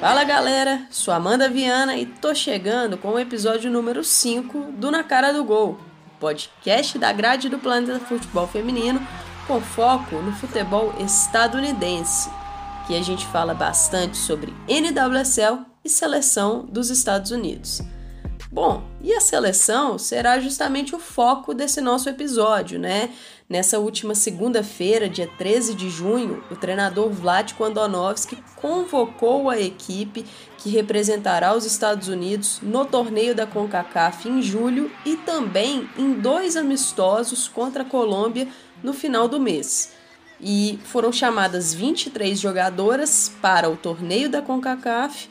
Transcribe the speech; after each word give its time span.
Fala 0.00 0.24
galera, 0.24 0.86
sou 0.90 1.12
Amanda 1.12 1.48
Viana 1.48 1.96
e 1.96 2.06
tô 2.06 2.34
chegando 2.34 2.96
com 2.96 3.08
o 3.08 3.18
episódio 3.18 3.70
número 3.70 4.02
5 4.02 4.72
do 4.72 4.90
Na 4.90 5.02
Cara 5.02 5.32
do 5.32 5.44
Gol, 5.44 5.78
podcast 6.18 6.98
da 6.98 7.12
grade 7.12 7.48
do 7.48 7.58
Planeta 7.58 7.98
Futebol 8.00 8.46
Feminino 8.46 9.06
com 9.46 9.60
foco 9.60 10.16
no 10.16 10.32
futebol 10.32 10.94
estadunidense, 10.98 12.30
que 12.86 12.96
a 12.96 13.02
gente 13.02 13.26
fala 13.26 13.52
bastante 13.52 14.16
sobre 14.16 14.54
NWSL 14.68 15.64
e 15.84 15.88
seleção 15.88 16.64
dos 16.64 16.88
Estados 16.88 17.30
Unidos. 17.30 17.82
Bom, 18.50 18.84
e 19.02 19.12
a 19.12 19.20
seleção 19.20 19.98
será 19.98 20.38
justamente 20.38 20.94
o 20.94 20.98
foco 20.98 21.52
desse 21.52 21.80
nosso 21.80 22.08
episódio, 22.08 22.78
né? 22.78 23.10
Nessa 23.48 23.78
última 23.78 24.14
segunda-feira, 24.14 25.08
dia 25.08 25.28
13 25.36 25.74
de 25.74 25.90
junho, 25.90 26.42
o 26.50 26.56
treinador 26.56 27.10
Vlatko 27.10 27.64
Andonovski 27.64 28.42
convocou 28.56 29.50
a 29.50 29.60
equipe 29.60 30.24
que 30.58 30.70
representará 30.70 31.54
os 31.54 31.64
Estados 31.64 32.08
Unidos 32.08 32.60
no 32.62 32.84
torneio 32.84 33.34
da 33.34 33.46
CONCACAF 33.46 34.28
em 34.28 34.40
julho 34.40 34.90
e 35.04 35.16
também 35.16 35.88
em 35.98 36.14
dois 36.14 36.56
amistosos 36.56 37.48
contra 37.48 37.82
a 37.82 37.86
Colômbia 37.86 38.48
no 38.82 38.92
final 38.92 39.28
do 39.28 39.38
mês. 39.38 39.95
E 40.40 40.78
foram 40.84 41.12
chamadas 41.12 41.72
23 41.72 42.38
jogadoras 42.38 43.32
para 43.40 43.70
o 43.70 43.76
torneio 43.76 44.28
da 44.28 44.42
CONCACAF 44.42 45.28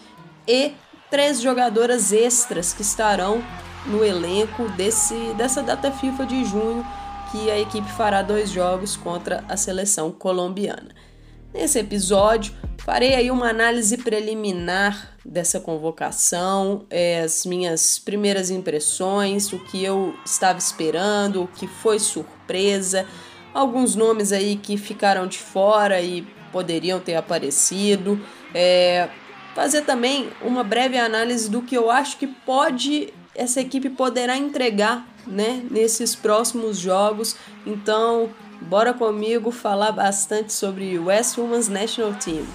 e 0.47 0.73
três 1.09 1.41
jogadoras 1.41 2.11
extras 2.11 2.73
que 2.73 2.81
estarão 2.81 3.43
no 3.85 4.03
elenco 4.03 4.67
desse, 4.69 5.33
dessa 5.35 5.61
data 5.61 5.91
FIFA 5.91 6.25
de 6.25 6.43
junho, 6.43 6.85
que 7.31 7.51
a 7.51 7.59
equipe 7.59 7.89
fará 7.91 8.21
dois 8.21 8.49
jogos 8.49 8.95
contra 8.95 9.43
a 9.47 9.55
seleção 9.55 10.11
colombiana. 10.11 10.89
Nesse 11.53 11.79
episódio, 11.79 12.53
farei 12.79 13.15
aí 13.15 13.31
uma 13.31 13.49
análise 13.49 13.97
preliminar 13.97 15.15
dessa 15.23 15.59
convocação, 15.59 16.85
é, 16.89 17.21
as 17.21 17.45
minhas 17.45 17.97
primeiras 17.97 18.49
impressões, 18.49 19.53
o 19.53 19.59
que 19.59 19.83
eu 19.83 20.13
estava 20.25 20.59
esperando, 20.59 21.43
o 21.43 21.47
que 21.47 21.65
foi 21.65 21.97
surpresa, 21.97 23.07
alguns 23.55 23.95
nomes 23.95 24.33
aí 24.33 24.57
que 24.57 24.77
ficaram 24.77 25.25
de 25.25 25.39
fora 25.39 26.01
e 26.01 26.27
poderiam 26.51 26.99
ter 26.99 27.15
aparecido. 27.15 28.19
É, 28.53 29.09
fazer 29.55 29.81
também 29.83 30.29
uma 30.41 30.63
breve 30.63 30.97
análise 30.97 31.49
do 31.49 31.61
que 31.61 31.75
eu 31.75 31.89
acho 31.89 32.17
que 32.17 32.27
pode 32.27 33.13
essa 33.33 33.59
equipe 33.59 33.89
poderá 33.89 34.37
entregar, 34.37 35.05
né, 35.27 35.61
nesses 35.69 36.15
próximos 36.15 36.77
jogos. 36.77 37.35
Então, 37.65 38.29
bora 38.61 38.93
comigo 38.93 39.51
falar 39.51 39.91
bastante 39.91 40.53
sobre 40.53 40.97
West 40.97 41.37
Women's 41.37 41.67
National 41.67 42.13
Team. 42.13 42.45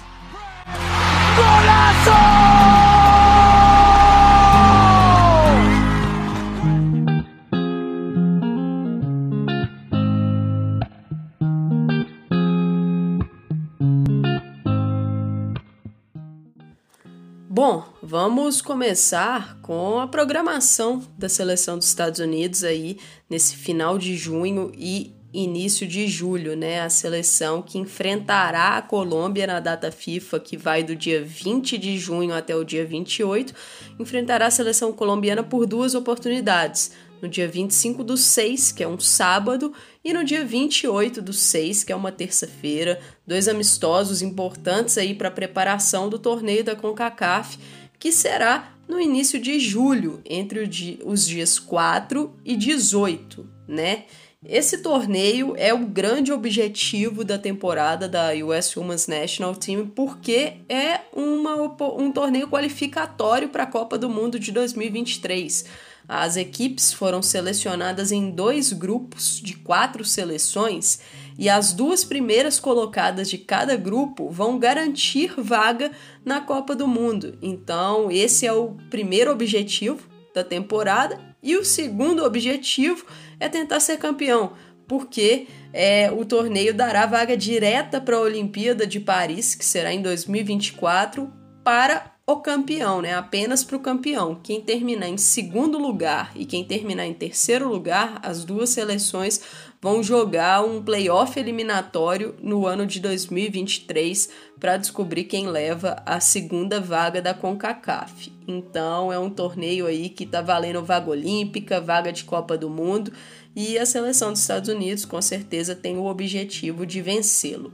Vamos 18.11 18.61
começar 18.61 19.57
com 19.61 19.97
a 19.97 20.05
programação 20.05 21.01
da 21.17 21.29
seleção 21.29 21.77
dos 21.77 21.87
Estados 21.87 22.19
Unidos 22.19 22.61
aí 22.61 22.97
nesse 23.29 23.55
final 23.55 23.97
de 23.97 24.17
junho 24.17 24.69
e 24.77 25.15
início 25.33 25.87
de 25.87 26.09
julho, 26.09 26.53
né? 26.53 26.81
A 26.81 26.89
seleção 26.89 27.61
que 27.61 27.77
enfrentará 27.77 28.75
a 28.75 28.81
Colômbia 28.81 29.47
na 29.47 29.61
data 29.61 29.89
FIFA, 29.93 30.41
que 30.41 30.57
vai 30.57 30.83
do 30.83 30.93
dia 30.93 31.23
20 31.23 31.77
de 31.77 31.97
junho 31.97 32.33
até 32.33 32.53
o 32.53 32.65
dia 32.65 32.85
28, 32.85 33.53
enfrentará 33.97 34.47
a 34.47 34.51
seleção 34.51 34.91
colombiana 34.91 35.41
por 35.41 35.65
duas 35.65 35.95
oportunidades 35.95 36.91
no 37.21 37.29
dia 37.29 37.47
25 37.47 38.03
do 38.03 38.17
6, 38.17 38.73
que 38.73 38.83
é 38.83 38.87
um 38.87 38.99
sábado, 38.99 39.71
e 40.03 40.11
no 40.11 40.23
dia 40.23 40.43
28 40.43 41.21
do 41.21 41.31
6, 41.31 41.83
que 41.83 41.93
é 41.93 41.95
uma 41.95 42.11
terça-feira, 42.11 42.99
dois 43.25 43.47
amistosos 43.47 44.21
importantes 44.21 44.97
aí 44.97 45.13
para 45.13 45.27
a 45.27 45.31
preparação 45.31 46.09
do 46.09 46.17
torneio 46.17 46.63
da 46.63 46.75
CONCACAF, 46.75 47.59
que 48.01 48.11
será 48.11 48.73
no 48.87 48.99
início 48.99 49.39
de 49.39 49.59
julho, 49.59 50.21
entre 50.25 50.67
os 51.05 51.25
dias 51.27 51.59
4 51.59 52.35
e 52.43 52.57
18, 52.57 53.47
né? 53.67 54.05
Esse 54.43 54.79
torneio 54.79 55.53
é 55.55 55.71
o 55.71 55.85
grande 55.85 56.33
objetivo 56.33 57.23
da 57.23 57.37
temporada 57.37 58.09
da 58.09 58.31
US 58.43 58.75
Women's 58.75 59.05
National 59.05 59.55
Team 59.55 59.85
porque 59.85 60.53
é 60.67 61.01
uma, 61.13 61.53
um 61.95 62.11
torneio 62.11 62.47
qualificatório 62.47 63.49
para 63.49 63.63
a 63.63 63.67
Copa 63.67 63.99
do 63.99 64.09
Mundo 64.09 64.39
de 64.39 64.51
2023. 64.51 65.65
As 66.07 66.37
equipes 66.37 66.91
foram 66.91 67.21
selecionadas 67.21 68.11
em 68.11 68.31
dois 68.31 68.73
grupos 68.73 69.39
de 69.39 69.53
quatro 69.53 70.03
seleções 70.03 70.99
e 71.41 71.49
as 71.49 71.73
duas 71.73 72.05
primeiras 72.05 72.59
colocadas 72.59 73.27
de 73.27 73.35
cada 73.35 73.75
grupo 73.75 74.29
vão 74.29 74.59
garantir 74.59 75.33
vaga 75.35 75.89
na 76.23 76.39
Copa 76.39 76.75
do 76.75 76.87
Mundo. 76.87 77.35
Então, 77.41 78.11
esse 78.11 78.45
é 78.45 78.53
o 78.53 78.75
primeiro 78.91 79.31
objetivo 79.31 80.07
da 80.35 80.43
temporada 80.43 81.19
e 81.41 81.55
o 81.55 81.65
segundo 81.65 82.23
objetivo 82.23 83.07
é 83.39 83.49
tentar 83.49 83.79
ser 83.79 83.97
campeão, 83.97 84.53
porque 84.87 85.47
é, 85.73 86.11
o 86.11 86.23
torneio 86.25 86.75
dará 86.75 87.07
vaga 87.07 87.35
direta 87.35 87.99
para 87.99 88.17
a 88.17 88.21
Olimpíada 88.21 88.85
de 88.85 88.99
Paris, 88.99 89.55
que 89.55 89.65
será 89.65 89.91
em 89.91 89.99
2024, 90.03 91.27
para 91.63 92.11
o 92.27 92.37
campeão, 92.37 93.01
né? 93.01 93.15
Apenas 93.15 93.63
para 93.63 93.77
o 93.77 93.79
campeão. 93.79 94.39
Quem 94.41 94.61
terminar 94.61 95.07
em 95.07 95.17
segundo 95.17 95.79
lugar 95.79 96.31
e 96.35 96.45
quem 96.45 96.63
terminar 96.63 97.05
em 97.05 97.13
terceiro 97.13 97.67
lugar, 97.67 98.19
as 98.21 98.45
duas 98.45 98.69
seleções 98.69 99.41
vão 99.81 100.03
jogar 100.03 100.63
um 100.63 100.81
playoff 100.81 101.39
eliminatório 101.39 102.35
no 102.41 102.67
ano 102.67 102.85
de 102.85 102.99
2023 102.99 104.29
para 104.59 104.77
descobrir 104.77 105.23
quem 105.23 105.47
leva 105.47 106.01
a 106.05 106.19
segunda 106.19 106.79
vaga 106.79 107.21
da 107.21 107.33
CONCACAF. 107.33 108.31
Então 108.47 109.11
é 109.11 109.17
um 109.17 109.29
torneio 109.29 109.87
aí 109.87 110.09
que 110.09 110.23
está 110.23 110.41
valendo 110.41 110.83
vaga 110.83 111.09
olímpica, 111.09 111.81
vaga 111.81 112.13
de 112.13 112.23
Copa 112.23 112.57
do 112.57 112.69
Mundo 112.69 113.11
e 113.55 113.77
a 113.79 113.85
seleção 113.85 114.31
dos 114.31 114.41
Estados 114.41 114.69
Unidos 114.69 115.03
com 115.03 115.21
certeza 115.21 115.75
tem 115.75 115.97
o 115.97 116.05
objetivo 116.05 116.85
de 116.85 117.01
vencê-lo. 117.01 117.73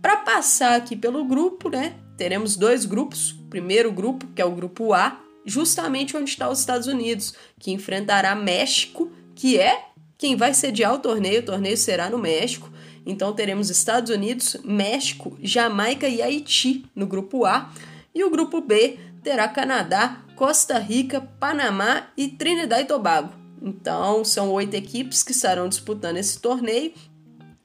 Para 0.00 0.18
passar 0.18 0.76
aqui 0.76 0.94
pelo 0.94 1.24
grupo, 1.24 1.68
né? 1.68 1.96
teremos 2.18 2.56
dois 2.56 2.84
grupos. 2.84 3.30
O 3.30 3.44
primeiro 3.44 3.90
grupo, 3.90 4.26
que 4.34 4.42
é 4.42 4.44
o 4.44 4.54
grupo 4.54 4.92
A, 4.92 5.18
justamente 5.46 6.16
onde 6.16 6.28
está 6.28 6.50
os 6.50 6.58
Estados 6.58 6.88
Unidos, 6.88 7.32
que 7.58 7.70
enfrentará 7.70 8.34
México, 8.34 9.10
que 9.34 9.58
é 9.58 9.86
quem 10.18 10.34
vai 10.36 10.52
sediar 10.52 10.92
o 10.92 10.98
torneio. 10.98 11.40
O 11.40 11.44
torneio 11.44 11.76
será 11.76 12.10
no 12.10 12.18
México. 12.18 12.68
Então 13.06 13.32
teremos 13.32 13.70
Estados 13.70 14.10
Unidos, 14.10 14.56
México, 14.64 15.38
Jamaica 15.40 16.08
e 16.08 16.20
Haiti 16.20 16.84
no 16.94 17.06
grupo 17.06 17.46
A. 17.46 17.72
E 18.12 18.24
o 18.24 18.30
grupo 18.30 18.60
B 18.60 18.98
terá 19.22 19.46
Canadá, 19.48 20.20
Costa 20.34 20.78
Rica, 20.78 21.20
Panamá 21.38 22.08
e 22.16 22.28
Trinidad 22.28 22.82
e 22.82 22.84
Tobago. 22.84 23.32
Então 23.62 24.24
são 24.24 24.50
oito 24.50 24.74
equipes 24.74 25.22
que 25.22 25.32
estarão 25.32 25.68
disputando 25.68 26.16
esse 26.16 26.40
torneio. 26.40 26.92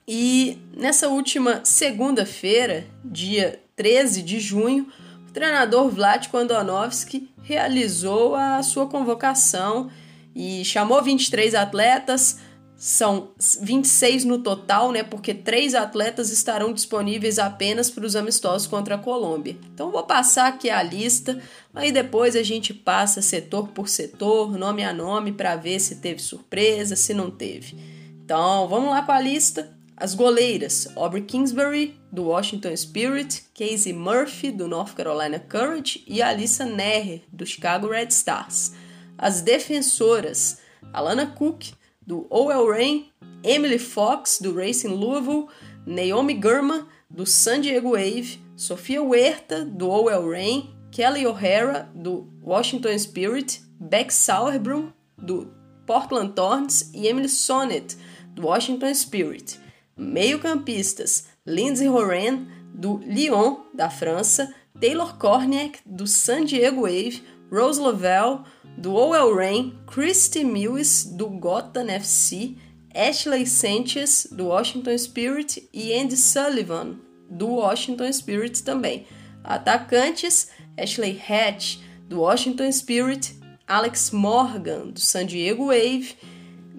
E 0.07 0.59
nessa 0.75 1.09
última 1.09 1.61
segunda-feira, 1.63 2.85
dia 3.03 3.59
13 3.75 4.21
de 4.21 4.39
junho, 4.39 4.87
o 5.27 5.31
treinador 5.31 5.89
Vlatko 5.89 6.37
Andonovski 6.37 7.29
realizou 7.41 8.35
a 8.35 8.61
sua 8.61 8.87
convocação 8.87 9.89
e 10.35 10.63
chamou 10.65 11.01
23 11.01 11.55
atletas, 11.55 12.39
são 12.75 13.31
26 13.61 14.25
no 14.25 14.39
total, 14.39 14.91
né? 14.91 15.03
Porque 15.03 15.33
três 15.33 15.73
atletas 15.73 16.31
estarão 16.31 16.73
disponíveis 16.73 17.39
apenas 17.39 17.89
para 17.89 18.05
os 18.05 18.15
amistosos 18.15 18.67
contra 18.67 18.95
a 18.95 18.97
Colômbia. 18.97 19.55
Então 19.73 19.89
vou 19.89 20.03
passar 20.03 20.47
aqui 20.47 20.69
a 20.69 20.83
lista, 20.83 21.41
aí 21.73 21.93
depois 21.93 22.35
a 22.35 22.43
gente 22.43 22.73
passa 22.73 23.21
setor 23.21 23.69
por 23.69 23.87
setor, 23.87 24.57
nome 24.57 24.83
a 24.83 24.91
nome, 24.91 25.31
para 25.31 25.55
ver 25.55 25.79
se 25.79 25.97
teve 25.97 26.19
surpresa, 26.19 26.95
se 26.95 27.13
não 27.13 27.31
teve. 27.31 27.77
Então 28.23 28.67
vamos 28.67 28.89
lá 28.89 29.01
com 29.01 29.11
a 29.11 29.21
lista. 29.21 29.71
As 29.95 30.15
goleiras, 30.15 30.89
Aubrey 30.97 31.23
Kingsbury, 31.23 31.97
do 32.11 32.25
Washington 32.25 32.75
Spirit, 32.75 33.43
Casey 33.57 33.93
Murphy, 33.93 34.51
do 34.51 34.67
North 34.67 34.93
Carolina 34.93 35.39
Courage 35.39 36.03
e 36.05 36.21
Alissa 36.21 36.65
Neher, 36.65 37.21
do 37.31 37.45
Chicago 37.45 37.87
Red 37.87 38.07
Stars. 38.07 38.73
As 39.23 39.41
defensoras, 39.41 40.57
Alana 40.93 41.25
Cook, 41.25 41.71
do 42.05 42.27
OL 42.29 42.67
Reign, 42.67 43.09
Emily 43.41 43.79
Fox, 43.79 44.37
do 44.37 44.53
Racing 44.53 44.89
Louisville, 44.89 45.47
Naomi 45.85 46.33
Gurman, 46.33 46.85
do 47.09 47.25
San 47.25 47.61
Diego 47.61 47.91
Wave, 47.91 48.37
Sofia 48.57 49.01
Huerta, 49.01 49.63
do 49.63 49.89
Owell 49.89 50.27
Rain, 50.27 50.75
Kelly 50.91 51.25
O'Hara, 51.25 51.89
do 51.95 52.27
Washington 52.41 52.99
Spirit, 52.99 53.61
Beck 53.79 54.11
Sauerbrunn, 54.11 54.91
do 55.17 55.53
Portland 55.87 56.33
Thorns 56.35 56.91
e 56.93 57.07
Emily 57.07 57.29
Sonnet, 57.29 57.95
do 58.35 58.41
Washington 58.41 58.93
Spirit. 58.93 59.57
Meio-campistas: 59.95 61.27
Lindsay 61.45 61.87
Horan, 61.87 62.45
do 62.73 62.97
Lyon, 62.97 63.67
da 63.73 63.89
França, 63.89 64.53
Taylor 64.77 65.17
Korniak, 65.17 65.79
do 65.85 66.05
San 66.05 66.43
Diego 66.43 66.81
Wave, 66.81 67.23
Rose 67.49 67.79
Lavelle, 67.79 68.43
do 68.77 68.95
Owell 68.95 69.33
Rain, 69.33 69.77
Christy 69.85 70.43
Mills, 70.43 71.05
do 71.05 71.27
Gotham 71.29 71.89
FC, 71.89 72.57
Ashley 72.93 73.45
Sanchez, 73.45 74.27
do 74.31 74.45
Washington 74.45 74.97
Spirit 74.97 75.69
e 75.73 75.93
Andy 75.93 76.17
Sullivan, 76.17 76.99
do 77.29 77.47
Washington 77.47 78.11
Spirit 78.11 78.63
também. 78.63 79.05
Atacantes: 79.43 80.49
Ashley 80.77 81.19
Hatch, 81.27 81.79
do 82.07 82.19
Washington 82.21 82.71
Spirit, 82.71 83.35
Alex 83.67 84.11
Morgan, 84.11 84.91
do 84.91 84.99
San 84.99 85.25
Diego 85.25 85.65
Wave, 85.65 86.15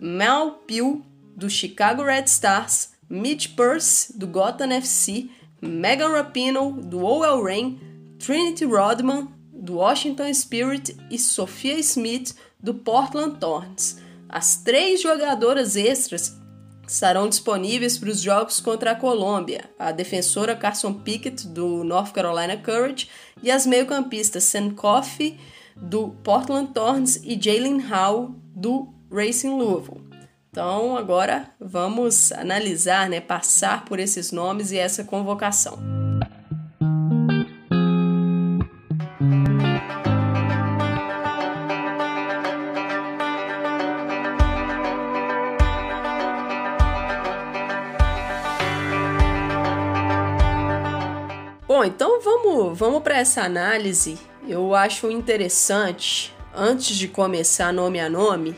Mal 0.00 0.52
Peel, 0.66 1.02
do 1.36 1.48
Chicago 1.48 2.02
Red 2.04 2.24
Stars, 2.24 2.90
Mitch 3.08 3.56
Purse, 3.56 4.12
do 4.16 4.26
Gotham 4.26 4.70
FC, 4.72 5.30
Megan 5.60 6.10
Rapinoe, 6.10 6.80
do 6.82 7.04
Owell 7.04 7.42
Rain, 7.42 8.16
Trinity 8.18 8.64
Rodman, 8.64 9.33
do 9.64 9.76
Washington 9.76 10.32
Spirit 10.34 10.94
e 11.10 11.18
Sophia 11.18 11.78
Smith, 11.78 12.34
do 12.62 12.74
Portland 12.74 13.38
Thorns. 13.38 13.96
As 14.28 14.58
três 14.58 15.00
jogadoras 15.00 15.74
extras 15.74 16.36
estarão 16.86 17.30
disponíveis 17.30 17.96
para 17.96 18.10
os 18.10 18.20
jogos 18.20 18.60
contra 18.60 18.90
a 18.90 18.94
Colômbia, 18.94 19.70
a 19.78 19.90
defensora 19.90 20.54
Carson 20.54 20.92
Pickett, 20.92 21.48
do 21.48 21.82
North 21.82 22.12
Carolina 22.12 22.58
Courage, 22.58 23.08
e 23.42 23.50
as 23.50 23.64
meio-campistas 23.64 24.44
Sam 24.44 24.70
Coffey, 24.70 25.40
do 25.74 26.10
Portland 26.22 26.72
Thorns, 26.74 27.16
e 27.24 27.40
Jalen 27.40 27.82
Howe, 27.90 28.34
do 28.54 28.92
Racing 29.10 29.56
Louisville. 29.56 30.04
Então, 30.50 30.94
agora 30.94 31.50
vamos 31.58 32.32
analisar, 32.32 33.08
né, 33.08 33.18
passar 33.18 33.86
por 33.86 33.98
esses 33.98 34.30
nomes 34.30 34.72
e 34.72 34.76
essa 34.76 35.02
convocação. 35.04 36.03
Vamos, 52.54 52.78
vamos 52.78 53.02
para 53.02 53.18
essa 53.18 53.42
análise. 53.42 54.16
Eu 54.46 54.74
acho 54.74 55.10
interessante, 55.10 56.34
antes 56.54 56.96
de 56.96 57.08
começar 57.08 57.72
nome 57.72 57.98
a 57.98 58.08
nome, 58.08 58.54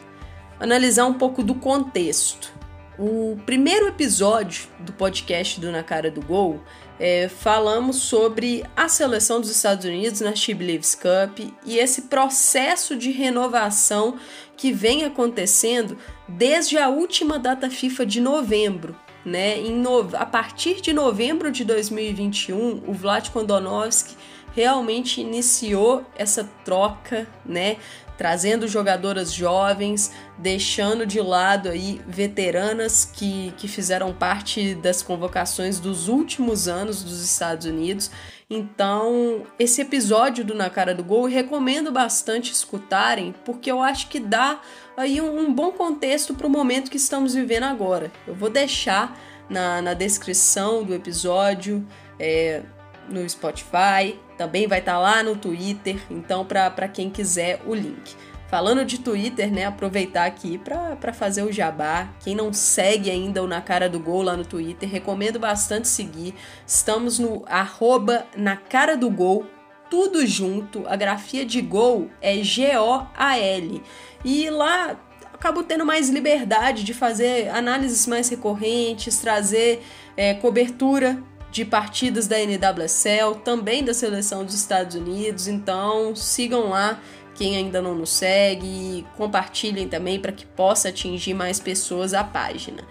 analisar 0.61 1.07
um 1.07 1.15
pouco 1.15 1.43
do 1.43 1.55
contexto. 1.55 2.55
O 2.99 3.39
primeiro 3.45 3.89
episódio 3.89 4.69
do 4.81 4.93
podcast 4.93 5.61
do 5.61 5.71
Na 5.71 5.83
Cara 5.83 6.11
do 6.11 6.23
Gol 6.23 6.63
é, 6.99 7.29
falamos 7.29 7.97
sobre 7.97 8.65
a 8.75 8.89
seleção 8.89 9.39
dos 9.39 9.51
Estados 9.51 9.85
Unidos 9.85 10.21
na 10.21 10.35
She 10.35 10.55
Believes 10.55 10.95
Cup 10.95 11.41
e 11.65 11.79
esse 11.79 12.03
processo 12.03 12.97
de 12.97 13.11
renovação 13.11 14.17
que 14.57 14.73
vem 14.73 15.05
acontecendo 15.05 15.99
desde 16.27 16.79
a 16.79 16.89
última 16.89 17.39
data 17.39 17.69
FIFA 17.69 18.07
de 18.07 18.21
novembro, 18.21 18.97
né? 19.27 19.59
Em 19.59 19.75
no... 19.75 20.09
A 20.17 20.25
partir 20.25 20.81
de 20.81 20.93
novembro 20.93 21.51
de 21.51 21.65
2021, 21.65 22.85
o 22.87 22.93
Vlad 22.93 23.29
Kondonovski 23.31 24.15
realmente 24.55 25.21
iniciou 25.21 26.07
essa 26.17 26.49
troca, 26.65 27.27
né? 27.45 27.77
Trazendo 28.17 28.67
jogadoras 28.67 29.31
jovens, 29.31 30.11
deixando 30.39 31.05
de 31.05 31.21
lado 31.21 31.69
aí 31.69 32.01
veteranas 32.07 33.05
que, 33.05 33.53
que 33.59 33.69
fizeram 33.69 34.11
parte 34.15 34.75
das 34.77 35.03
convocações 35.03 35.79
dos 35.79 36.09
últimos 36.09 36.67
anos 36.67 37.03
dos 37.03 37.23
Estados 37.23 37.67
Unidos. 37.67 38.11
Então, 38.49 39.43
esse 39.59 39.83
episódio 39.83 40.45
do 40.45 40.55
Na 40.55 40.71
Cara 40.71 40.95
do 40.95 41.03
Gol 41.03 41.29
eu 41.29 41.35
recomendo 41.35 41.91
bastante 41.91 42.53
escutarem, 42.53 43.35
porque 43.45 43.71
eu 43.71 43.83
acho 43.83 44.09
que 44.09 44.21
dá 44.21 44.61
aí 44.97 45.21
um, 45.21 45.39
um 45.39 45.53
bom 45.53 45.73
contexto 45.73 46.35
para 46.35 46.47
o 46.47 46.51
momento 46.51 46.91
que 46.91 46.97
estamos 46.97 47.35
vivendo 47.35 47.65
agora. 47.65 48.11
Eu 48.27 48.35
vou 48.35 48.49
deixar 48.49 49.19
na, 49.49 49.83
na 49.83 49.95
descrição 49.95 50.83
do 50.83 50.95
episódio, 50.95 51.87
é, 52.19 52.63
no 53.09 53.29
Spotify, 53.29 54.19
também 54.37 54.67
vai 54.67 54.81
estar 54.81 54.95
tá 54.95 54.99
lá 54.99 55.23
no 55.23 55.37
Twitter, 55.37 55.99
então 56.11 56.45
para 56.45 56.89
quem 56.89 57.11
quiser 57.11 57.61
o 57.67 57.75
link. 57.75 58.15
Falando 58.49 58.85
de 58.85 59.01
Twitter, 59.01 59.53
né, 59.53 59.65
aproveitar 59.65 60.25
aqui 60.25 60.57
para 60.57 61.13
fazer 61.13 61.43
o 61.43 61.51
jabá. 61.51 62.09
Quem 62.21 62.35
não 62.35 62.53
segue 62.53 63.11
ainda 63.11 63.43
o 63.43 63.47
Na 63.47 63.61
Cara 63.61 63.89
do 63.89 63.99
Gol 63.99 64.23
lá 64.23 64.37
no 64.37 64.45
Twitter, 64.45 64.89
recomendo 64.89 65.41
bastante 65.41 65.89
seguir. 65.89 66.33
Estamos 66.65 67.19
no 67.19 67.43
arroba 67.47 68.25
Na 68.37 68.57
Cara 68.57 68.97
do 68.97 69.11
Gol, 69.11 69.47
tudo 69.91 70.27
junto. 70.27 70.85
A 70.87 70.97
grafia 70.97 71.45
de 71.45 71.61
gol 71.61 72.11
é 72.21 72.37
G-O-A-L. 72.43 73.83
E 74.25 74.51
lá 74.51 74.97
acabo 75.33 75.63
tendo 75.63 75.85
mais 75.85 76.09
liberdade 76.09 76.83
de 76.83 76.95
fazer 76.95 77.49
análises 77.51 78.07
mais 78.07 78.29
recorrentes, 78.29 79.19
trazer 79.19 79.83
é, 80.17 80.35
cobertura 80.35 81.23
de 81.51 81.65
partidas 81.65 82.27
da 82.27 82.37
NWSL, 82.39 83.37
também 83.45 83.85
da 83.85 83.95
seleção 83.95 84.45
dos 84.45 84.55
Estados 84.55 84.97
Unidos. 84.97 85.47
Então 85.47 86.15
sigam 86.15 86.71
lá 86.71 87.01
quem 87.35 87.57
ainda 87.57 87.83
não 87.83 87.95
nos 87.95 88.11
segue, 88.11 89.07
compartilhem 89.17 89.89
também 89.89 90.19
para 90.19 90.33
que 90.33 90.47
possa 90.47 90.89
atingir 90.89 91.35
mais 91.35 91.61
pessoas 91.61 92.15
a 92.15 92.25
página. 92.25 92.83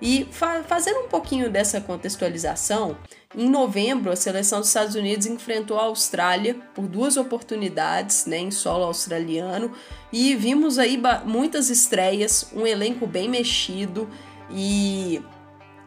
E 0.00 0.26
fa 0.30 0.62
fazendo 0.66 1.00
um 1.00 1.08
pouquinho 1.08 1.50
dessa 1.50 1.80
contextualização, 1.80 2.96
em 3.36 3.48
novembro 3.48 4.10
a 4.10 4.16
seleção 4.16 4.58
dos 4.58 4.68
Estados 4.68 4.94
Unidos 4.94 5.26
enfrentou 5.26 5.78
a 5.78 5.84
Austrália 5.84 6.56
por 6.74 6.86
duas 6.88 7.16
oportunidades 7.16 8.26
né, 8.26 8.38
em 8.38 8.50
solo 8.50 8.84
australiano 8.84 9.72
e 10.12 10.34
vimos 10.34 10.78
aí 10.78 11.00
muitas 11.24 11.70
estreias, 11.70 12.50
um 12.52 12.66
elenco 12.66 13.06
bem 13.06 13.28
mexido 13.28 14.08
e 14.50 15.22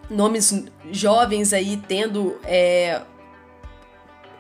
nomes 0.10 0.66
jovens 0.92 1.52
aí 1.52 1.76
tendo 1.76 2.40
é, 2.46 3.02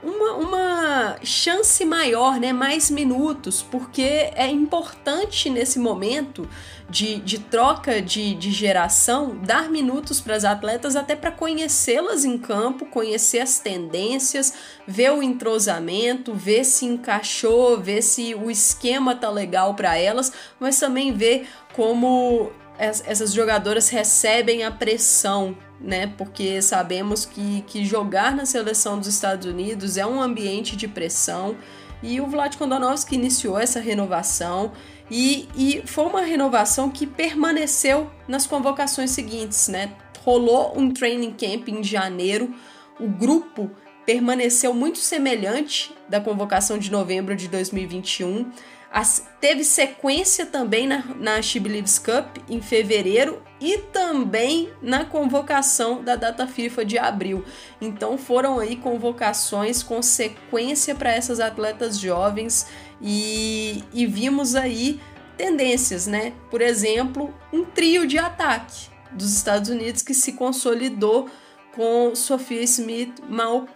uma, 0.03 0.33
uma 0.35 1.15
chance 1.23 1.83
maior, 1.85 2.39
né? 2.39 2.51
mais 2.51 2.89
minutos, 2.89 3.61
porque 3.61 4.01
é 4.35 4.47
importante 4.47 5.49
nesse 5.49 5.79
momento 5.79 6.47
de, 6.89 7.19
de 7.19 7.39
troca 7.39 8.01
de, 8.01 8.35
de 8.35 8.51
geração 8.51 9.37
dar 9.43 9.69
minutos 9.69 10.21
para 10.21 10.35
as 10.35 10.45
atletas 10.45 10.95
até 10.95 11.15
para 11.15 11.31
conhecê-las 11.31 12.25
em 12.25 12.37
campo, 12.37 12.85
conhecer 12.85 13.39
as 13.39 13.59
tendências, 13.59 14.53
ver 14.87 15.11
o 15.11 15.23
entrosamento, 15.23 16.33
ver 16.33 16.63
se 16.63 16.85
encaixou, 16.85 17.79
ver 17.79 18.01
se 18.01 18.35
o 18.35 18.51
esquema 18.51 19.15
tá 19.15 19.29
legal 19.29 19.73
para 19.73 19.97
elas, 19.97 20.31
mas 20.59 20.79
também 20.79 21.13
ver 21.13 21.47
como 21.73 22.51
essas 22.77 23.33
jogadoras 23.33 23.89
recebem 23.89 24.63
a 24.63 24.71
pressão 24.71 25.55
né? 25.83 26.07
Porque 26.17 26.61
sabemos 26.61 27.25
que, 27.25 27.61
que 27.67 27.83
jogar 27.83 28.33
na 28.33 28.45
seleção 28.45 28.97
dos 28.97 29.07
Estados 29.07 29.45
Unidos 29.45 29.97
é 29.97 30.05
um 30.05 30.21
ambiente 30.21 30.77
de 30.77 30.87
pressão 30.87 31.57
e 32.01 32.21
o 32.21 32.27
Vlad 32.27 32.55
Kondonovski 32.55 33.15
iniciou 33.15 33.59
essa 33.59 33.79
renovação 33.81 34.71
e, 35.09 35.47
e 35.55 35.83
foi 35.85 36.05
uma 36.05 36.21
renovação 36.21 36.89
que 36.89 37.05
permaneceu 37.05 38.09
nas 38.27 38.47
convocações 38.47 39.11
seguintes, 39.11 39.67
né? 39.67 39.91
Rolou 40.21 40.77
um 40.77 40.91
training 40.91 41.31
camp 41.31 41.67
em 41.67 41.83
janeiro, 41.83 42.53
o 42.99 43.07
grupo 43.07 43.69
permaneceu 44.05 44.73
muito 44.73 44.99
semelhante 44.99 45.93
da 46.07 46.19
convocação 46.19 46.77
de 46.77 46.91
novembro 46.91 47.35
de 47.35 47.47
2021. 47.47 48.51
As, 48.91 49.27
teve 49.41 49.63
sequência 49.63 50.45
também 50.45 50.85
na, 50.85 51.03
na 51.19 51.41
She 51.41 51.59
Believes 51.59 51.97
Cup 51.97 52.37
em 52.47 52.61
fevereiro 52.61 53.41
e 53.59 53.79
também 53.79 54.69
na 54.83 55.03
convocação 55.03 56.03
da 56.03 56.15
data 56.15 56.45
FIFA 56.45 56.85
de 56.85 56.99
abril. 56.99 57.43
Então 57.81 58.19
foram 58.19 58.59
aí 58.59 58.75
convocações 58.75 59.81
com 59.81 59.99
sequência 60.01 60.93
para 60.93 61.11
essas 61.11 61.39
atletas 61.39 61.97
jovens 61.97 62.67
e, 63.03 63.83
e 63.93 64.07
vimos 64.07 64.55
aí 64.55 64.99
tendências, 65.37 66.07
né? 66.07 66.33
Por 66.49 66.61
exemplo, 66.61 67.33
um 67.51 67.65
trio 67.65 68.07
de 68.07 68.17
ataque 68.17 68.87
dos 69.11 69.35
Estados 69.35 69.69
Unidos 69.69 70.01
que 70.01 70.13
se 70.13 70.33
consolidou 70.33 71.29
com 71.75 72.15
Sophia 72.15 72.61
Smith, 72.61 73.19
Mal 73.27 73.67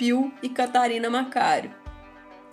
e 0.42 0.50
Catarina 0.50 1.10
Macario. 1.10 1.72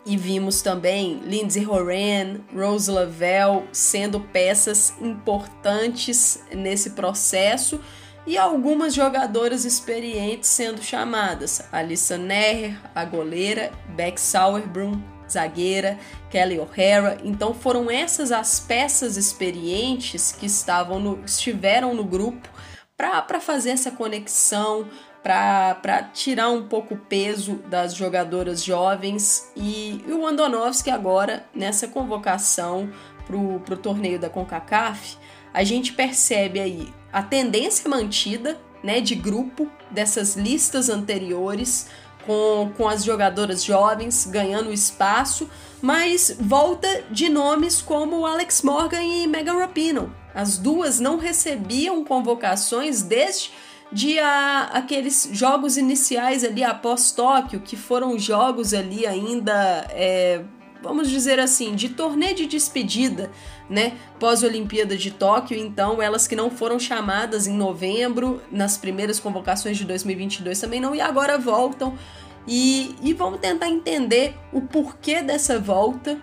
E 0.07 0.17
vimos 0.17 0.61
também 0.61 1.21
Lindsay 1.25 1.67
Horan, 1.67 2.41
Rose 2.55 2.91
Lavelle 2.91 3.67
sendo 3.73 4.21
peças 4.21 4.93
importantes 5.01 6.43
nesse 6.53 6.91
processo. 6.91 7.81
e 8.27 8.39
algumas 8.39 8.95
jogadoras 8.95 9.67
experientes 9.67 10.49
sendo 10.49 10.83
chamadas: 10.83 11.63
Alissa 11.71 12.17
Neher, 12.17 12.79
a 12.95 13.05
goleira, 13.05 13.71
Beck 13.95 14.19
Sauerbrunn, 14.19 15.14
zagueira, 15.31 15.99
Kelly 16.31 16.59
O'Hara. 16.59 17.19
Então 17.25 17.55
foram 17.55 17.91
essas 17.91 18.33
as 18.33 18.61
peças 18.61 19.17
experientes 19.17 20.33
que 20.33 20.47
estavam 20.47 21.01
no, 21.01 21.25
estiveram 21.25 21.95
no 21.95 22.05
grupo 22.05 22.49
para 22.97 23.41
fazer 23.41 23.71
essa 23.71 23.91
conexão, 23.91 24.87
para 25.23 26.03
tirar 26.13 26.51
um 26.51 26.69
pouco 26.69 26.95
o 26.95 26.99
peso 26.99 27.55
das 27.69 27.95
jogadoras 27.95 28.63
jovens. 28.63 29.51
E, 29.57 30.05
e 30.07 30.13
o 30.13 30.27
Andonovski 30.27 30.91
agora, 30.91 31.45
nessa 31.55 31.89
convocação 31.89 32.93
para 33.27 33.37
o 33.37 33.79
torneio 33.79 34.19
da 34.19 34.29
CONCACAF, 34.29 35.17
a 35.53 35.65
gente 35.65 35.93
percebe 35.93 36.61
aí 36.61 36.93
a 37.13 37.23
tendência 37.23 37.89
mantida 37.89 38.59
né, 38.83 39.01
de 39.01 39.15
grupo 39.15 39.71
dessas 39.91 40.37
listas 40.37 40.91
anteriores, 40.91 41.89
com, 42.27 42.71
com 42.77 42.89
as 42.89 43.05
jogadoras 43.05 43.63
jovens 43.65 44.27
ganhando 44.27 44.73
espaço, 44.73 45.49
mas 45.81 46.37
volta 46.41 47.05
de 47.11 47.29
nomes 47.29 47.83
como 47.83 48.27
Alex 48.27 48.63
Morgan 48.63 49.03
e 49.03 49.27
Megan 49.27 49.59
Rapinoe. 49.59 50.11
As 50.35 50.59
duas 50.59 50.99
não 50.99 51.17
recebiam 51.17 52.05
convocações 52.05 53.03
desde 53.03 53.53
de 53.93 54.19
a, 54.19 54.71
aqueles 54.73 55.29
jogos 55.33 55.77
iniciais 55.77 56.43
ali 56.43 56.65
após 56.65 57.13
Tóquio, 57.13 57.61
que 57.61 57.77
foram 57.77 58.19
jogos 58.19 58.75
ali 58.75 59.07
ainda, 59.07 59.87
é, 59.91 60.43
vamos 60.85 61.09
dizer 61.09 61.41
assim, 61.41 61.75
de 61.75 61.89
torneio 61.89 62.37
de 62.37 62.47
despedida, 62.47 63.31
né? 63.69 63.97
Pós-Olimpíada 64.21 64.97
de 64.97 65.11
Tóquio, 65.11 65.59
então 65.59 66.01
elas 66.01 66.27
que 66.27 66.37
não 66.37 66.51
foram 66.51 66.79
chamadas 66.79 67.47
em 67.47 67.55
novembro, 67.55 68.43
nas 68.53 68.77
primeiras 68.77 69.19
convocações 69.19 69.79
de 69.79 69.85
2022 69.87 70.61
também 70.61 70.81
não, 70.81 70.95
e 70.95 71.01
agora 71.01 71.39
voltam 71.39 71.99
e, 72.47 72.95
e 73.03 73.15
vamos 73.15 73.41
tentar 73.41 73.69
entender 73.69 74.37
o 74.53 74.61
porquê 74.61 75.23
dessa 75.23 75.59
volta 75.59 76.21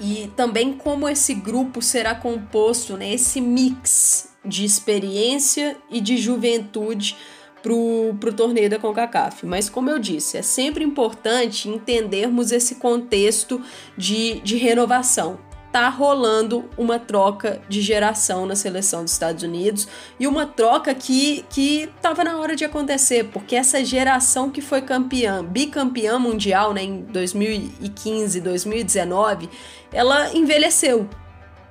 e 0.00 0.32
também 0.34 0.72
como 0.72 1.06
esse 1.06 1.34
grupo 1.34 1.82
será 1.82 2.14
composto, 2.14 2.96
né, 2.96 3.12
esse 3.12 3.40
mix 3.40 4.30
de 4.44 4.64
experiência 4.64 5.76
e 5.90 6.00
de 6.00 6.16
juventude 6.16 7.16
para 7.64 7.72
o 7.72 8.32
torneio 8.36 8.68
da 8.68 8.78
CONCACAF. 8.78 9.46
Mas, 9.46 9.70
como 9.70 9.88
eu 9.88 9.98
disse, 9.98 10.36
é 10.36 10.42
sempre 10.42 10.84
importante 10.84 11.68
entendermos 11.68 12.52
esse 12.52 12.74
contexto 12.74 13.62
de, 13.96 14.40
de 14.40 14.56
renovação 14.56 15.38
tá 15.72 15.88
rolando 15.88 16.70
uma 16.78 17.00
troca 17.00 17.60
de 17.68 17.82
geração 17.82 18.46
na 18.46 18.54
seleção 18.54 19.02
dos 19.02 19.10
Estados 19.10 19.42
Unidos 19.42 19.88
e 20.20 20.26
uma 20.28 20.46
troca 20.46 20.94
que 20.94 21.44
que 21.50 21.90
tava 22.00 22.22
na 22.22 22.38
hora 22.38 22.54
de 22.54 22.64
acontecer, 22.64 23.24
porque 23.32 23.56
essa 23.56 23.84
geração 23.84 24.50
que 24.50 24.60
foi 24.60 24.82
campeã, 24.82 25.44
bicampeã 25.44 26.16
mundial, 26.16 26.72
né, 26.72 26.84
em 26.84 27.00
2015, 27.00 28.40
2019, 28.40 29.50
ela 29.92 30.32
envelheceu. 30.32 31.08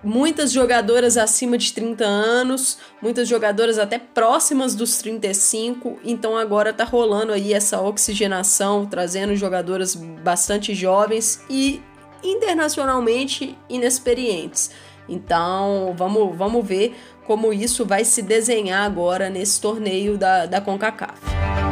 Muitas 0.04 0.52
jogadoras 0.52 1.18
acima 1.18 1.58
de 1.58 1.72
30 1.72 2.04
anos, 2.04 2.78
muitas 3.02 3.26
jogadoras 3.28 3.80
até 3.80 3.98
próximas 3.98 4.76
dos 4.76 4.98
35, 4.98 5.98
então 6.04 6.38
agora 6.38 6.74
tá 6.74 6.84
rolando 6.84 7.32
aí 7.32 7.54
essa 7.54 7.80
oxigenação, 7.80 8.86
trazendo 8.86 9.34
jogadoras 9.34 9.96
bastante 9.96 10.76
jovens 10.76 11.42
e 11.50 11.82
internacionalmente 12.22 13.58
inexperientes. 13.70 14.72
Então, 15.08 15.94
vamos, 15.98 16.36
vamos 16.36 16.66
ver 16.66 16.96
como 17.26 17.54
isso 17.54 17.86
vai 17.86 18.04
se 18.04 18.22
desenhar 18.22 18.86
agora 18.86 19.30
nesse 19.30 19.62
torneio 19.62 20.18
da, 20.18 20.46
da 20.46 20.60
CONCACAF. 20.60 21.63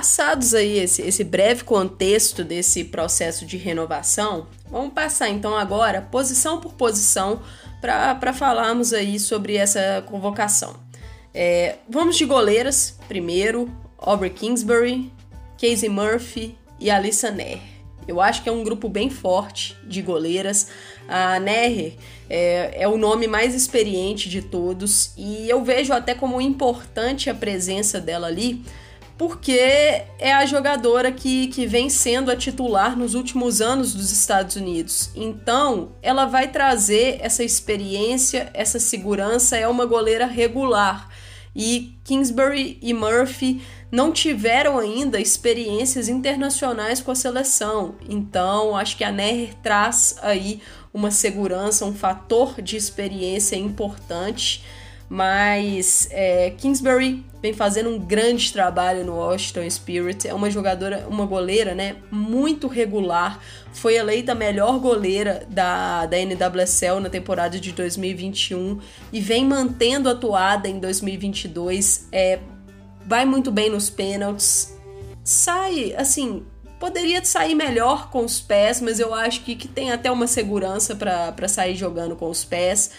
Passados 0.00 0.54
aí 0.54 0.78
esse, 0.78 1.02
esse 1.02 1.22
breve 1.22 1.62
contexto 1.62 2.42
desse 2.42 2.84
processo 2.84 3.44
de 3.44 3.58
renovação, 3.58 4.46
vamos 4.70 4.94
passar 4.94 5.28
então 5.28 5.54
agora 5.54 6.00
posição 6.00 6.58
por 6.58 6.72
posição 6.72 7.42
para 7.82 8.32
falarmos 8.32 8.94
aí 8.94 9.20
sobre 9.20 9.56
essa 9.56 10.02
convocação. 10.06 10.74
É, 11.34 11.76
vamos 11.86 12.16
de 12.16 12.24
goleiras 12.24 12.98
primeiro, 13.08 13.70
Aubrey 13.98 14.30
Kingsbury, 14.30 15.12
Casey 15.60 15.90
Murphy 15.90 16.56
e 16.78 16.90
Alissa 16.90 17.30
Neher. 17.30 17.60
Eu 18.08 18.22
acho 18.22 18.42
que 18.42 18.48
é 18.48 18.52
um 18.52 18.64
grupo 18.64 18.88
bem 18.88 19.10
forte 19.10 19.76
de 19.84 20.00
goleiras. 20.00 20.68
A 21.06 21.38
Neher 21.38 21.92
é, 22.30 22.82
é, 22.84 22.88
o 22.88 22.96
nome 22.96 23.26
mais 23.26 23.54
experiente 23.54 24.30
de 24.30 24.40
todos 24.40 25.12
e 25.14 25.46
eu 25.46 25.62
vejo 25.62 25.92
até 25.92 26.14
como 26.14 26.40
importante 26.40 27.28
a 27.28 27.34
presença 27.34 28.00
dela 28.00 28.28
ali, 28.28 28.64
porque 29.20 29.52
é 30.18 30.32
a 30.32 30.46
jogadora 30.46 31.12
que, 31.12 31.48
que 31.48 31.66
vem 31.66 31.90
sendo 31.90 32.30
a 32.30 32.36
titular 32.36 32.96
nos 32.96 33.12
últimos 33.12 33.60
anos 33.60 33.92
dos 33.92 34.10
Estados 34.10 34.56
Unidos. 34.56 35.10
Então, 35.14 35.92
ela 36.00 36.24
vai 36.24 36.48
trazer 36.48 37.18
essa 37.20 37.44
experiência, 37.44 38.48
essa 38.54 38.78
segurança, 38.78 39.58
é 39.58 39.68
uma 39.68 39.84
goleira 39.84 40.24
regular. 40.24 41.10
E 41.54 41.98
Kingsbury 42.02 42.78
e 42.80 42.94
Murphy 42.94 43.60
não 43.92 44.10
tiveram 44.10 44.78
ainda 44.78 45.20
experiências 45.20 46.08
internacionais 46.08 47.02
com 47.02 47.10
a 47.10 47.14
seleção. 47.14 47.96
Então, 48.08 48.74
acho 48.74 48.96
que 48.96 49.04
a 49.04 49.12
Neher 49.12 49.52
traz 49.62 50.16
aí 50.22 50.62
uma 50.94 51.10
segurança, 51.10 51.84
um 51.84 51.94
fator 51.94 52.62
de 52.62 52.74
experiência 52.74 53.54
importante 53.54 54.64
mas 55.10 56.06
é, 56.12 56.50
Kingsbury 56.50 57.24
vem 57.42 57.52
fazendo 57.52 57.90
um 57.90 57.98
grande 57.98 58.52
trabalho 58.52 59.04
no 59.04 59.16
Washington 59.16 59.68
Spirit. 59.68 60.28
É 60.28 60.32
uma 60.32 60.48
jogadora, 60.48 61.04
uma 61.10 61.26
goleira, 61.26 61.74
né, 61.74 61.96
muito 62.12 62.68
regular. 62.68 63.40
Foi 63.72 63.96
eleita 63.96 64.30
a 64.30 64.34
melhor 64.36 64.78
goleira 64.78 65.44
da, 65.50 66.06
da 66.06 66.16
NWSL 66.16 67.00
na 67.00 67.10
temporada 67.10 67.58
de 67.58 67.72
2021 67.72 68.78
e 69.12 69.20
vem 69.20 69.44
mantendo 69.44 70.08
atuada 70.08 70.68
em 70.68 70.78
2022. 70.78 72.06
É, 72.12 72.38
vai 73.04 73.24
muito 73.24 73.50
bem 73.50 73.68
nos 73.68 73.90
pênaltis. 73.90 74.78
Sai, 75.24 75.92
assim, 75.98 76.44
poderia 76.78 77.24
sair 77.24 77.56
melhor 77.56 78.10
com 78.10 78.24
os 78.24 78.40
pés, 78.40 78.80
mas 78.80 79.00
eu 79.00 79.12
acho 79.12 79.42
que, 79.42 79.56
que 79.56 79.66
tem 79.66 79.90
até 79.90 80.08
uma 80.08 80.28
segurança 80.28 80.94
para 80.94 81.48
sair 81.48 81.74
jogando 81.74 82.14
com 82.14 82.30
os 82.30 82.44
pés. 82.44 82.92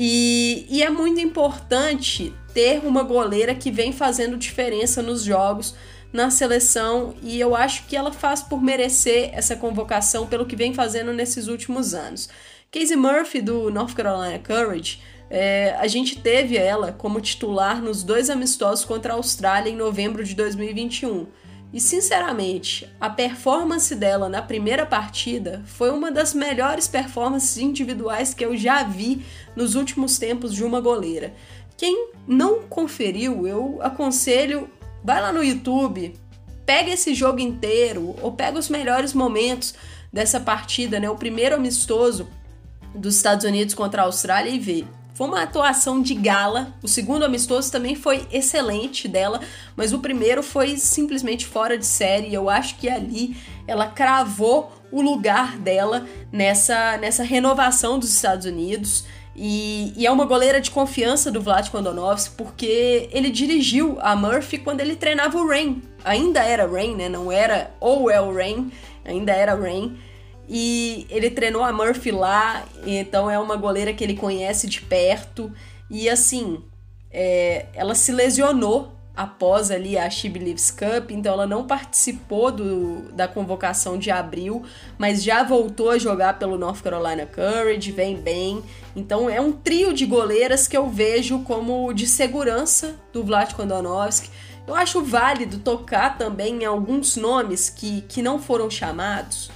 E, 0.00 0.64
e 0.70 0.80
é 0.80 0.88
muito 0.88 1.20
importante 1.20 2.32
ter 2.54 2.86
uma 2.86 3.02
goleira 3.02 3.52
que 3.52 3.68
vem 3.68 3.92
fazendo 3.92 4.36
diferença 4.36 5.02
nos 5.02 5.24
jogos, 5.24 5.74
na 6.12 6.30
seleção, 6.30 7.16
e 7.20 7.40
eu 7.40 7.56
acho 7.56 7.84
que 7.86 7.96
ela 7.96 8.12
faz 8.12 8.40
por 8.40 8.62
merecer 8.62 9.30
essa 9.32 9.56
convocação 9.56 10.24
pelo 10.24 10.46
que 10.46 10.54
vem 10.54 10.72
fazendo 10.72 11.12
nesses 11.12 11.48
últimos 11.48 11.94
anos. 11.94 12.28
Casey 12.70 12.96
Murphy, 12.96 13.40
do 13.40 13.72
North 13.72 13.92
Carolina 13.92 14.38
Courage, 14.38 15.02
é, 15.28 15.74
a 15.76 15.88
gente 15.88 16.20
teve 16.20 16.56
ela 16.56 16.92
como 16.92 17.20
titular 17.20 17.82
nos 17.82 18.04
dois 18.04 18.30
amistosos 18.30 18.84
contra 18.84 19.14
a 19.14 19.16
Austrália 19.16 19.68
em 19.68 19.76
novembro 19.76 20.22
de 20.22 20.32
2021. 20.36 21.26
E 21.72 21.80
sinceramente, 21.80 22.90
a 22.98 23.10
performance 23.10 23.94
dela 23.94 24.28
na 24.28 24.40
primeira 24.40 24.86
partida 24.86 25.62
foi 25.66 25.90
uma 25.90 26.10
das 26.10 26.32
melhores 26.32 26.88
performances 26.88 27.58
individuais 27.58 28.32
que 28.32 28.44
eu 28.44 28.56
já 28.56 28.82
vi 28.82 29.22
nos 29.54 29.74
últimos 29.74 30.18
tempos 30.18 30.54
de 30.54 30.64
uma 30.64 30.80
goleira. 30.80 31.34
Quem 31.76 32.10
não 32.26 32.62
conferiu, 32.62 33.46
eu 33.46 33.78
aconselho, 33.82 34.70
vai 35.04 35.20
lá 35.20 35.30
no 35.30 35.44
YouTube, 35.44 36.14
pega 36.64 36.90
esse 36.90 37.14
jogo 37.14 37.38
inteiro 37.38 38.16
ou 38.22 38.32
pega 38.32 38.58
os 38.58 38.70
melhores 38.70 39.12
momentos 39.12 39.74
dessa 40.10 40.40
partida, 40.40 40.98
né? 40.98 41.08
O 41.10 41.16
primeiro 41.16 41.54
amistoso 41.54 42.28
dos 42.94 43.16
Estados 43.16 43.44
Unidos 43.44 43.74
contra 43.74 44.02
a 44.02 44.04
Austrália 44.06 44.50
e 44.50 44.58
vê. 44.58 44.84
Foi 45.18 45.26
uma 45.26 45.42
atuação 45.42 46.00
de 46.00 46.14
gala. 46.14 46.72
O 46.80 46.86
segundo 46.86 47.24
amistoso 47.24 47.72
também 47.72 47.96
foi 47.96 48.24
excelente 48.30 49.08
dela, 49.08 49.40
mas 49.74 49.92
o 49.92 49.98
primeiro 49.98 50.44
foi 50.44 50.76
simplesmente 50.76 51.44
fora 51.44 51.76
de 51.76 51.84
série. 51.84 52.32
Eu 52.32 52.48
acho 52.48 52.76
que 52.76 52.88
ali 52.88 53.36
ela 53.66 53.88
cravou 53.88 54.70
o 54.92 55.02
lugar 55.02 55.58
dela 55.58 56.06
nessa, 56.30 56.96
nessa 56.98 57.24
renovação 57.24 57.98
dos 57.98 58.14
Estados 58.14 58.46
Unidos. 58.46 59.06
E, 59.34 59.92
e, 59.96 60.06
é 60.06 60.10
uma 60.12 60.24
goleira 60.24 60.60
de 60.60 60.70
confiança 60.70 61.32
do 61.32 61.40
Vlad 61.40 61.68
Kondonovski, 61.68 62.36
porque 62.36 63.08
ele 63.10 63.28
dirigiu 63.28 63.98
a 64.00 64.14
Murphy 64.14 64.58
quando 64.58 64.82
ele 64.82 64.94
treinava 64.94 65.36
o 65.36 65.48
Rain. 65.48 65.82
Ainda 66.04 66.44
era 66.44 66.64
Rain, 66.64 66.94
né? 66.94 67.08
Não 67.08 67.32
era 67.32 67.72
ou 67.80 68.08
é 68.08 68.20
Rain, 68.20 68.70
ainda 69.04 69.32
era 69.32 69.56
Rain. 69.56 69.98
E 70.48 71.06
ele 71.10 71.30
treinou 71.30 71.62
a 71.62 71.72
Murphy 71.72 72.10
lá, 72.10 72.64
então 72.86 73.30
é 73.30 73.38
uma 73.38 73.56
goleira 73.56 73.92
que 73.92 74.02
ele 74.02 74.14
conhece 74.14 74.66
de 74.66 74.80
perto. 74.80 75.52
E 75.90 76.08
assim, 76.08 76.62
é, 77.10 77.66
ela 77.74 77.94
se 77.94 78.10
lesionou 78.10 78.98
após 79.18 79.72
ali 79.72 79.98
a 79.98 80.08
She 80.08 80.28
Believes 80.28 80.70
Cup, 80.70 81.10
então 81.10 81.32
ela 81.32 81.46
não 81.46 81.66
participou 81.66 82.52
do, 82.52 83.10
da 83.12 83.26
convocação 83.26 83.98
de 83.98 84.12
abril, 84.12 84.62
mas 84.96 85.24
já 85.24 85.42
voltou 85.42 85.90
a 85.90 85.98
jogar 85.98 86.38
pelo 86.38 86.56
North 86.56 86.80
Carolina 86.80 87.26
Courage, 87.26 87.90
vem 87.90 88.16
bem. 88.16 88.62
Então 88.94 89.28
é 89.28 89.40
um 89.40 89.50
trio 89.50 89.92
de 89.92 90.06
goleiras 90.06 90.68
que 90.68 90.76
eu 90.76 90.88
vejo 90.88 91.40
como 91.40 91.92
de 91.92 92.06
segurança 92.06 92.94
do 93.12 93.24
Vlad 93.24 93.52
Kondonovski. 93.54 94.30
Eu 94.68 94.76
acho 94.76 95.02
válido 95.02 95.58
tocar 95.58 96.16
também 96.16 96.62
em 96.62 96.64
alguns 96.64 97.16
nomes 97.16 97.68
que, 97.68 98.02
que 98.02 98.22
não 98.22 98.38
foram 98.38 98.70
chamados. 98.70 99.50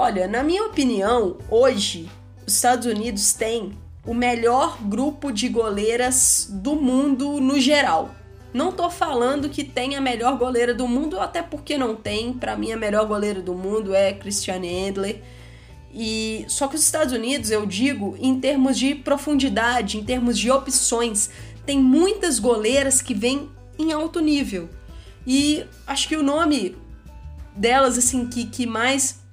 Olha, 0.00 0.28
na 0.28 0.44
minha 0.44 0.64
opinião, 0.64 1.38
hoje 1.50 2.08
os 2.46 2.54
Estados 2.54 2.86
Unidos 2.86 3.32
têm 3.32 3.72
o 4.06 4.14
melhor 4.14 4.78
grupo 4.80 5.32
de 5.32 5.48
goleiras 5.48 6.48
do 6.48 6.76
mundo 6.76 7.40
no 7.40 7.58
geral. 7.58 8.14
Não 8.54 8.70
tô 8.70 8.88
falando 8.90 9.48
que 9.48 9.64
tem 9.64 9.96
a 9.96 10.00
melhor 10.00 10.38
goleira 10.38 10.72
do 10.72 10.86
mundo, 10.86 11.18
até 11.18 11.42
porque 11.42 11.76
não 11.76 11.96
tem. 11.96 12.32
Para 12.32 12.56
mim, 12.56 12.70
a 12.70 12.76
melhor 12.76 13.06
goleira 13.06 13.42
do 13.42 13.54
mundo 13.54 13.92
é 13.92 14.12
Christiane 14.12 14.68
Endler. 14.68 15.20
E 15.92 16.44
só 16.46 16.68
que 16.68 16.76
os 16.76 16.82
Estados 16.82 17.12
Unidos, 17.12 17.50
eu 17.50 17.66
digo, 17.66 18.16
em 18.20 18.38
termos 18.38 18.78
de 18.78 18.94
profundidade, 18.94 19.98
em 19.98 20.04
termos 20.04 20.38
de 20.38 20.48
opções, 20.48 21.28
tem 21.66 21.80
muitas 21.80 22.38
goleiras 22.38 23.02
que 23.02 23.14
vêm 23.14 23.50
em 23.76 23.90
alto 23.90 24.20
nível. 24.20 24.68
E 25.26 25.64
acho 25.88 26.06
que 26.06 26.16
o 26.16 26.22
nome 26.22 26.76
delas, 27.56 27.98
assim, 27.98 28.28
que, 28.28 28.46
que 28.46 28.64
mais 28.64 29.26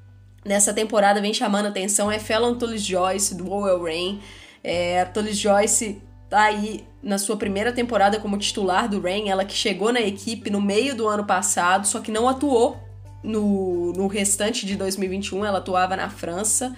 nessa 0.45 0.73
temporada 0.73 1.19
vem 1.19 1.33
chamando 1.33 1.65
atenção 1.65 2.11
é 2.11 2.19
Fallon 2.19 2.55
Tullis 2.55 2.85
Joyce, 2.85 3.35
do 3.35 3.51
Owell 3.51 3.83
Rain. 3.83 4.21
É, 4.63 5.01
a 5.01 5.05
Tullis 5.05 5.37
Joyce 5.37 6.01
tá 6.29 6.43
aí 6.43 6.85
na 7.01 7.17
sua 7.17 7.37
primeira 7.37 7.71
temporada 7.71 8.19
como 8.19 8.37
titular 8.37 8.89
do 8.89 8.99
Rain, 8.99 9.29
ela 9.29 9.45
que 9.45 9.53
chegou 9.53 9.91
na 9.91 10.01
equipe 10.01 10.49
no 10.49 10.61
meio 10.61 10.95
do 10.95 11.07
ano 11.07 11.23
passado, 11.23 11.85
só 11.85 11.99
que 11.99 12.11
não 12.11 12.27
atuou 12.27 12.77
no, 13.23 13.91
no 13.93 14.07
restante 14.07 14.65
de 14.65 14.75
2021, 14.75 15.45
ela 15.45 15.59
atuava 15.59 15.95
na 15.95 16.09
França. 16.09 16.75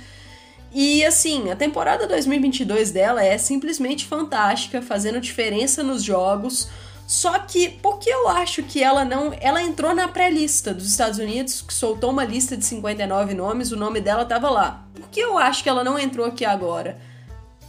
E 0.74 1.04
assim, 1.06 1.50
a 1.50 1.56
temporada 1.56 2.06
2022 2.08 2.92
dela 2.92 3.24
é 3.24 3.38
simplesmente 3.38 4.06
fantástica, 4.06 4.82
fazendo 4.82 5.20
diferença 5.22 5.82
nos 5.82 6.04
jogos. 6.04 6.70
Só 7.08 7.40
que 7.40 7.70
porque 7.70 8.10
eu 8.10 8.28
acho 8.28 8.62
que 8.64 8.84
ela 8.84 9.06
não, 9.06 9.34
ela 9.40 9.64
entrou 9.64 9.96
na 9.96 10.10
pré-lista 10.10 10.74
dos 10.74 10.86
Estados 10.90 11.18
Unidos, 11.18 11.62
que 11.62 11.74
soltou 11.74 12.12
uma 12.12 12.26
lista 12.26 12.58
de 12.58 12.66
59 12.66 13.34
nomes, 13.34 13.72
o 13.72 13.78
nome 13.78 14.02
dela 14.02 14.26
tava 14.26 14.50
lá. 14.50 14.86
Por 14.94 15.08
que 15.08 15.22
eu 15.22 15.38
acho 15.38 15.64
que 15.64 15.70
ela 15.70 15.86
não 15.86 15.98
entrou 15.98 16.26
aqui 16.26 16.44
agora? 16.44 17.00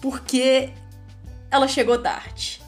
Porque 0.02 0.70
ela 1.52 1.68
chegou 1.68 1.98
tarde. 1.98 2.60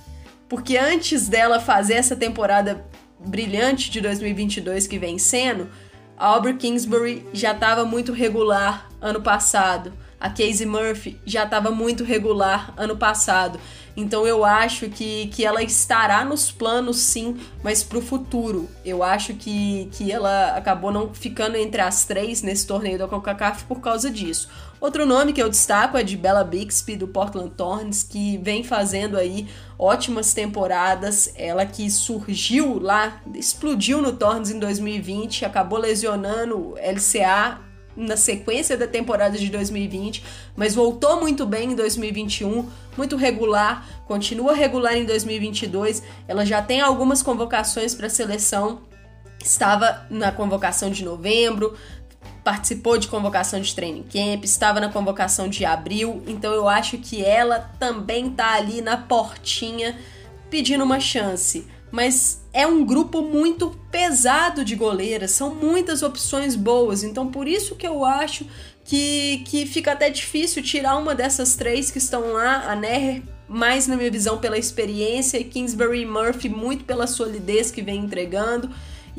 Porque 0.48 0.78
antes 0.78 1.28
dela 1.28 1.58
fazer 1.58 1.94
essa 1.94 2.14
temporada 2.14 2.86
brilhante 3.18 3.90
de 3.90 4.00
2022 4.00 4.86
que 4.86 4.96
vem 4.96 5.18
sendo, 5.18 5.68
a 6.16 6.26
Aubrey 6.26 6.54
Kingsbury 6.56 7.26
já 7.32 7.50
estava 7.50 7.84
muito 7.84 8.12
regular 8.12 8.88
ano 9.00 9.20
passado. 9.20 9.92
A 10.20 10.28
Casey 10.28 10.66
Murphy 10.66 11.18
já 11.24 11.44
estava 11.44 11.70
muito 11.70 12.04
regular 12.04 12.74
ano 12.76 12.94
passado. 12.94 13.58
Então 13.96 14.26
eu 14.26 14.44
acho 14.44 14.88
que, 14.88 15.28
que 15.28 15.44
ela 15.44 15.62
estará 15.62 16.24
nos 16.24 16.52
planos 16.52 16.98
sim, 16.98 17.38
mas 17.62 17.82
para 17.82 17.98
o 17.98 18.02
futuro. 18.02 18.68
Eu 18.84 19.02
acho 19.02 19.34
que, 19.34 19.88
que 19.92 20.12
ela 20.12 20.56
acabou 20.56 20.92
não 20.92 21.12
ficando 21.14 21.56
entre 21.56 21.80
as 21.80 22.04
três 22.04 22.42
nesse 22.42 22.66
torneio 22.66 22.98
da 22.98 23.08
CONCACAF 23.08 23.64
por 23.64 23.80
causa 23.80 24.10
disso. 24.10 24.48
Outro 24.80 25.04
nome 25.04 25.32
que 25.32 25.42
eu 25.42 25.48
destaco 25.48 25.96
é 25.98 26.02
de 26.02 26.16
Bella 26.16 26.44
Bixby, 26.44 26.96
do 26.96 27.08
Portland 27.08 27.50
Thorns, 27.56 28.02
que 28.02 28.38
vem 28.38 28.62
fazendo 28.62 29.18
aí 29.18 29.46
ótimas 29.78 30.32
temporadas. 30.32 31.32
Ela 31.34 31.66
que 31.66 31.90
surgiu 31.90 32.78
lá, 32.78 33.20
explodiu 33.35 34.00
no 34.00 34.12
Thorns 34.12 34.50
em 34.50 34.59
2020, 34.59 35.44
acabou 35.44 35.78
lesionando 35.78 36.74
LCA 36.76 37.69
na 37.96 38.16
sequência 38.16 38.76
da 38.76 38.87
temporada 38.87 39.37
de 39.37 39.48
2020, 39.48 40.22
mas 40.57 40.74
voltou 40.74 41.20
muito 41.20 41.44
bem 41.44 41.72
em 41.72 41.74
2021, 41.74 42.68
muito 42.96 43.16
regular, 43.16 43.87
continua 44.07 44.55
regular 44.55 44.96
em 44.96 45.05
2022. 45.05 46.03
Ela 46.26 46.44
já 46.44 46.62
tem 46.62 46.81
algumas 46.81 47.22
convocações 47.22 47.94
para 47.94 48.07
a 48.07 48.11
seleção, 48.11 48.83
estava 49.42 50.07
na 50.11 50.31
convocação 50.33 50.90
de 50.90 51.05
novembro, 51.05 51.76
participou 52.44 52.96
de 52.96 53.09
convocação 53.09 53.61
de 53.61 53.74
training 53.74 54.05
camp, 54.05 54.44
estava 54.44 54.81
na 54.81 54.88
convocação 54.88 55.48
de 55.48 55.64
abril, 55.64 56.22
então 56.26 56.53
eu 56.53 56.68
acho 56.68 56.98
que 56.98 57.24
ela 57.24 57.59
também 57.79 58.31
tá 58.31 58.55
ali 58.55 58.81
na 58.81 58.96
portinha 58.96 59.98
pedindo 60.48 60.85
uma 60.85 60.98
chance. 60.98 61.66
Mas 61.90 62.42
é 62.53 62.66
um 62.66 62.85
grupo 62.85 63.22
muito 63.22 63.76
pesado 63.90 64.64
de 64.64 64.76
goleiras, 64.76 65.33
são 65.33 65.55
muitas 65.55 66.03
opções 66.03 66.55
boas, 66.55 67.03
então 67.03 67.29
por 67.29 67.48
isso 67.48 67.74
que 67.74 67.87
eu 67.87 68.05
acho 68.05 68.46
que, 68.85 69.42
que 69.46 69.66
fica 69.66 69.92
até 69.92 70.09
difícil 70.09 70.62
tirar 70.62 70.96
uma 70.96 71.14
dessas 71.14 71.55
três 71.57 71.90
que 71.90 71.98
estão 71.98 72.33
lá, 72.33 72.70
a 72.70 72.76
Neher 72.76 73.22
mais 73.50 73.88
na 73.88 73.96
minha 73.96 74.11
visão 74.11 74.38
pela 74.38 74.57
experiência 74.57 75.37
e 75.37 75.42
Kingsbury 75.42 76.07
Murphy 76.07 76.48
muito 76.48 76.85
pela 76.85 77.09
solidez 77.09 77.72
que 77.72 77.83
vem 77.83 78.05
entregando. 78.05 78.70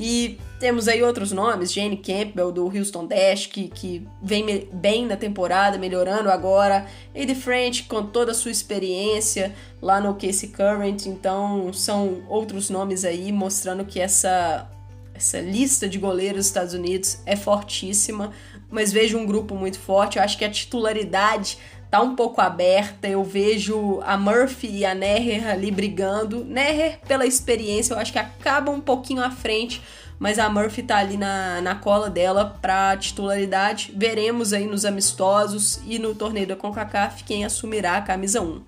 E 0.03 0.39
temos 0.59 0.87
aí 0.87 1.03
outros 1.03 1.31
nomes, 1.31 1.71
Jane 1.71 1.95
Campbell 1.95 2.51
do 2.51 2.65
Houston 2.65 3.05
Dash, 3.05 3.45
que, 3.45 3.67
que 3.67 4.07
vem 4.19 4.67
bem 4.73 5.05
na 5.05 5.15
temporada, 5.15 5.77
melhorando 5.77 6.31
agora. 6.31 6.87
Eddie 7.13 7.35
French 7.35 7.83
com 7.83 8.01
toda 8.01 8.31
a 8.31 8.33
sua 8.33 8.49
experiência 8.49 9.53
lá 9.79 10.01
no 10.01 10.15
Casey 10.15 10.49
Current. 10.49 11.05
Então 11.05 11.71
são 11.71 12.23
outros 12.27 12.71
nomes 12.71 13.05
aí 13.05 13.31
mostrando 13.31 13.85
que 13.85 13.99
essa, 13.99 14.67
essa 15.13 15.39
lista 15.39 15.87
de 15.87 15.99
goleiros 15.99 16.37
dos 16.37 16.45
Estados 16.47 16.73
Unidos 16.73 17.19
é 17.23 17.35
fortíssima. 17.35 18.31
Mas 18.71 18.91
vejo 18.91 19.19
um 19.19 19.25
grupo 19.27 19.53
muito 19.53 19.77
forte. 19.77 20.17
Eu 20.17 20.23
acho 20.23 20.35
que 20.35 20.45
a 20.45 20.49
titularidade 20.49 21.59
tá 21.91 22.01
um 22.01 22.15
pouco 22.15 22.39
aberta. 22.39 23.07
Eu 23.07 23.21
vejo 23.21 23.99
a 24.05 24.17
Murphy 24.17 24.77
e 24.77 24.85
a 24.85 24.95
Neher 24.95 25.47
ali 25.49 25.69
brigando. 25.69 26.45
Neher, 26.45 26.99
pela 27.05 27.25
experiência, 27.25 27.93
eu 27.93 27.99
acho 27.99 28.13
que 28.13 28.17
acaba 28.17 28.71
um 28.71 28.79
pouquinho 28.79 29.21
à 29.21 29.29
frente, 29.29 29.81
mas 30.17 30.39
a 30.39 30.49
Murphy 30.49 30.83
tá 30.83 30.95
ali 30.97 31.17
na, 31.17 31.59
na 31.61 31.75
cola 31.75 32.09
dela 32.09 32.57
pra 32.61 32.95
titularidade. 32.95 33.93
Veremos 33.93 34.53
aí 34.53 34.65
nos 34.65 34.85
amistosos 34.85 35.81
e 35.85 35.99
no 35.99 36.15
torneio 36.15 36.47
da 36.47 36.55
CONCACAF 36.55 37.25
quem 37.25 37.43
assumirá 37.43 37.97
a 37.97 38.01
camisa 38.01 38.41
1. 38.41 38.61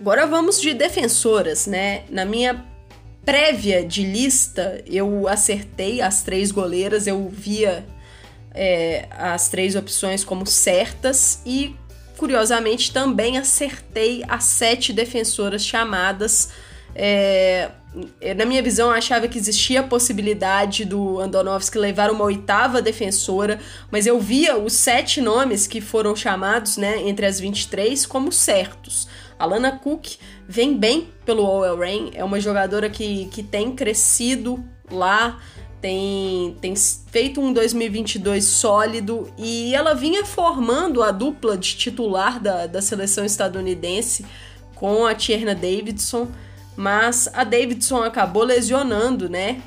Agora 0.00 0.26
vamos 0.26 0.60
de 0.60 0.74
defensoras, 0.74 1.68
né? 1.68 2.02
Na 2.10 2.24
minha 2.24 2.71
prévia 3.24 3.84
de 3.84 4.02
lista, 4.02 4.82
eu 4.86 5.28
acertei 5.28 6.00
as 6.00 6.22
três 6.22 6.50
goleiras, 6.50 7.06
eu 7.06 7.28
via 7.28 7.86
é, 8.54 9.06
as 9.10 9.48
três 9.48 9.76
opções 9.76 10.24
como 10.24 10.46
certas 10.46 11.40
e, 11.46 11.76
curiosamente, 12.16 12.92
também 12.92 13.38
acertei 13.38 14.22
as 14.28 14.44
sete 14.44 14.92
defensoras 14.92 15.64
chamadas. 15.64 16.50
É, 16.94 17.70
na 18.36 18.44
minha 18.44 18.62
visão, 18.62 18.88
eu 18.88 18.94
achava 18.94 19.28
que 19.28 19.38
existia 19.38 19.80
a 19.80 19.82
possibilidade 19.82 20.84
do 20.84 21.20
Andonovski 21.20 21.78
levar 21.78 22.10
uma 22.10 22.24
oitava 22.24 22.80
defensora, 22.82 23.60
mas 23.90 24.06
eu 24.06 24.18
via 24.18 24.56
os 24.56 24.72
sete 24.72 25.20
nomes 25.20 25.66
que 25.66 25.80
foram 25.80 26.16
chamados 26.16 26.76
né, 26.76 27.02
entre 27.06 27.26
as 27.26 27.38
23 27.38 28.04
como 28.06 28.32
certos. 28.32 29.06
Alana 29.38 29.72
Cook 29.72 30.16
vem 30.52 30.76
bem 30.76 31.08
pelo 31.24 31.44
OL 31.44 31.78
Rain, 31.78 32.10
é 32.12 32.22
uma 32.22 32.38
jogadora 32.38 32.90
que, 32.90 33.24
que 33.30 33.42
tem 33.42 33.74
crescido 33.74 34.62
lá, 34.90 35.40
tem, 35.80 36.58
tem 36.60 36.74
feito 36.76 37.40
um 37.40 37.54
2022 37.54 38.44
sólido 38.44 39.32
e 39.38 39.74
ela 39.74 39.94
vinha 39.94 40.26
formando 40.26 41.02
a 41.02 41.10
dupla 41.10 41.56
de 41.56 41.74
titular 41.74 42.38
da, 42.38 42.66
da 42.66 42.82
seleção 42.82 43.24
estadunidense 43.24 44.26
com 44.74 45.06
a 45.06 45.14
Tierna 45.14 45.54
Davidson, 45.54 46.28
mas 46.76 47.30
a 47.32 47.44
Davidson 47.44 48.02
acabou 48.02 48.44
lesionando, 48.44 49.30
né? 49.30 49.62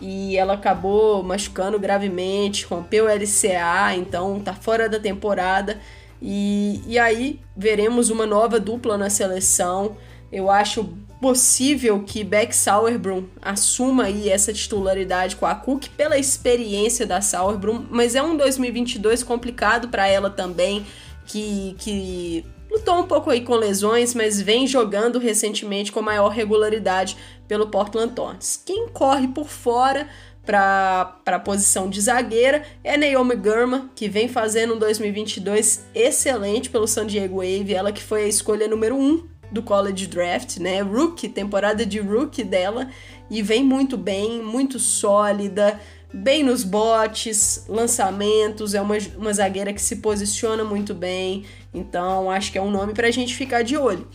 E 0.00 0.36
ela 0.36 0.54
acabou 0.54 1.20
machucando 1.20 1.80
gravemente, 1.80 2.64
rompeu 2.64 3.06
o 3.06 3.08
LCA, 3.08 3.96
então 3.96 4.38
tá 4.38 4.54
fora 4.54 4.88
da 4.88 5.00
temporada. 5.00 5.80
E, 6.22 6.80
e 6.86 6.96
aí 6.96 7.40
veremos 7.56 8.08
uma 8.08 8.24
nova 8.24 8.60
dupla 8.60 8.96
na 8.96 9.10
seleção. 9.10 9.96
Eu 10.30 10.50
acho 10.50 10.96
possível 11.20 12.02
que 12.04 12.22
Beck 12.22 12.54
Sauerbrunn 12.54 13.24
assuma 13.42 14.04
aí 14.04 14.28
essa 14.28 14.52
titularidade 14.52 15.36
com 15.36 15.46
a 15.46 15.54
Cook 15.54 15.88
pela 15.96 16.18
experiência 16.18 17.06
da 17.06 17.20
Sauerbrunn, 17.20 17.86
mas 17.90 18.14
é 18.14 18.22
um 18.22 18.36
2022 18.36 19.22
complicado 19.22 19.88
para 19.88 20.06
ela 20.06 20.30
também, 20.30 20.86
que, 21.26 21.74
que 21.78 22.44
lutou 22.70 23.00
um 23.00 23.06
pouco 23.06 23.30
aí 23.30 23.40
com 23.40 23.54
lesões, 23.54 24.14
mas 24.14 24.40
vem 24.40 24.66
jogando 24.66 25.18
recentemente 25.18 25.90
com 25.90 26.00
maior 26.00 26.28
regularidade 26.28 27.16
pelo 27.48 27.68
Portland 27.68 28.14
Thorns. 28.14 28.62
Quem 28.64 28.88
corre 28.88 29.28
por 29.28 29.48
fora 29.48 30.08
para 30.46 31.14
a 31.26 31.38
posição 31.40 31.90
de 31.90 32.00
zagueira 32.00 32.62
é 32.82 32.96
Naomi 32.96 33.34
Gurman, 33.34 33.90
que 33.94 34.08
vem 34.08 34.28
fazendo 34.28 34.74
um 34.74 34.78
2022 34.78 35.86
excelente 35.94 36.70
pelo 36.70 36.86
San 36.86 37.06
Diego 37.06 37.36
Wave, 37.36 37.74
ela 37.74 37.92
que 37.92 38.02
foi 38.02 38.24
a 38.24 38.28
escolha 38.28 38.68
número 38.68 38.96
1 38.96 39.00
um 39.00 39.37
do 39.50 39.62
college 39.62 40.06
draft, 40.06 40.58
né? 40.58 40.80
Rookie, 40.80 41.28
temporada 41.28 41.84
de 41.84 41.98
rookie 41.98 42.44
dela, 42.44 42.88
e 43.30 43.42
vem 43.42 43.64
muito 43.64 43.96
bem, 43.96 44.42
muito 44.42 44.78
sólida, 44.78 45.80
bem 46.12 46.42
nos 46.42 46.64
botes, 46.64 47.64
lançamentos, 47.68 48.74
é 48.74 48.80
uma, 48.80 48.96
uma 49.16 49.32
zagueira 49.32 49.72
que 49.72 49.82
se 49.82 49.96
posiciona 49.96 50.64
muito 50.64 50.94
bem, 50.94 51.44
então 51.72 52.30
acho 52.30 52.50
que 52.50 52.58
é 52.58 52.62
um 52.62 52.70
nome 52.70 52.94
para 52.94 53.08
a 53.08 53.10
gente 53.10 53.34
ficar 53.34 53.62
de 53.62 53.76
olho. 53.76 54.08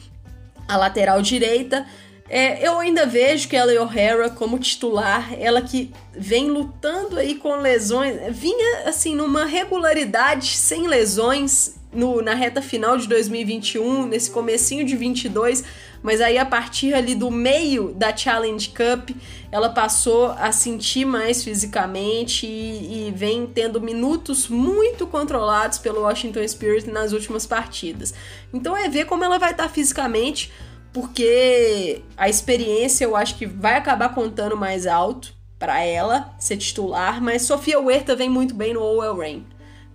A 0.67 0.77
lateral 0.77 1.21
direita, 1.21 1.85
é, 2.29 2.65
eu 2.65 2.79
ainda 2.79 3.05
vejo 3.05 3.47
que 3.49 3.55
ela 3.55 3.71
O'Hara 3.81 4.29
como 4.29 4.57
titular, 4.57 5.33
ela 5.39 5.61
que 5.61 5.91
vem 6.13 6.49
lutando 6.49 7.17
aí 7.17 7.35
com 7.35 7.55
lesões, 7.57 8.15
vinha 8.31 8.87
assim 8.87 9.15
numa 9.15 9.45
regularidade 9.45 10.47
sem 10.47 10.87
lesões 10.87 11.75
no, 11.93 12.21
na 12.21 12.33
reta 12.33 12.61
final 12.61 12.97
de 12.97 13.07
2021, 13.07 14.07
nesse 14.07 14.31
comecinho 14.31 14.85
de 14.85 14.95
22, 14.95 15.63
mas 16.01 16.19
aí 16.19 16.37
a 16.37 16.45
partir 16.45 16.93
ali 16.93 17.15
do 17.15 17.29
meio 17.29 17.93
da 17.93 18.15
Challenge 18.15 18.69
Cup, 18.69 19.11
ela 19.51 19.69
passou 19.69 20.31
a 20.31 20.51
sentir 20.51 21.05
mais 21.05 21.43
fisicamente 21.43 22.45
e, 22.45 23.07
e 23.07 23.11
vem 23.15 23.45
tendo 23.45 23.79
minutos 23.79 24.47
muito 24.47 25.07
controlados 25.07 25.77
pelo 25.77 26.01
Washington 26.01 26.45
Spirit 26.47 26.89
nas 26.89 27.13
últimas 27.13 27.45
partidas. 27.45 28.13
Então 28.53 28.75
é 28.75 28.89
ver 28.89 29.05
como 29.05 29.23
ela 29.23 29.37
vai 29.37 29.51
estar 29.51 29.69
fisicamente, 29.69 30.51
porque 30.93 32.03
a 32.15 32.29
experiência 32.29 33.03
eu 33.03 33.15
acho 33.15 33.35
que 33.35 33.47
vai 33.47 33.75
acabar 33.75 34.09
contando 34.13 34.55
mais 34.55 34.85
alto 34.85 35.33
para 35.57 35.83
ela 35.83 36.35
ser 36.37 36.57
titular, 36.57 37.21
mas 37.21 37.41
Sofia 37.41 37.79
Huerta 37.79 38.15
vem 38.15 38.29
muito 38.29 38.53
bem 38.53 38.73
no 38.73 38.81
Owell 38.81 39.17
Rain. 39.17 39.45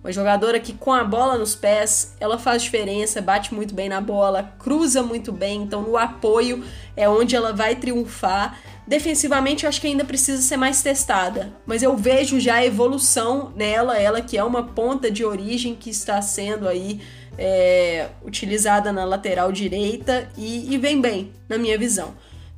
Uma 0.03 0.11
jogadora 0.13 0.59
que 0.59 0.73
com 0.73 0.93
a 0.93 1.03
bola 1.03 1.37
nos 1.37 1.55
pés, 1.55 2.15
ela 2.19 2.37
faz 2.37 2.63
diferença, 2.63 3.21
bate 3.21 3.53
muito 3.53 3.73
bem 3.73 3.89
na 3.89 3.99
bola, 3.99 4.53
cruza 4.57 5.03
muito 5.03 5.31
bem, 5.31 5.61
então 5.61 5.81
no 5.81 5.97
apoio 5.97 6.63
é 6.95 7.07
onde 7.07 7.35
ela 7.35 7.51
vai 7.51 7.75
triunfar. 7.75 8.57
Defensivamente, 8.87 9.65
eu 9.65 9.69
acho 9.69 9.79
que 9.79 9.87
ainda 9.87 10.05
precisa 10.05 10.41
ser 10.41 10.57
mais 10.57 10.81
testada, 10.81 11.53
mas 11.65 11.83
eu 11.83 11.95
vejo 11.95 12.39
já 12.39 12.55
a 12.55 12.65
evolução 12.65 13.53
nela, 13.55 13.99
ela 13.99 14.21
que 14.21 14.37
é 14.37 14.43
uma 14.43 14.63
ponta 14.63 15.11
de 15.11 15.23
origem 15.23 15.75
que 15.75 15.89
está 15.89 16.21
sendo 16.21 16.67
aí 16.67 17.01
é, 17.39 18.09
utilizada 18.23 18.91
na 18.91 19.05
lateral 19.05 19.49
direita 19.49 20.29
e, 20.37 20.73
e 20.73 20.77
vem 20.77 20.99
bem, 20.99 21.31
na 21.47 21.57
minha 21.57 21.77
visão. 21.77 22.13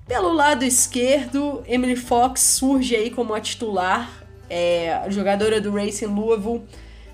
Pelo 0.08 0.34
lado 0.34 0.66
esquerdo, 0.66 1.64
Emily 1.68 1.96
Fox 1.96 2.42
surge 2.42 2.96
aí 2.96 3.12
como 3.12 3.36
a 3.36 3.40
titular, 3.40 4.10
é, 4.50 5.04
jogadora 5.10 5.62
do 5.62 5.72
Racing 5.72 6.08
Louisville. 6.08 6.64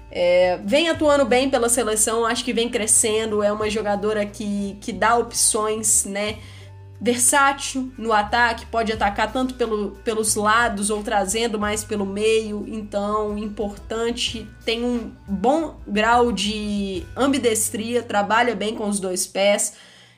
É, 0.09 0.57
vem 0.63 0.87
atuando 0.89 1.25
bem 1.25 1.49
pela 1.49 1.67
seleção, 1.67 2.25
acho 2.25 2.43
que 2.43 2.53
vem 2.53 2.69
crescendo, 2.69 3.43
é 3.43 3.51
uma 3.51 3.69
jogadora 3.69 4.25
que, 4.25 4.77
que 4.79 4.93
dá 4.93 5.17
opções, 5.17 6.05
né? 6.05 6.37
Versátil 6.99 7.91
no 7.97 8.11
ataque, 8.11 8.65
pode 8.65 8.91
atacar 8.91 9.31
tanto 9.31 9.53
pelo, 9.53 9.91
pelos 10.03 10.35
lados 10.35 10.89
ou 10.89 11.03
trazendo 11.03 11.59
mais 11.59 11.83
pelo 11.83 12.05
meio, 12.05 12.65
então 12.67 13.37
importante, 13.37 14.49
tem 14.65 14.83
um 14.83 15.11
bom 15.27 15.79
grau 15.87 16.31
de 16.31 17.05
ambidestria, 17.15 18.01
trabalha 18.01 18.55
bem 18.55 18.73
com 18.73 18.89
os 18.89 18.99
dois 18.99 19.27
pés 19.27 19.73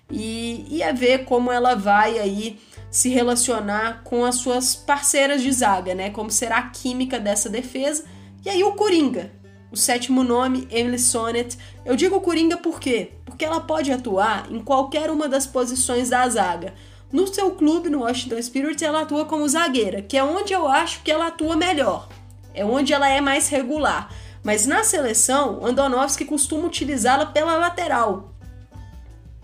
e, 0.10 0.66
e 0.70 0.82
é 0.82 0.94
ver 0.94 1.26
como 1.26 1.52
ela 1.52 1.76
vai 1.76 2.18
aí 2.18 2.58
se 2.90 3.10
relacionar 3.10 4.02
com 4.04 4.26
as 4.26 4.36
suas 4.36 4.76
parceiras 4.76 5.42
de 5.42 5.52
zaga, 5.52 5.94
né? 5.94 6.10
Como 6.10 6.32
será 6.32 6.58
a 6.58 6.70
química 6.70 7.20
dessa 7.20 7.50
defesa. 7.50 8.06
E 8.44 8.50
aí 8.50 8.64
o 8.64 8.72
Coringa, 8.72 9.32
o 9.72 9.78
sétimo 9.78 10.24
nome, 10.24 10.68
Emily 10.72 11.00
Sonnet. 11.00 11.58
Eu 11.86 11.96
digo 11.96 12.22
Coringa 12.22 12.58
por 12.58 12.80
quê? 12.80 13.12
Porque 13.26 13.46
ela 13.46 13.60
pode 13.60 13.92
atuar 13.92 14.48
em 14.52 14.60
qualquer 14.60 15.10
uma 15.10 15.28
das 15.28 15.46
posições 15.46 16.10
da 16.10 16.28
zaga. 16.28 16.74
No 17.12 17.28
seu 17.28 17.52
clube, 17.52 17.90
no 17.90 18.02
Washington 18.02 18.42
Spirit, 18.42 18.84
ela 18.84 19.02
atua 19.02 19.26
como 19.26 19.48
zagueira, 19.48 20.02
que 20.02 20.18
é 20.18 20.24
onde 20.24 20.54
eu 20.54 20.68
acho 20.68 21.02
que 21.02 21.12
ela 21.12 21.28
atua 21.28 21.56
melhor. 21.56 22.08
É 22.54 22.64
onde 22.64 22.94
ela 22.94 23.10
é 23.10 23.22
mais 23.22 23.48
regular. 23.50 24.10
Mas 24.44 24.66
na 24.66 24.84
seleção, 24.84 25.66
Andonovski 25.66 26.26
costuma 26.26 26.66
utilizá-la 26.66 27.26
pela 27.26 27.58
lateral, 27.58 28.32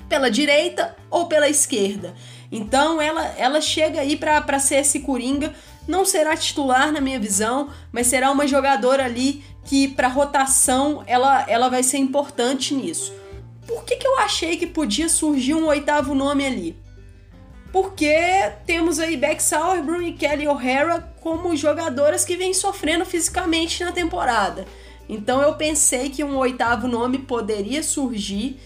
pela 0.07 0.29
direita 0.29 0.95
ou 1.09 1.27
pela 1.27 1.49
esquerda. 1.49 2.13
Então 2.51 3.01
ela, 3.01 3.25
ela 3.37 3.59
chega 3.59 4.01
aí 4.01 4.15
para 4.15 4.59
ser 4.59 4.75
esse 4.75 5.01
coringa. 5.01 5.53
Não 5.87 6.05
será 6.05 6.35
titular 6.35 6.91
na 6.91 7.01
minha 7.01 7.19
visão, 7.19 7.69
mas 7.91 8.07
será 8.07 8.31
uma 8.31 8.47
jogadora 8.47 9.05
ali 9.05 9.43
que 9.65 9.87
para 9.87 10.07
rotação 10.07 11.03
ela, 11.07 11.43
ela 11.49 11.69
vai 11.69 11.83
ser 11.83 11.97
importante 11.97 12.73
nisso. 12.73 13.11
Por 13.67 13.83
que, 13.83 13.95
que 13.95 14.07
eu 14.07 14.19
achei 14.19 14.57
que 14.57 14.67
podia 14.67 15.09
surgir 15.09 15.55
um 15.55 15.65
oitavo 15.65 16.13
nome 16.13 16.45
ali? 16.45 16.77
Porque 17.71 18.15
temos 18.65 18.99
aí 18.99 19.17
Beck 19.17 19.41
Sauerbrunn 19.41 20.07
e 20.07 20.13
Kelly 20.13 20.47
O'Hara 20.47 21.13
como 21.19 21.55
jogadoras 21.57 22.23
que 22.23 22.37
vêm 22.37 22.53
sofrendo 22.53 23.03
fisicamente 23.03 23.83
na 23.83 23.91
temporada. 23.91 24.65
Então 25.09 25.41
eu 25.41 25.55
pensei 25.55 26.09
que 26.09 26.23
um 26.23 26.37
oitavo 26.37 26.87
nome 26.87 27.19
poderia 27.19 27.83
surgir 27.83 28.59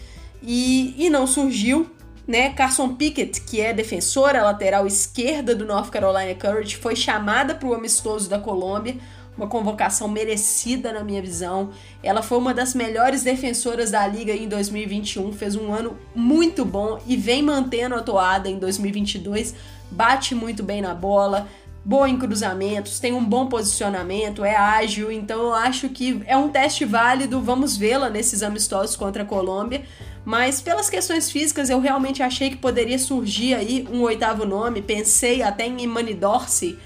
e, 0.43 0.93
e 0.97 1.09
não 1.09 1.25
surgiu. 1.25 1.89
Né? 2.27 2.53
Carson 2.53 2.93
Pickett, 2.93 3.41
que 3.41 3.59
é 3.59 3.73
defensora 3.73 4.43
lateral 4.43 4.85
esquerda 4.85 5.55
do 5.55 5.65
North 5.65 5.89
Carolina 5.89 6.35
Courage, 6.35 6.75
foi 6.75 6.95
chamada 6.95 7.55
para 7.55 7.67
o 7.67 7.73
amistoso 7.73 8.29
da 8.29 8.37
Colômbia 8.37 8.97
uma 9.39 9.47
convocação 9.47 10.07
merecida 10.07 10.91
na 10.91 11.03
minha 11.03 11.21
visão. 11.21 11.69
Ela 12.03 12.21
foi 12.21 12.37
uma 12.37 12.53
das 12.53 12.73
melhores 12.75 13.23
defensoras 13.23 13.89
da 13.89 14.05
liga 14.05 14.33
em 14.33 14.47
2021, 14.47 15.31
fez 15.31 15.55
um 15.55 15.73
ano 15.73 15.97
muito 16.13 16.65
bom 16.65 16.99
e 17.07 17.15
vem 17.15 17.41
mantendo 17.41 17.95
a 17.95 18.01
toada 18.01 18.49
em 18.49 18.59
2022. 18.59 19.55
Bate 19.89 20.35
muito 20.35 20.61
bem 20.61 20.81
na 20.81 20.93
bola, 20.93 21.47
boa 21.83 22.09
em 22.09 22.17
cruzamentos, 22.17 22.99
tem 22.99 23.13
um 23.13 23.23
bom 23.23 23.47
posicionamento, 23.47 24.43
é 24.43 24.55
ágil, 24.55 25.11
então 25.11 25.39
eu 25.41 25.53
acho 25.53 25.89
que 25.89 26.21
é 26.25 26.35
um 26.35 26.49
teste 26.49 26.83
válido. 26.83 27.41
Vamos 27.41 27.77
vê-la 27.77 28.09
nesses 28.09 28.43
amistosos 28.43 28.95
contra 28.95 29.23
a 29.23 29.25
Colômbia. 29.25 29.83
Mas 30.25 30.61
pelas 30.61 30.89
questões 30.89 31.31
físicas, 31.31 31.69
eu 31.69 31.79
realmente 31.79 32.21
achei 32.21 32.49
que 32.49 32.57
poderia 32.57 32.99
surgir 32.99 33.55
aí 33.55 33.87
um 33.91 34.01
oitavo 34.01 34.45
nome. 34.45 34.81
Pensei 34.81 35.41
até 35.41 35.65
em 35.65 35.81
Imani 35.81 36.13
Dorsey, 36.13 36.77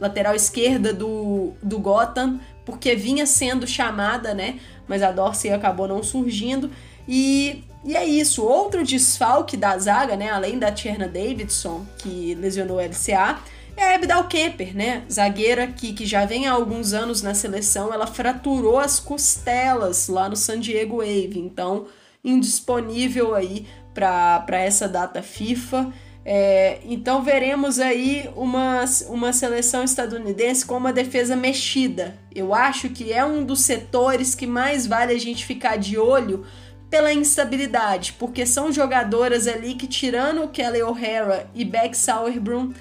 lateral 0.00 0.34
esquerda 0.34 0.92
do, 0.92 1.52
do 1.62 1.78
Gotham, 1.78 2.40
porque 2.64 2.94
vinha 2.94 3.26
sendo 3.26 3.66
chamada, 3.66 4.34
né? 4.34 4.58
Mas 4.86 5.02
a 5.02 5.10
Dorsey 5.10 5.52
acabou 5.52 5.88
não 5.88 6.02
surgindo. 6.02 6.70
E, 7.06 7.64
e 7.84 7.96
é 7.96 8.04
isso. 8.04 8.44
Outro 8.44 8.84
desfalque 8.84 9.56
da 9.56 9.76
zaga, 9.78 10.16
né? 10.16 10.30
Além 10.30 10.58
da 10.58 10.70
Tierna 10.70 11.08
Davidson, 11.08 11.86
que 11.98 12.34
lesionou 12.34 12.76
o 12.76 12.80
LCA, 12.80 13.38
é 13.76 13.92
a 13.92 13.94
Abdal 13.94 14.26
Kemper, 14.26 14.76
né? 14.76 15.04
Zagueira 15.10 15.66
que, 15.68 15.92
que 15.92 16.04
já 16.04 16.24
vem 16.24 16.46
há 16.46 16.52
alguns 16.52 16.92
anos 16.92 17.22
na 17.22 17.32
seleção. 17.32 17.92
Ela 17.92 18.06
fraturou 18.06 18.78
as 18.78 18.98
costelas 18.98 20.08
lá 20.08 20.28
no 20.28 20.36
San 20.36 20.60
Diego 20.60 20.98
Wave. 20.98 21.38
Então, 21.38 21.86
indisponível 22.24 23.34
aí 23.34 23.66
para 23.94 24.58
essa 24.58 24.88
data 24.88 25.22
FIFA. 25.22 25.92
É, 26.30 26.80
então 26.84 27.22
veremos 27.22 27.78
aí 27.78 28.28
uma, 28.36 28.84
uma 29.08 29.32
seleção 29.32 29.82
estadunidense 29.82 30.66
com 30.66 30.76
uma 30.76 30.92
defesa 30.92 31.34
mexida. 31.34 32.18
Eu 32.34 32.52
acho 32.52 32.90
que 32.90 33.10
é 33.10 33.24
um 33.24 33.42
dos 33.42 33.62
setores 33.62 34.34
que 34.34 34.46
mais 34.46 34.86
vale 34.86 35.14
a 35.14 35.18
gente 35.18 35.46
ficar 35.46 35.78
de 35.78 35.96
olho 35.96 36.44
pela 36.90 37.14
instabilidade, 37.14 38.12
porque 38.18 38.44
são 38.44 38.70
jogadoras 38.70 39.48
ali 39.48 39.72
que, 39.72 39.86
tirando 39.86 40.42
o 40.42 40.48
Kelly 40.48 40.82
O'Hara 40.82 41.48
e 41.54 41.64
Beck 41.64 41.96
Sauerbrunn, 41.96 42.74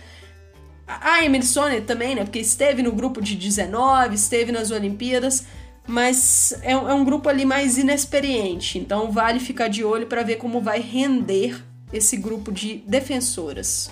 a 0.85 1.41
Sonnet 1.41 1.85
também, 1.85 2.15
né? 2.15 2.25
Porque 2.25 2.39
esteve 2.39 2.83
no 2.83 2.91
grupo 2.91 3.21
de 3.21 3.33
19, 3.33 4.13
esteve 4.13 4.51
nas 4.51 4.71
Olimpíadas, 4.71 5.45
mas 5.87 6.51
é, 6.63 6.73
é 6.73 6.75
um 6.75 7.05
grupo 7.05 7.29
ali 7.29 7.45
mais 7.45 7.77
inexperiente. 7.77 8.77
Então 8.77 9.09
vale 9.09 9.39
ficar 9.39 9.69
de 9.69 9.85
olho 9.85 10.05
para 10.05 10.21
ver 10.21 10.35
como 10.35 10.59
vai 10.59 10.81
render 10.81 11.63
esse 11.91 12.17
grupo 12.17 12.51
de 12.51 12.83
defensoras. 12.87 13.89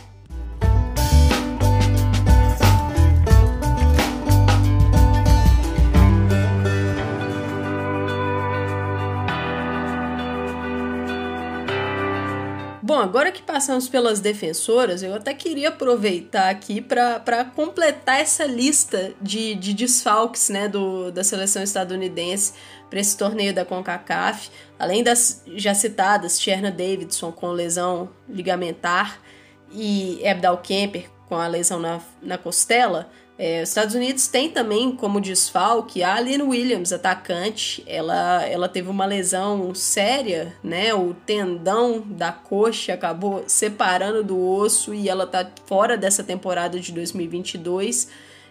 Bom, 12.96 13.02
agora 13.02 13.30
que 13.30 13.42
passamos 13.42 13.90
pelas 13.90 14.22
defensoras, 14.22 15.04
eu 15.04 15.14
até 15.14 15.34
queria 15.34 15.68
aproveitar 15.68 16.50
aqui 16.50 16.80
para 16.80 17.44
completar 17.54 18.22
essa 18.22 18.46
lista 18.46 19.12
de, 19.22 19.54
de 19.56 19.74
desfalques 19.74 20.48
né, 20.48 20.70
do, 20.70 21.12
da 21.12 21.22
seleção 21.22 21.62
estadunidense 21.62 22.54
para 22.90 22.98
esse 22.98 23.18
torneio 23.18 23.54
da 23.54 23.66
CONCACAF. 23.66 24.50
Além 24.80 25.04
das 25.04 25.44
já 25.58 25.74
citadas, 25.74 26.40
Cherna 26.40 26.72
Davidson 26.72 27.34
com 27.34 27.50
lesão 27.50 28.08
ligamentar 28.30 29.20
e 29.74 30.22
Ebdal 30.24 30.60
Kemper 30.60 31.10
com 31.28 31.36
a 31.36 31.48
lesão 31.48 31.82
na, 31.82 32.00
na 32.22 32.38
costela, 32.38 33.10
é, 33.38 33.62
os 33.62 33.70
Estados 33.70 33.96
Unidos 33.96 34.28
tem 34.28 34.50
também 34.50 34.96
como 34.96 35.20
desfalque 35.20 36.02
a 36.02 36.16
Aline 36.16 36.44
Williams, 36.44 36.94
atacante. 36.94 37.84
Ela, 37.86 38.46
ela 38.46 38.70
teve 38.70 38.90
uma 38.90 39.06
lesão 39.06 39.76
séria, 39.76 40.56
né? 40.64 40.94
O 40.94 41.14
tendão 41.26 42.02
da 42.02 42.32
coxa 42.32 42.94
acabou 42.94 43.44
separando 43.46 44.24
do 44.24 44.40
osso 44.40 44.94
e 44.94 45.10
ela 45.10 45.28
tá 45.28 45.46
fora 45.66 45.98
dessa 45.98 46.24
temporada 46.24 46.80
de 46.80 46.94
2022 46.94 48.08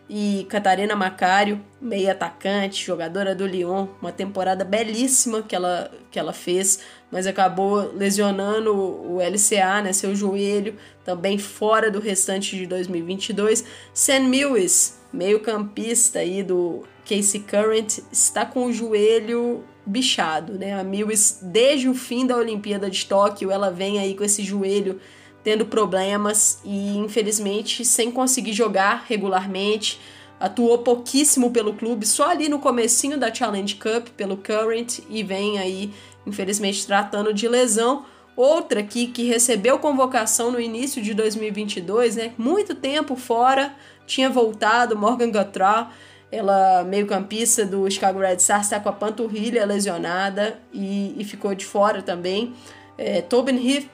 e 0.09 0.47
Catarina 0.51 0.95
Macário, 0.95 1.61
meia 1.81 2.13
atacante, 2.13 2.85
jogadora 2.85 3.35
do 3.35 3.47
Lyon, 3.47 3.87
uma 4.03 4.13
temporada 4.13 4.65
belíssima 4.65 5.43
que 5.43 5.57
ela, 5.57 5.91
que 6.11 6.19
ela 6.19 6.33
fez, 6.33 6.81
mas 7.11 7.27
acabou 7.27 7.93
lesionando 7.95 8.75
o 8.75 9.19
LCA, 9.21 9.81
né, 9.83 9.93
seu 9.93 10.15
joelho, 10.15 10.77
também 11.05 11.39
fora 11.39 11.91
do 11.91 12.01
restante 12.01 12.57
de 12.57 12.67
2022. 12.67 13.65
Sam 13.95 14.29
Lewis, 14.29 15.01
meio 15.13 15.41
campista 15.41 16.19
aí 16.19 16.43
do 16.43 16.85
Casey 17.09 17.41
Current, 17.41 18.01
está 18.13 18.45
com 18.45 18.67
o 18.67 18.73
joelho 18.73 19.65
bichado, 19.87 20.55
né? 20.55 20.75
A 20.75 20.83
Lewis, 20.83 21.41
desde 21.43 21.89
o 21.89 21.95
fim 21.95 22.27
da 22.27 22.37
Olimpíada 22.37 22.91
de 22.91 23.05
Tóquio, 23.05 23.51
ela 23.51 23.71
vem 23.71 23.99
aí 23.99 24.15
com 24.15 24.25
esse 24.25 24.43
joelho 24.43 24.99
tendo 25.45 25.67
problemas 25.67 26.59
e 26.65 26.97
infelizmente 26.97 27.85
sem 27.85 28.11
conseguir 28.11 28.55
jogar 28.55 29.05
regularmente. 29.07 30.01
Atuou 30.41 30.79
pouquíssimo 30.79 31.51
pelo 31.53 31.75
clube, 31.75 32.05
só 32.07 32.31
ali 32.31 32.49
no 32.49 32.59
comecinho 32.59 33.17
da 33.19 33.33
Challenge 33.33 33.77
Cup 33.77 34.09
pelo 34.17 34.37
Current 34.37 35.01
e 35.09 35.23
vem 35.23 35.59
aí 35.59 35.93
infelizmente 36.27 36.85
tratando 36.87 37.33
de 37.33 37.47
lesão. 37.47 38.05
Outra 38.37 38.81
aqui 38.81 39.07
que 39.07 39.23
recebeu 39.25 39.79
convocação 39.79 40.51
no 40.51 40.61
início 40.61 41.01
de 41.01 41.15
2022, 41.15 42.17
né? 42.17 42.33
Muito 42.37 42.75
tempo 42.75 43.15
fora, 43.15 43.73
tinha 44.07 44.29
voltado, 44.29 44.99
Morgan 44.99 45.31
Gautrat, 45.31 45.89
ela 46.33 46.83
meio-campista 46.83 47.65
do 47.65 47.89
Chicago 47.89 48.19
Red 48.19 48.37
Stars, 48.37 48.65
está 48.65 48.81
com 48.81 48.89
a 48.89 48.93
panturrilha 48.93 49.65
lesionada 49.65 50.59
e, 50.73 51.15
e 51.17 51.25
ficou 51.25 51.55
de 51.55 51.65
fora 51.65 52.03
também. 52.03 52.53
É, 52.99 53.23
Tobin 53.23 53.57
Heath 53.57 53.87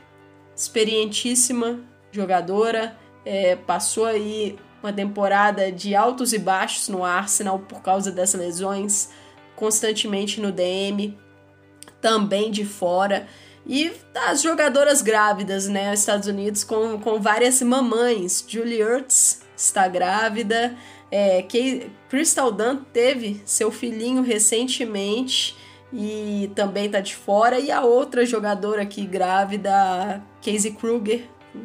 experientíssima 0.60 1.80
jogadora, 2.12 2.94
é, 3.24 3.56
passou 3.56 4.04
aí 4.04 4.58
uma 4.82 4.92
temporada 4.92 5.72
de 5.72 5.94
altos 5.94 6.34
e 6.34 6.38
baixos 6.38 6.86
no 6.88 7.02
Arsenal 7.02 7.60
por 7.60 7.80
causa 7.80 8.12
das 8.12 8.34
lesões, 8.34 9.08
constantemente 9.56 10.38
no 10.38 10.52
DM, 10.52 11.18
também 11.98 12.50
de 12.50 12.66
fora. 12.66 13.26
E 13.66 13.90
as 14.14 14.42
jogadoras 14.42 15.00
grávidas, 15.00 15.66
né? 15.66 15.94
Os 15.94 16.00
Estados 16.00 16.28
Unidos 16.28 16.62
com, 16.62 17.00
com 17.00 17.18
várias 17.18 17.62
mamães. 17.62 18.44
Julie 18.46 18.82
Ertz 18.82 19.40
está 19.56 19.88
grávida. 19.88 20.76
É, 21.10 21.42
Crystal 22.10 22.52
Dunn 22.52 22.84
teve 22.92 23.40
seu 23.46 23.70
filhinho 23.70 24.22
recentemente 24.22 25.56
e 25.92 26.50
também 26.54 26.88
tá 26.88 27.00
de 27.00 27.14
fora. 27.14 27.58
E 27.58 27.70
a 27.70 27.82
outra 27.82 28.24
jogadora 28.24 28.82
aqui 28.82 29.06
grávida, 29.06 30.22
Casey 30.44 30.72
Kruger, 30.72 31.24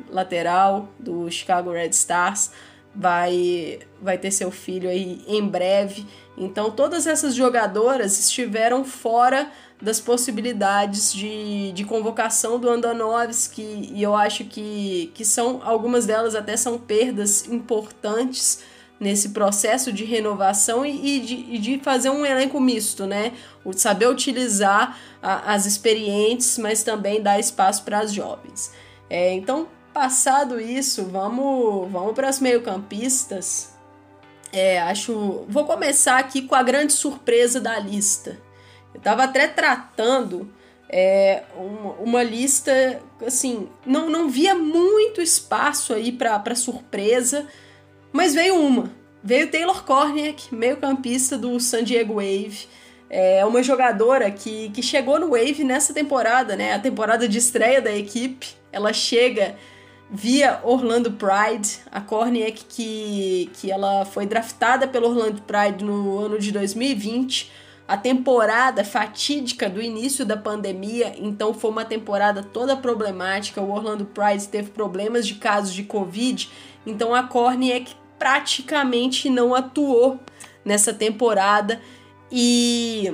lateral 0.10 0.90
do 1.00 1.30
Chicago 1.30 1.72
Red 1.72 1.90
Stars, 1.90 2.52
vai, 2.94 3.80
vai 4.02 4.18
ter 4.18 4.32
seu 4.32 4.50
filho 4.50 4.90
aí 4.90 5.22
em 5.28 5.46
breve. 5.46 6.06
Então 6.38 6.72
todas 6.72 7.06
essas 7.08 7.36
jogadoras 7.36 8.20
estiveram 8.20 8.84
fora 8.84 9.50
das 9.82 10.00
possibilidades 10.00 11.14
de, 11.14 11.72
de 11.74 11.84
convocação 11.84 12.58
do 12.58 12.70
Andonovski 12.70 13.92
e 13.94 14.02
eu 14.02 14.16
acho 14.16 14.46
que, 14.46 15.12
que 15.14 15.26
são 15.26 15.62
algumas 15.64 16.06
delas 16.06 16.34
até 16.34 16.56
são 16.56 16.78
perdas 16.78 17.46
importantes 17.48 18.64
nesse 19.00 19.30
processo 19.30 19.92
de 19.92 20.06
renovação 20.06 20.86
e, 20.86 21.18
e, 21.18 21.20
de, 21.20 21.36
e 21.56 21.58
de, 21.58 21.80
fazer 21.80 22.10
um 22.10 22.26
elenco 22.26 22.60
misto, 22.62 23.06
né? 23.06 23.34
Saber 23.74 24.08
utilizar 24.08 24.98
a, 25.22 25.54
as 25.54 25.66
experientes, 25.66 26.58
mas 26.58 26.84
também 26.84 27.22
dar 27.22 27.40
espaço 27.40 27.84
para 27.84 28.00
as 28.00 28.14
jovens. 28.14 28.72
É, 29.10 29.34
então, 29.34 29.68
passado 29.94 30.60
isso, 30.60 31.06
vamos, 31.06 31.92
vamos 31.92 32.14
para 32.14 32.30
as 32.30 32.40
meio-campistas. 32.40 33.74
É, 34.52 34.82
acho. 34.82 35.46
Vou 35.50 35.66
começar 35.66 36.18
aqui 36.18 36.44
com 36.44 36.56
a 36.56 36.64
grande 36.64 36.94
surpresa 36.94 37.60
da 37.60 37.78
lista. 37.80 38.38
Eu 38.94 39.00
estava 39.00 39.24
até 39.24 39.48
tratando 39.48 40.50
é, 40.90 41.44
uma, 41.58 41.92
uma, 41.94 42.24
lista, 42.24 43.02
assim, 43.26 43.68
não, 43.86 44.10
não 44.10 44.30
via 44.30 44.56
muito 44.56 45.22
espaço 45.22 45.94
aí 45.94 46.12
para 46.12 46.56
surpresa 46.56 47.48
mas 48.16 48.34
veio 48.34 48.56
uma. 48.56 48.90
Veio 49.22 49.52
Taylor 49.52 49.84
Korniak, 49.84 50.56
meio 50.56 50.78
campista 50.78 51.38
do 51.38 51.60
San 51.60 51.84
Diego 51.84 52.14
Wave. 52.14 52.66
É 53.10 53.46
uma 53.46 53.62
jogadora 53.62 54.32
que, 54.32 54.70
que 54.70 54.82
chegou 54.82 55.20
no 55.20 55.32
Wave 55.32 55.64
nessa 55.64 55.94
temporada, 55.94 56.56
né? 56.56 56.74
A 56.74 56.80
temporada 56.80 57.28
de 57.28 57.38
estreia 57.38 57.82
da 57.82 57.92
equipe. 57.92 58.48
Ela 58.72 58.92
chega 58.92 59.56
via 60.10 60.60
Orlando 60.64 61.12
Pride. 61.12 61.80
A 61.92 62.02
Korniak 62.02 62.66
que, 62.66 63.50
que 63.54 63.72
ela 63.72 64.06
foi 64.06 64.26
draftada 64.26 64.88
pelo 64.88 65.10
Orlando 65.10 65.42
Pride 65.44 65.84
no 65.84 66.18
ano 66.18 66.40
de 66.40 66.52
2020 66.52 67.66
a 67.88 67.96
temporada 67.96 68.84
fatídica 68.84 69.70
do 69.70 69.80
início 69.82 70.26
da 70.26 70.36
pandemia, 70.36 71.14
então 71.18 71.54
foi 71.54 71.70
uma 71.70 71.86
temporada 71.86 72.42
toda 72.42 72.76
problemática. 72.76 73.62
O 73.62 73.72
Orlando 73.72 74.06
Pride 74.06 74.48
teve 74.48 74.72
problemas 74.72 75.28
de 75.28 75.36
casos 75.36 75.74
de 75.74 75.84
Covid, 75.84 76.50
então 76.86 77.14
a 77.14 77.24
Korniak 77.24 77.96
praticamente 78.18 79.30
não 79.30 79.54
atuou 79.54 80.20
nessa 80.64 80.94
temporada 80.94 81.80
e 82.32 83.14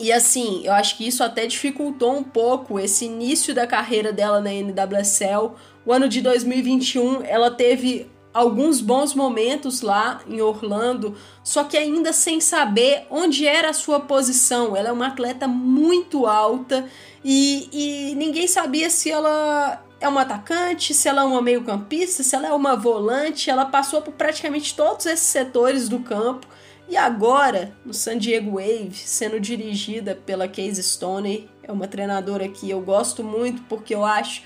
e 0.00 0.10
assim, 0.10 0.62
eu 0.64 0.72
acho 0.72 0.96
que 0.96 1.06
isso 1.06 1.22
até 1.22 1.46
dificultou 1.46 2.16
um 2.16 2.24
pouco 2.24 2.80
esse 2.80 3.04
início 3.04 3.54
da 3.54 3.66
carreira 3.66 4.12
dela 4.12 4.40
na 4.40 4.50
NWSL. 4.50 5.52
O 5.86 5.92
ano 5.92 6.08
de 6.08 6.20
2021, 6.20 7.22
ela 7.22 7.50
teve 7.50 8.10
alguns 8.32 8.80
bons 8.80 9.14
momentos 9.14 9.82
lá 9.82 10.20
em 10.26 10.40
Orlando, 10.40 11.14
só 11.44 11.64
que 11.64 11.76
ainda 11.76 12.12
sem 12.12 12.40
saber 12.40 13.06
onde 13.10 13.46
era 13.46 13.70
a 13.70 13.74
sua 13.74 14.00
posição. 14.00 14.74
Ela 14.74 14.88
é 14.88 14.92
uma 14.92 15.08
atleta 15.08 15.46
muito 15.46 16.26
alta 16.26 16.86
e, 17.24 17.68
e 17.72 18.14
ninguém 18.14 18.48
sabia 18.48 18.88
se 18.88 19.10
ela 19.10 19.84
é 20.00 20.08
uma 20.08 20.22
atacante, 20.22 20.94
se 20.94 21.08
ela 21.08 21.22
é 21.22 21.24
uma 21.24 21.42
meio-campista, 21.42 22.22
se 22.22 22.34
ela 22.34 22.48
é 22.48 22.52
uma 22.52 22.74
volante, 22.74 23.50
ela 23.50 23.66
passou 23.66 24.02
por 24.02 24.14
praticamente 24.14 24.74
todos 24.74 25.06
esses 25.06 25.26
setores 25.26 25.88
do 25.88 26.00
campo. 26.00 26.46
E 26.92 26.96
agora, 26.98 27.74
no 27.86 27.94
San 27.94 28.18
Diego 28.18 28.60
Wave, 28.60 28.92
sendo 28.92 29.40
dirigida 29.40 30.14
pela 30.14 30.46
Casey 30.46 30.82
Stoney, 30.82 31.48
é 31.62 31.72
uma 31.72 31.88
treinadora 31.88 32.46
que 32.46 32.68
eu 32.68 32.82
gosto 32.82 33.24
muito 33.24 33.62
porque 33.62 33.94
eu 33.94 34.04
acho 34.04 34.42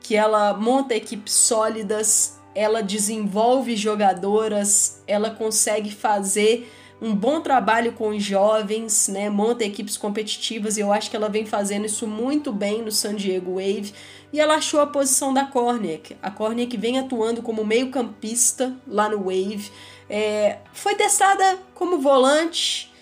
que 0.00 0.16
ela 0.16 0.54
monta 0.54 0.94
equipes 0.94 1.34
sólidas, 1.34 2.40
ela 2.54 2.82
desenvolve 2.82 3.76
jogadoras, 3.76 5.02
ela 5.06 5.28
consegue 5.28 5.92
fazer 5.94 6.72
um 7.02 7.14
bom 7.14 7.42
trabalho 7.42 7.92
com 7.92 8.18
jovens, 8.18 9.08
né? 9.08 9.28
Monta 9.28 9.62
equipes 9.62 9.98
competitivas 9.98 10.78
e 10.78 10.80
eu 10.80 10.90
acho 10.90 11.10
que 11.10 11.16
ela 11.16 11.28
vem 11.28 11.44
fazendo 11.44 11.84
isso 11.84 12.06
muito 12.06 12.50
bem 12.50 12.80
no 12.80 12.90
San 12.90 13.14
Diego 13.14 13.56
Wave 13.56 13.92
e 14.32 14.40
ela 14.40 14.54
achou 14.54 14.80
a 14.80 14.86
posição 14.86 15.34
da 15.34 15.44
Korniak. 15.44 16.16
A 16.22 16.30
Korniak 16.30 16.74
vem 16.78 16.98
atuando 16.98 17.42
como 17.42 17.62
meio-campista 17.62 18.74
lá 18.86 19.06
no 19.06 19.24
Wave. 19.24 19.70
É, 20.10 20.58
foi 20.72 20.96
testada 20.96 21.58
como 21.74 22.00
volante. 22.00 22.92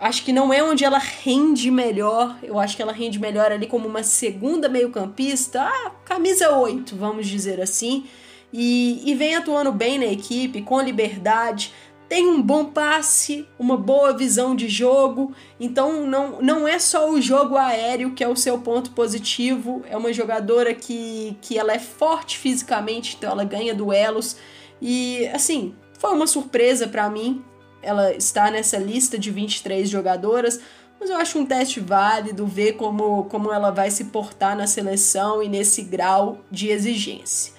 Acho 0.00 0.24
que 0.24 0.32
não 0.32 0.52
é 0.52 0.62
onde 0.62 0.84
ela 0.84 0.98
rende 0.98 1.70
melhor. 1.70 2.36
Eu 2.42 2.58
acho 2.58 2.76
que 2.76 2.82
ela 2.82 2.92
rende 2.92 3.18
melhor 3.18 3.52
ali 3.52 3.66
como 3.66 3.88
uma 3.88 4.02
segunda 4.02 4.68
meio-campista. 4.68 5.62
Ah, 5.62 5.90
camisa 6.04 6.56
8, 6.56 6.96
vamos 6.96 7.26
dizer 7.26 7.60
assim. 7.60 8.06
E, 8.52 9.02
e 9.04 9.14
vem 9.14 9.34
atuando 9.34 9.72
bem 9.72 9.98
na 9.98 10.06
equipe, 10.06 10.62
com 10.62 10.80
liberdade 10.80 11.72
tem 12.12 12.28
um 12.28 12.42
bom 12.42 12.66
passe, 12.66 13.48
uma 13.58 13.74
boa 13.74 14.14
visão 14.14 14.54
de 14.54 14.68
jogo. 14.68 15.34
Então 15.58 16.06
não, 16.06 16.42
não 16.42 16.68
é 16.68 16.78
só 16.78 17.10
o 17.10 17.18
jogo 17.22 17.56
aéreo 17.56 18.12
que 18.12 18.22
é 18.22 18.28
o 18.28 18.36
seu 18.36 18.58
ponto 18.58 18.90
positivo. 18.90 19.82
É 19.88 19.96
uma 19.96 20.12
jogadora 20.12 20.74
que, 20.74 21.34
que 21.40 21.58
ela 21.58 21.72
é 21.72 21.78
forte 21.78 22.36
fisicamente, 22.36 23.16
então 23.16 23.30
ela 23.30 23.44
ganha 23.44 23.74
duelos. 23.74 24.36
E 24.78 25.26
assim, 25.28 25.74
foi 26.02 26.12
uma 26.12 26.26
surpresa 26.26 26.88
para 26.88 27.08
mim. 27.08 27.44
ela 27.80 28.12
está 28.12 28.50
nessa 28.50 28.76
lista 28.76 29.16
de 29.16 29.30
23 29.30 29.88
jogadoras, 29.88 30.58
mas 30.98 31.08
eu 31.08 31.16
acho 31.16 31.38
um 31.38 31.46
teste 31.46 31.78
válido 31.78 32.44
ver 32.44 32.72
como, 32.72 33.24
como 33.24 33.52
ela 33.52 33.70
vai 33.70 33.88
se 33.88 34.06
portar 34.06 34.56
na 34.56 34.66
seleção 34.66 35.40
e 35.40 35.48
nesse 35.48 35.82
grau 35.82 36.40
de 36.50 36.68
exigência. 36.68 37.52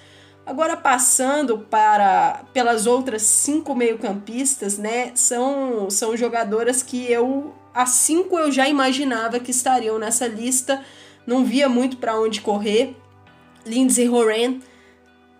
Agora 0.44 0.76
passando 0.76 1.58
para 1.58 2.44
pelas 2.52 2.86
outras 2.86 3.22
cinco 3.22 3.74
meio-campistas, 3.74 4.76
né? 4.76 5.12
São, 5.14 5.88
são 5.88 6.14
jogadoras 6.14 6.82
que 6.82 7.10
eu 7.10 7.54
as 7.72 7.90
cinco 7.90 8.38
eu 8.38 8.52
já 8.52 8.68
imaginava 8.68 9.40
que 9.40 9.50
estariam 9.50 9.98
nessa 9.98 10.26
lista. 10.26 10.84
Não 11.26 11.46
via 11.46 11.66
muito 11.66 11.96
para 11.96 12.20
onde 12.20 12.42
correr. 12.42 12.94
Lindsay 13.64 14.06
Horan 14.06 14.60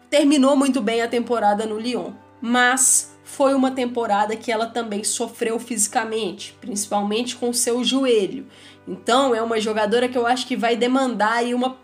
terminou 0.08 0.56
muito 0.56 0.80
bem 0.80 1.02
a 1.02 1.08
temporada 1.08 1.66
no 1.66 1.78
Lyon, 1.78 2.12
mas 2.44 3.16
foi 3.24 3.54
uma 3.54 3.70
temporada 3.70 4.36
que 4.36 4.52
ela 4.52 4.66
também 4.66 5.02
sofreu 5.02 5.58
fisicamente, 5.58 6.54
principalmente 6.60 7.36
com 7.36 7.54
seu 7.54 7.82
joelho. 7.82 8.46
Então 8.86 9.34
é 9.34 9.40
uma 9.40 9.58
jogadora 9.58 10.10
que 10.10 10.18
eu 10.18 10.26
acho 10.26 10.46
que 10.46 10.54
vai 10.54 10.76
demandar 10.76 11.32
aí 11.32 11.54
uma 11.54 11.78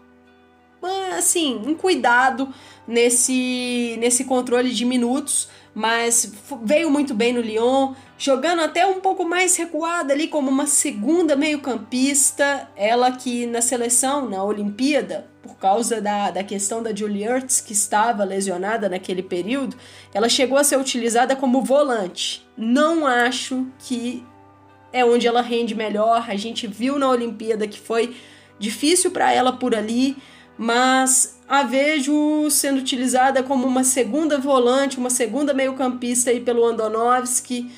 assim, 1.16 1.62
um 1.66 1.75
cuidado 1.75 2.53
nesse, 2.87 3.96
nesse 4.01 4.25
controle 4.25 4.70
de 4.70 4.85
minutos, 4.85 5.49
mas 5.75 6.31
veio 6.62 6.90
muito 6.90 7.14
bem 7.14 7.33
no 7.33 7.40
Lyon, 7.40 7.94
jogando 8.18 8.61
até 8.61 8.87
um 8.87 9.01
pouco 9.01 9.25
mais 9.25 9.57
recuada 9.57 10.12
ali 10.12 10.29
como 10.29 10.51
uma 10.51 10.66
segunda 10.66 11.37
meio-campista, 11.37 12.68
ela 12.77 13.12
que 13.12 13.46
na 13.46 13.62
seleção, 13.62 14.29
na 14.29 14.44
Olimpíada, 14.44 15.30
por 15.42 15.57
causa 15.57 16.00
da, 16.00 16.31
da 16.31 16.44
questão 16.44 16.83
da 16.83 16.94
Julie 16.94 17.24
Ertz, 17.24 17.61
que 17.61 17.72
estava 17.72 18.24
lesionada 18.24 18.88
naquele 18.88 19.22
período, 19.22 19.76
ela 20.12 20.29
chegou 20.29 20.59
a 20.59 20.64
ser 20.64 20.79
utilizada 20.79 21.35
como 21.35 21.62
volante. 21.62 22.46
Não 22.57 23.07
acho 23.07 23.66
que 23.79 24.24
é 24.92 25.05
onde 25.05 25.26
ela 25.26 25.40
rende 25.40 25.74
melhor. 25.74 26.26
A 26.29 26.37
gente 26.37 26.66
viu 26.66 26.98
na 26.98 27.09
Olimpíada 27.09 27.66
que 27.66 27.81
foi 27.81 28.14
difícil 28.59 29.11
para 29.11 29.33
ela 29.33 29.53
por 29.53 29.74
ali 29.74 30.16
mas 30.62 31.40
a 31.48 31.62
vejo 31.62 32.50
sendo 32.50 32.81
utilizada 32.81 33.42
como 33.42 33.66
uma 33.66 33.83
segunda 33.83 34.37
volante, 34.37 34.98
uma 34.98 35.09
segunda 35.09 35.55
meio-campista 35.55 36.29
aí 36.29 36.38
pelo 36.38 36.66
Andonovski. 36.66 37.72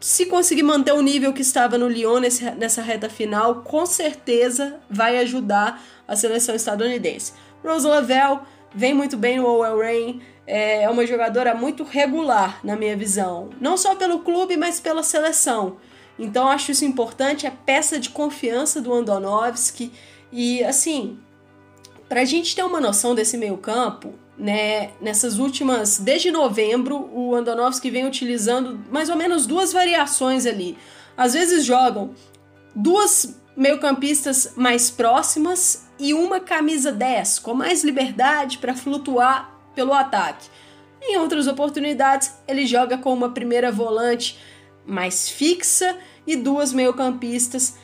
Se 0.00 0.26
conseguir 0.26 0.62
manter 0.62 0.92
o 0.92 1.02
nível 1.02 1.32
que 1.32 1.42
estava 1.42 1.76
no 1.76 1.88
Lyon 1.88 2.20
nesse, 2.20 2.48
nessa 2.52 2.80
reta 2.80 3.10
final, 3.10 3.62
com 3.62 3.84
certeza 3.84 4.78
vai 4.88 5.18
ajudar 5.18 5.82
a 6.06 6.14
seleção 6.14 6.54
estadunidense. 6.54 7.32
Rose 7.64 7.84
Lavelle 7.84 8.38
vem 8.72 8.94
muito 8.94 9.16
bem 9.16 9.38
no 9.38 9.46
OL 9.46 9.78
Reign, 9.78 10.22
é 10.46 10.88
uma 10.88 11.04
jogadora 11.04 11.52
muito 11.52 11.82
regular 11.82 12.60
na 12.62 12.76
minha 12.76 12.96
visão, 12.96 13.50
não 13.60 13.76
só 13.76 13.96
pelo 13.96 14.20
clube, 14.20 14.56
mas 14.56 14.78
pela 14.78 15.02
seleção. 15.02 15.78
Então 16.16 16.46
acho 16.46 16.70
isso 16.70 16.84
importante, 16.84 17.44
é 17.44 17.50
peça 17.50 17.98
de 17.98 18.10
confiança 18.10 18.80
do 18.80 18.94
Andonovski 18.94 19.92
e 20.30 20.62
assim, 20.62 21.18
para 22.08 22.20
a 22.20 22.24
gente 22.24 22.54
ter 22.54 22.62
uma 22.62 22.80
noção 22.80 23.16
desse 23.16 23.36
meio-campo, 23.36 24.14
né, 24.38 24.90
nessas 25.00 25.38
últimas. 25.38 25.98
Desde 25.98 26.30
novembro, 26.30 27.10
o 27.12 27.34
Andonovski 27.34 27.90
vem 27.90 28.06
utilizando 28.06 28.80
mais 28.90 29.08
ou 29.10 29.16
menos 29.16 29.46
duas 29.46 29.72
variações 29.72 30.46
ali. 30.46 30.78
Às 31.16 31.34
vezes 31.34 31.64
jogam 31.64 32.14
duas 32.74 33.36
meio-campistas 33.56 34.52
mais 34.56 34.88
próximas 34.88 35.88
e 35.98 36.14
uma 36.14 36.38
camisa 36.38 36.92
10, 36.92 37.40
com 37.40 37.54
mais 37.54 37.82
liberdade 37.82 38.58
para 38.58 38.76
flutuar 38.76 39.52
pelo 39.74 39.92
ataque. 39.92 40.48
Em 41.02 41.16
outras 41.16 41.46
oportunidades, 41.48 42.32
ele 42.46 42.66
joga 42.66 42.96
com 42.96 43.12
uma 43.12 43.30
primeira 43.30 43.72
volante 43.72 44.38
mais 44.86 45.28
fixa 45.28 45.96
e 46.26 46.36
duas 46.36 46.72
meio-campistas 46.72 47.76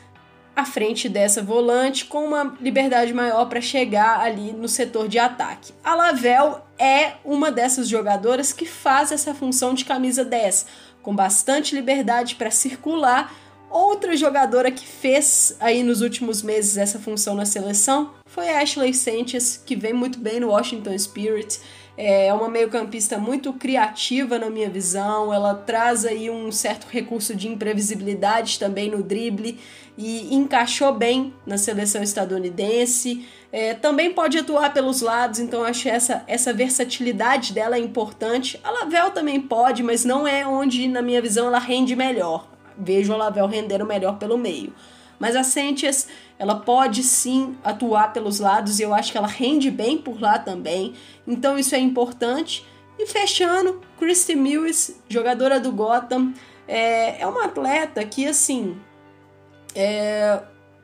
à 0.55 0.63
frente 0.63 1.09
dessa 1.09 1.41
volante 1.41 2.05
com 2.05 2.25
uma 2.25 2.55
liberdade 2.61 3.13
maior 3.13 3.45
para 3.45 3.59
chegar 3.59 4.21
ali 4.21 4.53
no 4.53 4.67
setor 4.67 5.07
de 5.07 5.19
ataque. 5.19 5.73
A 5.83 5.95
Lavelle 5.95 6.57
é 6.79 7.13
uma 7.25 7.51
dessas 7.51 7.89
jogadoras 7.89 8.53
que 8.53 8.65
faz 8.65 9.11
essa 9.11 9.33
função 9.33 9.73
de 9.73 9.83
camisa 9.83 10.23
10, 10.23 10.65
com 11.01 11.15
bastante 11.15 11.75
liberdade 11.75 12.35
para 12.35 12.49
circular. 12.49 13.33
Outra 13.69 14.15
jogadora 14.15 14.71
que 14.71 14.85
fez 14.85 15.57
aí 15.59 15.83
nos 15.83 16.01
últimos 16.01 16.41
meses 16.41 16.77
essa 16.77 16.99
função 16.99 17.35
na 17.35 17.45
seleção 17.45 18.13
foi 18.27 18.49
a 18.49 18.61
Ashley 18.61 18.93
Sanchez, 18.93 19.61
que 19.65 19.75
vem 19.75 19.91
muito 19.91 20.19
bem 20.19 20.39
no 20.39 20.49
Washington 20.49 20.97
Spirit. 20.97 21.59
É 21.97 22.33
uma 22.33 22.49
meio-campista 22.49 23.17
muito 23.17 23.53
criativa 23.53 24.37
na 24.37 24.49
minha 24.49 24.69
visão. 24.69 25.33
Ela 25.33 25.53
traz 25.53 26.05
aí 26.05 26.29
um 26.29 26.51
certo 26.51 26.87
recurso 26.89 27.33
de 27.33 27.47
imprevisibilidade 27.47 28.59
também 28.59 28.89
no 28.89 29.01
drible 29.01 29.57
e 29.97 30.35
encaixou 30.35 30.93
bem 30.93 31.33
na 31.45 31.57
seleção 31.57 32.03
estadunidense. 32.03 33.25
É, 33.51 33.73
também 33.73 34.13
pode 34.13 34.37
atuar 34.37 34.73
pelos 34.73 35.01
lados, 35.01 35.39
então 35.39 35.63
acho 35.63 35.87
essa, 35.87 36.23
essa 36.27 36.53
versatilidade 36.53 37.53
dela 37.53 37.77
é 37.77 37.79
importante. 37.79 38.59
A 38.61 38.69
Lavelle 38.69 39.11
também 39.11 39.39
pode, 39.39 39.81
mas 39.81 40.03
não 40.03 40.27
é 40.27 40.45
onde, 40.45 40.89
na 40.89 41.01
minha 41.01 41.21
visão, 41.21 41.47
ela 41.47 41.59
rende 41.59 41.95
melhor. 41.95 42.45
Vejo 42.77 43.13
a 43.13 43.17
Lavelle 43.17 43.47
rendendo 43.47 43.85
melhor 43.85 44.17
pelo 44.17 44.37
meio. 44.37 44.73
Mas 45.19 45.35
a 45.35 45.43
Sanchez, 45.43 46.07
ela 46.37 46.55
pode 46.55 47.03
sim 47.03 47.57
atuar 47.63 48.11
pelos 48.13 48.39
lados 48.39 48.79
e 48.79 48.83
eu 48.83 48.93
acho 48.93 49.11
que 49.11 49.17
ela 49.17 49.27
rende 49.27 49.71
bem 49.71 49.97
por 49.97 50.19
lá 50.19 50.37
também. 50.37 50.93
Então 51.27 51.57
isso 51.57 51.75
é 51.75 51.79
importante. 51.79 52.65
E 52.97 53.05
fechando, 53.05 53.81
Christy 53.97 54.35
Mills, 54.35 54.95
jogadora 55.09 55.59
do 55.59 55.71
Gotham, 55.71 56.33
é, 56.67 57.21
é 57.21 57.27
uma 57.27 57.45
atleta 57.45 58.03
que, 58.05 58.25
assim, 58.25 58.77
é, 59.73 60.41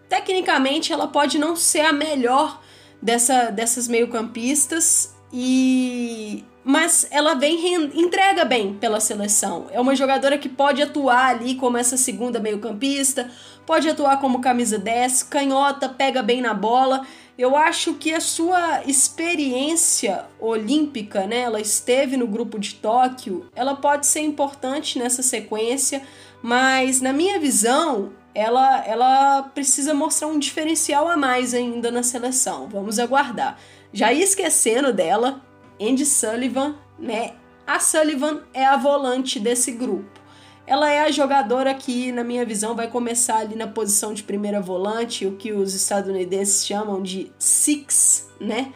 tecnicamente 0.09 0.91
ela 0.91 1.07
pode 1.07 1.37
não 1.37 1.55
ser 1.55 1.81
a 1.81 1.93
melhor 1.93 2.61
dessa, 3.01 3.49
dessas 3.49 3.87
meio-campistas 3.87 5.15
e 5.31 6.43
mas 6.63 7.07
ela 7.09 7.33
vem 7.33 7.73
entrega 7.95 8.45
bem 8.45 8.73
pela 8.75 8.99
seleção. 8.99 9.67
É 9.71 9.79
uma 9.79 9.95
jogadora 9.95 10.37
que 10.37 10.49
pode 10.49 10.81
atuar 10.81 11.35
ali 11.35 11.55
como 11.55 11.77
essa 11.77 11.97
segunda 11.97 12.39
meio-campista, 12.39 13.29
pode 13.65 13.89
atuar 13.89 14.19
como 14.19 14.41
camisa 14.41 14.77
10, 14.77 15.23
canhota, 15.23 15.89
pega 15.89 16.21
bem 16.21 16.41
na 16.41 16.53
bola. 16.53 17.05
Eu 17.37 17.55
acho 17.55 17.95
que 17.95 18.13
a 18.13 18.19
sua 18.19 18.83
experiência 18.85 20.25
olímpica, 20.39 21.25
né, 21.25 21.39
ela 21.39 21.59
esteve 21.59 22.15
no 22.15 22.27
grupo 22.27 22.59
de 22.59 22.75
Tóquio, 22.75 23.47
ela 23.55 23.75
pode 23.75 24.05
ser 24.05 24.19
importante 24.19 24.99
nessa 24.99 25.23
sequência, 25.23 26.03
mas 26.43 27.01
na 27.01 27.11
minha 27.11 27.39
visão, 27.39 28.11
ela, 28.35 28.85
ela 28.85 29.43
precisa 29.43 29.93
mostrar 29.93 30.27
um 30.27 30.37
diferencial 30.37 31.07
a 31.07 31.17
mais 31.17 31.53
ainda 31.53 31.89
na 31.89 32.03
seleção. 32.03 32.67
Vamos 32.67 32.99
aguardar. 32.99 33.57
Já 33.91 34.13
esquecendo 34.13 34.93
dela, 34.93 35.41
Andy 35.81 36.05
Sullivan, 36.05 36.75
né? 36.99 37.33
A 37.65 37.79
Sullivan 37.79 38.43
é 38.53 38.65
a 38.65 38.77
volante 38.77 39.39
desse 39.39 39.71
grupo. 39.71 40.19
Ela 40.67 40.89
é 40.89 41.01
a 41.01 41.11
jogadora 41.11 41.73
que, 41.73 42.11
na 42.11 42.23
minha 42.23 42.45
visão, 42.45 42.75
vai 42.75 42.87
começar 42.87 43.37
ali 43.37 43.55
na 43.55 43.67
posição 43.67 44.13
de 44.13 44.23
primeira 44.23 44.61
volante, 44.61 45.25
o 45.25 45.35
que 45.35 45.51
os 45.51 45.73
estadunidenses 45.73 46.65
chamam 46.65 47.01
de 47.01 47.31
six, 47.39 48.29
né? 48.39 48.71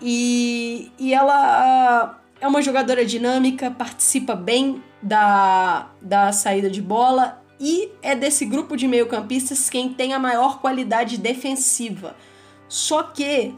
E, 0.00 0.92
e 0.98 1.14
ela 1.14 2.20
é 2.40 2.46
uma 2.46 2.62
jogadora 2.62 3.04
dinâmica, 3.04 3.70
participa 3.70 4.36
bem 4.36 4.82
da, 5.02 5.90
da 6.00 6.30
saída 6.30 6.70
de 6.70 6.82
bola 6.82 7.42
e 7.58 7.90
é 8.02 8.14
desse 8.14 8.44
grupo 8.44 8.76
de 8.76 8.86
meio-campistas 8.86 9.68
quem 9.68 9.92
tem 9.92 10.12
a 10.12 10.18
maior 10.18 10.60
qualidade 10.60 11.18
defensiva. 11.18 12.14
Só 12.68 13.02
que, 13.02 13.54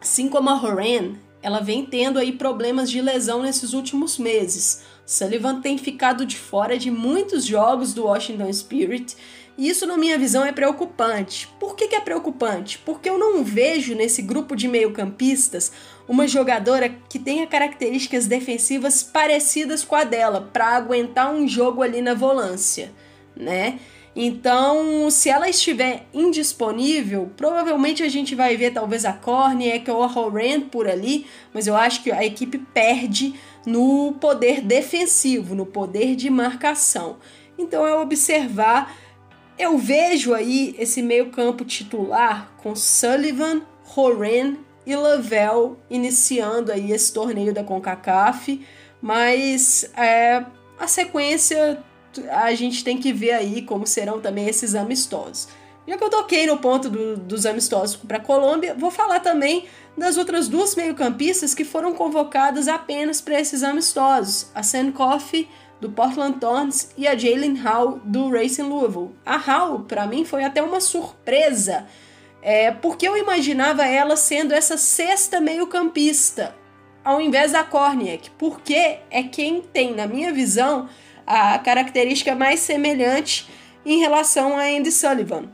assim 0.00 0.28
como 0.28 0.50
a 0.50 0.54
Horan, 0.54 1.14
ela 1.46 1.60
vem 1.60 1.86
tendo 1.86 2.18
aí 2.18 2.32
problemas 2.32 2.90
de 2.90 3.00
lesão 3.00 3.40
nesses 3.40 3.72
últimos 3.72 4.18
meses. 4.18 4.82
Sullivan 5.06 5.60
tem 5.60 5.78
ficado 5.78 6.26
de 6.26 6.36
fora 6.36 6.76
de 6.76 6.90
muitos 6.90 7.44
jogos 7.44 7.94
do 7.94 8.06
Washington 8.06 8.52
Spirit 8.52 9.16
e 9.56 9.68
isso, 9.68 9.86
na 9.86 9.96
minha 9.96 10.18
visão, 10.18 10.44
é 10.44 10.50
preocupante. 10.50 11.48
Por 11.60 11.76
que, 11.76 11.86
que 11.86 11.94
é 11.94 12.00
preocupante? 12.00 12.78
Porque 12.78 13.08
eu 13.08 13.16
não 13.16 13.44
vejo 13.44 13.94
nesse 13.94 14.22
grupo 14.22 14.56
de 14.56 14.66
meio-campistas 14.66 15.70
uma 16.08 16.26
jogadora 16.26 16.88
que 17.08 17.16
tenha 17.16 17.46
características 17.46 18.26
defensivas 18.26 19.04
parecidas 19.04 19.84
com 19.84 19.94
a 19.94 20.02
dela 20.02 20.50
para 20.52 20.74
aguentar 20.74 21.32
um 21.32 21.46
jogo 21.46 21.80
ali 21.80 22.02
na 22.02 22.12
volância 22.12 22.92
né? 23.36 23.78
Então, 24.18 25.10
se 25.10 25.28
ela 25.28 25.46
estiver 25.46 26.06
indisponível, 26.14 27.30
provavelmente 27.36 28.02
a 28.02 28.08
gente 28.08 28.34
vai 28.34 28.56
ver 28.56 28.72
talvez 28.72 29.04
a 29.04 29.12
Korniak 29.12 29.90
ou 29.90 30.02
a 30.02 30.06
Horan 30.06 30.62
por 30.62 30.88
ali, 30.88 31.26
mas 31.52 31.66
eu 31.66 31.76
acho 31.76 32.02
que 32.02 32.10
a 32.10 32.24
equipe 32.24 32.56
perde 32.56 33.34
no 33.66 34.14
poder 34.18 34.62
defensivo, 34.62 35.54
no 35.54 35.66
poder 35.66 36.16
de 36.16 36.30
marcação. 36.30 37.18
Então, 37.58 37.86
é 37.86 37.94
observar, 37.94 38.96
eu 39.58 39.76
vejo 39.76 40.32
aí 40.32 40.74
esse 40.78 41.02
meio-campo 41.02 41.62
titular 41.62 42.50
com 42.56 42.74
Sullivan, 42.74 43.60
Horan 43.94 44.54
e 44.86 44.96
Lavelle 44.96 45.74
iniciando 45.90 46.72
aí 46.72 46.90
esse 46.90 47.12
torneio 47.12 47.52
da 47.52 47.62
CONCACAF, 47.62 48.64
mas 49.02 49.90
é, 49.94 50.42
a 50.78 50.86
sequência 50.86 51.84
a 52.30 52.54
gente 52.54 52.82
tem 52.82 52.98
que 52.98 53.12
ver 53.12 53.32
aí 53.32 53.62
como 53.62 53.86
serão 53.86 54.20
também 54.20 54.48
esses 54.48 54.74
amistosos. 54.74 55.48
Já 55.86 55.96
que 55.96 56.02
eu 56.02 56.10
toquei 56.10 56.46
no 56.46 56.58
ponto 56.58 56.90
do, 56.90 57.16
dos 57.16 57.46
amistosos 57.46 57.94
para 57.94 58.16
a 58.16 58.20
Colômbia, 58.20 58.74
vou 58.74 58.90
falar 58.90 59.20
também 59.20 59.66
das 59.96 60.16
outras 60.16 60.48
duas 60.48 60.74
meio-campistas 60.74 61.54
que 61.54 61.64
foram 61.64 61.94
convocadas 61.94 62.66
apenas 62.66 63.20
para 63.20 63.40
esses 63.40 63.62
amistosos: 63.62 64.50
a 64.54 64.62
Sam 64.62 64.90
Coffey, 64.90 65.48
do 65.80 65.90
Portland 65.90 66.38
Thorns, 66.40 66.90
e 66.96 67.06
a 67.06 67.16
Jalen 67.16 67.56
Howe, 67.62 68.00
do 68.04 68.28
Racing 68.30 68.62
Louisville. 68.62 69.10
A 69.24 69.36
Howe, 69.36 69.84
para 69.84 70.06
mim, 70.06 70.24
foi 70.24 70.42
até 70.42 70.60
uma 70.60 70.80
surpresa, 70.80 71.86
é, 72.42 72.72
porque 72.72 73.06
eu 73.06 73.16
imaginava 73.16 73.86
ela 73.86 74.16
sendo 74.16 74.52
essa 74.52 74.76
sexta 74.76 75.40
meio-campista, 75.40 76.54
ao 77.04 77.20
invés 77.20 77.52
da 77.52 77.62
Korniak, 77.62 78.30
porque 78.30 78.98
é 79.08 79.22
quem 79.22 79.62
tem, 79.62 79.94
na 79.94 80.08
minha 80.08 80.32
visão, 80.32 80.88
a 81.26 81.58
característica 81.58 82.34
mais 82.34 82.60
semelhante 82.60 83.48
em 83.84 83.98
relação 83.98 84.56
a 84.56 84.62
Andy 84.62 84.92
Sullivan. 84.92 85.44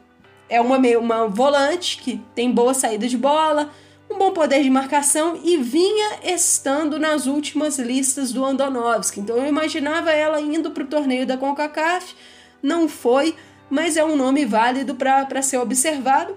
É 0.48 0.60
uma, 0.60 0.76
uma 0.98 1.28
volante 1.28 1.98
que 1.98 2.20
tem 2.34 2.50
boa 2.50 2.74
saída 2.74 3.08
de 3.08 3.16
bola, 3.16 3.70
um 4.10 4.18
bom 4.18 4.32
poder 4.32 4.62
de 4.62 4.68
marcação 4.68 5.40
e 5.42 5.56
vinha 5.56 6.18
estando 6.24 6.98
nas 6.98 7.26
últimas 7.26 7.78
listas 7.78 8.32
do 8.32 8.44
Andonovski. 8.44 9.20
Então 9.20 9.36
eu 9.38 9.46
imaginava 9.46 10.10
ela 10.10 10.40
indo 10.40 10.70
para 10.70 10.82
o 10.82 10.86
torneio 10.86 11.26
da 11.26 11.38
CONCACAF, 11.38 12.14
não 12.62 12.88
foi, 12.88 13.34
mas 13.70 13.96
é 13.96 14.04
um 14.04 14.16
nome 14.16 14.44
válido 14.44 14.94
para 14.94 15.40
ser 15.40 15.56
observado. 15.56 16.36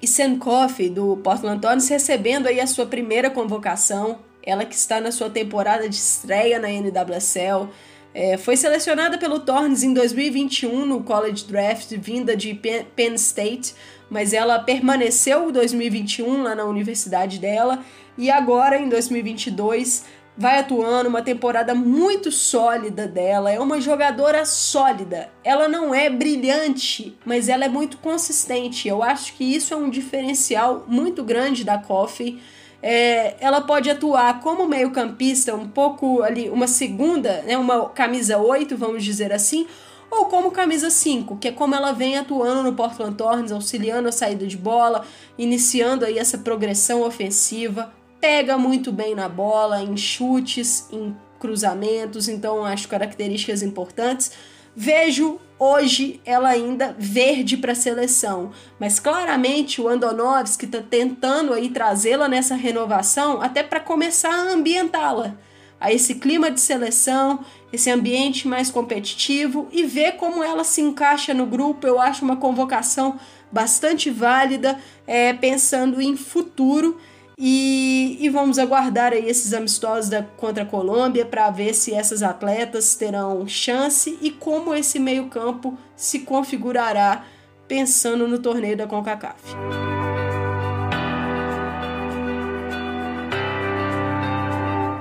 E 0.00 0.36
Coffey, 0.36 0.88
do 0.88 1.16
Portland 1.18 1.60
Thorns, 1.60 1.88
recebendo 1.88 2.48
aí 2.48 2.60
a 2.60 2.66
sua 2.66 2.86
primeira 2.86 3.30
convocação, 3.30 4.18
ela 4.42 4.64
que 4.64 4.74
está 4.74 5.00
na 5.00 5.12
sua 5.12 5.30
temporada 5.30 5.88
de 5.88 5.94
estreia 5.94 6.58
na 6.58 6.68
NWSL, 6.68 7.68
é, 8.14 8.36
foi 8.36 8.56
selecionada 8.56 9.16
pelo 9.16 9.40
Thorns 9.40 9.82
em 9.82 9.94
2021 9.94 10.84
no 10.84 11.02
College 11.02 11.44
Draft, 11.44 11.92
vinda 11.96 12.36
de 12.36 12.54
Penn 12.54 13.14
State, 13.14 13.74
mas 14.10 14.32
ela 14.32 14.58
permaneceu 14.58 15.48
em 15.48 15.52
2021 15.52 16.42
lá 16.42 16.54
na 16.54 16.64
universidade 16.64 17.38
dela 17.38 17.82
e 18.18 18.30
agora 18.30 18.78
em 18.78 18.88
2022 18.88 20.04
vai 20.36 20.58
atuando 20.58 21.08
uma 21.08 21.22
temporada 21.22 21.74
muito 21.74 22.30
sólida 22.30 23.06
dela. 23.06 23.50
É 23.50 23.58
uma 23.58 23.80
jogadora 23.80 24.44
sólida. 24.44 25.30
Ela 25.44 25.68
não 25.68 25.94
é 25.94 26.08
brilhante, 26.08 27.16
mas 27.24 27.48
ela 27.48 27.64
é 27.64 27.68
muito 27.68 27.98
consistente. 27.98 28.88
Eu 28.88 29.02
acho 29.02 29.34
que 29.34 29.44
isso 29.44 29.74
é 29.74 29.76
um 29.76 29.90
diferencial 29.90 30.84
muito 30.88 31.22
grande 31.22 31.64
da 31.64 31.78
Coffee. 31.78 32.40
É, 32.82 33.36
ela 33.38 33.60
pode 33.60 33.88
atuar 33.88 34.40
como 34.40 34.66
meio-campista, 34.66 35.54
um 35.54 35.68
pouco 35.68 36.22
ali, 36.22 36.50
uma 36.50 36.66
segunda, 36.66 37.42
né, 37.42 37.56
uma 37.56 37.88
camisa 37.90 38.38
8, 38.38 38.76
vamos 38.76 39.04
dizer 39.04 39.32
assim, 39.32 39.68
ou 40.10 40.26
como 40.26 40.50
camisa 40.50 40.90
5, 40.90 41.36
que 41.36 41.48
é 41.48 41.52
como 41.52 41.74
ela 41.74 41.92
vem 41.92 42.18
atuando 42.18 42.62
no 42.62 42.74
Portland 42.74 43.16
Thorns, 43.16 43.52
auxiliando 43.52 44.08
a 44.08 44.12
saída 44.12 44.46
de 44.46 44.56
bola, 44.56 45.06
iniciando 45.38 46.04
aí 46.04 46.18
essa 46.18 46.36
progressão 46.38 47.02
ofensiva, 47.02 47.92
pega 48.20 48.58
muito 48.58 48.92
bem 48.92 49.14
na 49.14 49.28
bola, 49.28 49.80
em 49.80 49.96
chutes, 49.96 50.86
em 50.92 51.16
cruzamentos, 51.40 52.28
então 52.28 52.64
acho 52.64 52.88
características 52.88 53.62
importantes. 53.62 54.32
Vejo 54.76 55.40
hoje 55.58 56.20
ela 56.24 56.48
ainda 56.48 56.94
verde 56.98 57.56
para 57.56 57.72
a 57.72 57.76
seleção, 57.76 58.50
mas 58.78 58.98
claramente 58.98 59.80
o 59.80 59.88
Andonovski 59.88 60.66
está 60.66 60.80
tentando 60.80 61.52
aí 61.52 61.70
trazê-la 61.70 62.28
nessa 62.28 62.54
renovação 62.54 63.40
até 63.40 63.62
para 63.62 63.80
começar 63.80 64.32
a 64.32 64.52
ambientá-la 64.52 65.36
a 65.82 65.92
esse 65.92 66.14
clima 66.14 66.48
de 66.48 66.60
seleção, 66.60 67.44
esse 67.72 67.90
ambiente 67.90 68.46
mais 68.46 68.70
competitivo 68.70 69.68
e 69.72 69.82
ver 69.82 70.12
como 70.12 70.44
ela 70.44 70.62
se 70.62 70.80
encaixa 70.80 71.34
no 71.34 71.44
grupo. 71.44 71.84
Eu 71.84 72.00
acho 72.00 72.24
uma 72.24 72.36
convocação 72.36 73.18
bastante 73.50 74.08
válida, 74.08 74.78
é, 75.08 75.32
pensando 75.32 76.00
em 76.00 76.16
futuro. 76.16 77.00
E, 77.38 78.18
e, 78.20 78.28
vamos 78.28 78.58
aguardar 78.58 79.12
aí 79.12 79.28
esses 79.28 79.52
amistosos 79.52 80.10
da, 80.10 80.22
contra 80.22 80.62
a 80.62 80.66
Colômbia 80.66 81.24
para 81.24 81.50
ver 81.50 81.74
se 81.74 81.94
essas 81.94 82.22
atletas 82.22 82.94
terão 82.94 83.46
chance 83.48 84.18
e 84.20 84.30
como 84.30 84.74
esse 84.74 84.98
meio-campo 84.98 85.76
se 85.96 86.20
configurará 86.20 87.24
pensando 87.66 88.28
no 88.28 88.38
torneio 88.38 88.76
da 88.76 88.86
CONCACAF. 88.86 89.56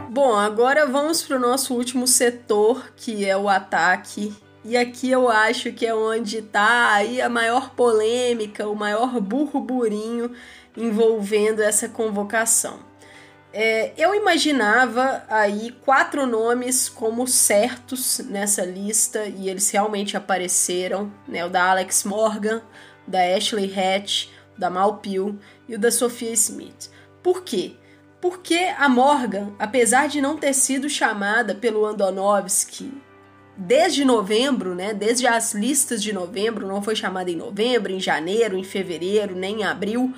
Bom, 0.09 0.35
agora 0.35 0.85
vamos 0.85 1.23
para 1.23 1.37
o 1.37 1.39
nosso 1.39 1.73
último 1.73 2.05
setor, 2.05 2.91
que 2.95 3.25
é 3.25 3.35
o 3.35 3.49
ataque. 3.49 4.33
E 4.63 4.77
aqui 4.77 5.09
eu 5.09 5.27
acho 5.27 5.73
que 5.73 5.87
é 5.87 5.95
onde 5.95 6.37
está 6.37 6.93
aí 6.93 7.19
a 7.19 7.27
maior 7.27 7.71
polêmica, 7.71 8.67
o 8.67 8.75
maior 8.75 9.19
burburinho 9.19 10.31
envolvendo 10.75 11.61
essa 11.61 11.87
convocação. 11.89 12.79
É, 13.53 13.91
eu 13.97 14.15
imaginava 14.15 15.23
aí 15.27 15.75
quatro 15.83 16.25
nomes 16.25 16.87
como 16.87 17.27
certos 17.27 18.19
nessa 18.19 18.63
lista 18.63 19.25
e 19.25 19.49
eles 19.49 19.69
realmente 19.69 20.15
apareceram, 20.15 21.11
né? 21.27 21.45
O 21.45 21.49
da 21.49 21.69
Alex 21.71 22.05
Morgan, 22.05 22.61
da 23.05 23.19
Ashley 23.35 23.73
Hatch, 23.77 24.29
da 24.57 24.69
Mal 24.69 24.97
Peel 24.97 25.35
e 25.67 25.75
o 25.75 25.79
da 25.79 25.91
Sophia 25.91 26.31
Smith. 26.31 26.89
Por 27.21 27.43
quê? 27.43 27.73
Porque 28.21 28.71
a 28.77 28.87
Morgan, 28.87 29.51
apesar 29.59 30.07
de 30.07 30.21
não 30.21 30.37
ter 30.37 30.53
sido 30.53 30.89
chamada 30.89 31.53
pelo 31.53 31.85
Andonovski 31.85 32.93
desde 33.57 34.05
novembro, 34.05 34.73
né, 34.73 34.93
desde 34.93 35.27
as 35.27 35.53
listas 35.53 36.01
de 36.01 36.13
novembro, 36.13 36.67
não 36.67 36.81
foi 36.81 36.95
chamada 36.95 37.29
em 37.29 37.35
novembro, 37.35 37.91
em 37.91 37.99
janeiro, 37.99 38.57
em 38.57 38.63
fevereiro, 38.63 39.35
nem 39.35 39.61
em 39.61 39.63
abril, 39.63 40.13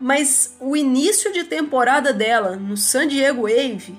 mas 0.00 0.56
o 0.60 0.76
início 0.76 1.32
de 1.32 1.44
temporada 1.44 2.12
dela 2.12 2.56
no 2.56 2.76
San 2.76 3.08
Diego 3.08 3.42
Wave 3.42 3.98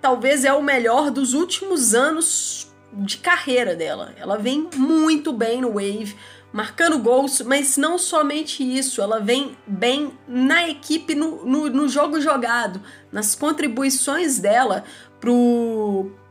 talvez 0.00 0.44
é 0.44 0.52
o 0.52 0.62
melhor 0.62 1.10
dos 1.10 1.32
últimos 1.32 1.94
anos 1.94 2.70
de 2.92 3.16
carreira 3.16 3.74
dela. 3.74 4.14
Ela 4.18 4.36
vem 4.36 4.68
muito 4.76 5.32
bem 5.32 5.62
no 5.62 5.72
Wave, 5.72 6.14
marcando 6.52 6.98
gols, 6.98 7.40
mas 7.40 7.76
não 7.76 7.98
somente 7.98 8.62
isso, 8.62 9.00
ela 9.02 9.18
vem 9.18 9.56
bem 9.66 10.12
na 10.28 10.68
equipe, 10.68 11.14
no, 11.14 11.44
no, 11.44 11.70
no 11.70 11.88
jogo 11.88 12.20
jogado, 12.20 12.80
nas 13.10 13.34
contribuições 13.34 14.38
dela 14.38 14.84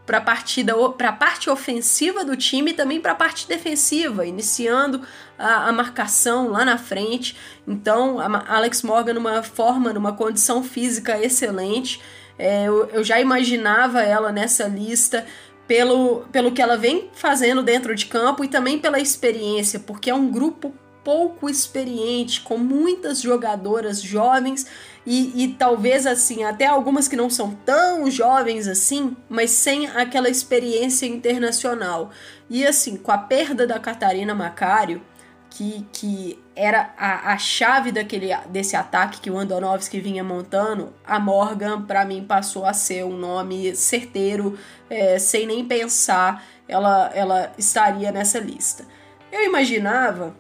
para 0.05 0.17
a 0.17 0.21
partida, 0.21 0.73
para 0.91 1.09
a 1.09 1.13
parte 1.13 1.49
ofensiva 1.49 2.25
do 2.25 2.35
time 2.35 2.71
e 2.71 2.73
também 2.73 2.99
para 2.99 3.13
a 3.13 3.15
parte 3.15 3.47
defensiva, 3.47 4.25
iniciando 4.25 5.01
a, 5.37 5.69
a, 5.69 5.71
marcação 5.71 6.49
lá 6.49 6.65
na 6.65 6.77
frente. 6.77 7.37
Então, 7.67 8.19
Alex 8.19 8.81
Morgan 8.81 9.13
numa 9.13 9.43
forma, 9.43 9.93
numa 9.93 10.13
condição 10.13 10.63
física 10.63 11.17
excelente. 11.23 12.01
É, 12.37 12.67
eu, 12.67 12.89
eu 12.89 13.03
já 13.03 13.19
imaginava 13.19 14.01
ela 14.01 14.31
nessa 14.31 14.65
lista 14.67 15.25
pelo, 15.67 16.25
pelo 16.31 16.51
que 16.51 16.61
ela 16.61 16.75
vem 16.75 17.09
fazendo 17.13 17.63
dentro 17.63 17.95
de 17.95 18.05
campo 18.05 18.43
e 18.43 18.47
também 18.47 18.79
pela 18.79 18.99
experiência, 18.99 19.79
porque 19.79 20.09
é 20.09 20.13
um 20.13 20.29
grupo 20.29 20.73
pouco 21.03 21.49
experiente, 21.49 22.41
com 22.41 22.57
muitas 22.57 23.21
jogadoras 23.21 24.01
jovens 24.01 24.65
e, 25.05 25.43
e, 25.43 25.47
talvez 25.49 26.07
assim, 26.07 26.43
até 26.43 26.65
algumas 26.65 27.07
que 27.07 27.15
não 27.15 27.29
são 27.29 27.51
tão 27.65 28.09
jovens 28.09 28.67
assim, 28.67 29.15
mas 29.27 29.51
sem 29.51 29.87
aquela 29.87 30.29
experiência 30.29 31.05
internacional. 31.05 32.11
E 32.49 32.65
assim, 32.65 32.95
com 32.95 33.11
a 33.11 33.17
perda 33.17 33.67
da 33.67 33.79
Catarina 33.79 34.33
Macário, 34.33 35.01
que, 35.49 35.85
que 35.91 36.39
era 36.55 36.93
a, 36.97 37.33
a 37.33 37.37
chave 37.37 37.91
daquele, 37.91 38.35
desse 38.49 38.75
ataque 38.75 39.19
que 39.19 39.29
o 39.29 39.37
Andonovski 39.37 39.99
vinha 39.99 40.23
montando, 40.23 40.93
a 41.05 41.19
Morgan, 41.19 41.81
para 41.81 42.05
mim, 42.05 42.23
passou 42.23 42.65
a 42.65 42.73
ser 42.73 43.03
um 43.03 43.17
nome 43.17 43.75
certeiro, 43.75 44.57
é, 44.89 45.19
sem 45.19 45.45
nem 45.45 45.65
pensar, 45.65 46.43
ela, 46.67 47.11
ela 47.13 47.51
estaria 47.57 48.11
nessa 48.11 48.39
lista. 48.39 48.85
Eu 49.31 49.43
imaginava 49.43 50.35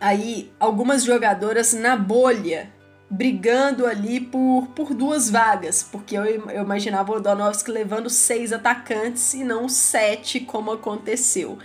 aí 0.00 0.50
algumas 0.58 1.04
jogadoras 1.04 1.72
na 1.72 1.96
bolha 1.96 2.72
brigando 3.10 3.86
ali 3.86 4.20
por, 4.20 4.68
por 4.74 4.92
duas 4.92 5.30
vagas, 5.30 5.82
porque 5.82 6.16
eu, 6.16 6.24
eu 6.24 6.62
imaginava 6.62 7.12
o 7.12 7.16
Andonovski 7.16 7.70
levando 7.70 8.10
seis 8.10 8.52
atacantes 8.52 9.32
e 9.34 9.42
não 9.42 9.68
sete, 9.68 10.40
como 10.40 10.72
aconteceu. 10.72 11.58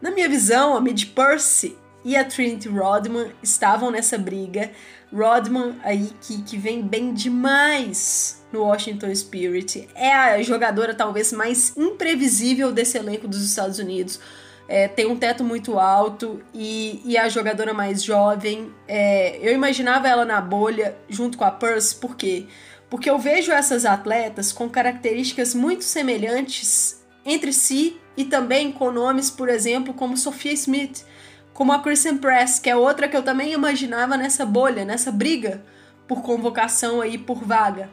Na 0.00 0.10
minha 0.10 0.28
visão, 0.28 0.74
a 0.76 0.80
Mid 0.80 1.06
Percy 1.06 1.76
e 2.04 2.16
a 2.16 2.24
Trinity 2.24 2.68
Rodman 2.68 3.32
estavam 3.42 3.90
nessa 3.90 4.16
briga. 4.16 4.70
Rodman 5.12 5.76
aí 5.82 6.10
que, 6.20 6.42
que 6.42 6.56
vem 6.56 6.82
bem 6.82 7.12
demais 7.12 8.44
no 8.52 8.62
Washington 8.62 9.14
Spirit. 9.14 9.88
É 9.94 10.12
a 10.12 10.42
jogadora 10.42 10.94
talvez 10.94 11.32
mais 11.32 11.76
imprevisível 11.76 12.72
desse 12.72 12.96
elenco 12.96 13.28
dos 13.28 13.42
Estados 13.42 13.78
Unidos. 13.78 14.20
É, 14.68 14.88
tem 14.88 15.06
um 15.06 15.16
teto 15.16 15.44
muito 15.44 15.78
alto 15.78 16.42
e, 16.52 17.00
e 17.04 17.16
a 17.16 17.28
jogadora 17.28 17.72
mais 17.72 18.02
jovem. 18.02 18.72
É, 18.88 19.38
eu 19.40 19.52
imaginava 19.52 20.08
ela 20.08 20.24
na 20.24 20.40
bolha 20.40 20.96
junto 21.08 21.38
com 21.38 21.44
a 21.44 21.50
Purse, 21.50 21.94
por 21.94 22.16
quê? 22.16 22.46
Porque 22.90 23.08
eu 23.08 23.18
vejo 23.18 23.52
essas 23.52 23.84
atletas 23.84 24.52
com 24.52 24.68
características 24.68 25.54
muito 25.54 25.84
semelhantes 25.84 27.04
entre 27.24 27.52
si 27.52 28.00
e 28.16 28.24
também 28.24 28.72
com 28.72 28.90
nomes, 28.90 29.30
por 29.30 29.48
exemplo, 29.48 29.92
como 29.92 30.16
Sophia 30.16 30.52
Smith, 30.52 31.04
como 31.52 31.72
a 31.72 31.80
Kristen 31.80 32.16
Press, 32.18 32.58
que 32.58 32.70
é 32.70 32.76
outra 32.76 33.08
que 33.08 33.16
eu 33.16 33.22
também 33.22 33.52
imaginava 33.52 34.16
nessa 34.16 34.44
bolha, 34.44 34.84
nessa 34.84 35.10
briga 35.10 35.62
por 36.06 36.22
convocação 36.22 37.00
aí 37.00 37.18
por 37.18 37.42
vaga. 37.44 37.90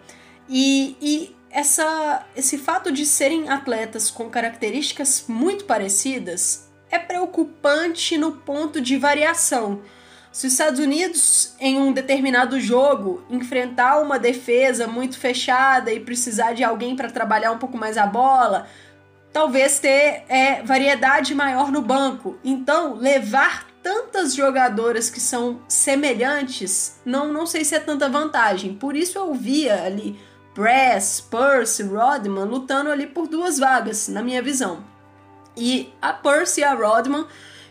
E, 0.48 0.96
e 1.02 1.36
essa, 1.50 2.26
esse 2.36 2.58
fato 2.58 2.92
de 2.92 3.06
serem 3.06 3.50
atletas 3.50 4.12
com 4.12 4.30
características 4.30 5.26
muito 5.28 5.66
parecidas 5.66 6.63
é 6.94 7.00
preocupante 7.00 8.18
no 8.20 8.34
ponto 8.34 8.80
de 8.80 8.98
variação. 8.98 9.82
Se 10.32 10.46
os 10.46 10.54
Estados 10.54 10.80
Unidos, 10.80 11.56
em 11.60 11.80
um 11.80 11.92
determinado 11.92 12.60
jogo, 12.60 13.24
enfrentar 13.30 14.00
uma 14.00 14.20
defesa 14.20 14.88
muito 14.88 15.18
fechada 15.18 15.92
e 15.92 16.00
precisar 16.00 16.54
de 16.54 16.64
alguém 16.64 16.96
para 16.96 17.10
trabalhar 17.10 17.52
um 17.52 17.58
pouco 17.58 17.78
mais 17.78 17.98
a 17.98 18.06
bola, 18.06 18.68
talvez 19.32 19.80
ter 19.80 20.24
é, 20.30 20.62
variedade 20.64 21.34
maior 21.34 21.72
no 21.72 21.82
banco. 21.82 22.38
Então, 22.44 22.96
levar 22.96 23.68
tantas 23.82 24.36
jogadoras 24.36 25.10
que 25.10 25.20
são 25.20 25.62
semelhantes, 25.68 27.00
não, 27.04 27.34
não 27.34 27.48
sei 27.48 27.66
se 27.66 27.74
é 27.76 27.80
tanta 27.80 28.08
vantagem. 28.08 28.76
Por 28.76 28.96
isso 28.96 29.18
eu 29.18 29.34
via 29.34 29.84
ali 29.84 30.20
Press, 30.54 31.22
Percy, 31.22 31.82
Rodman 31.84 32.46
lutando 32.46 32.92
ali 32.92 33.08
por 33.08 33.28
duas 33.28 33.58
vagas, 33.58 34.08
na 34.08 34.22
minha 34.22 34.42
visão. 34.44 34.93
E 35.56 35.94
a 36.02 36.14
Percy 36.14 36.62
e 36.62 36.64
a 36.64 36.74
Rodman 36.74 37.26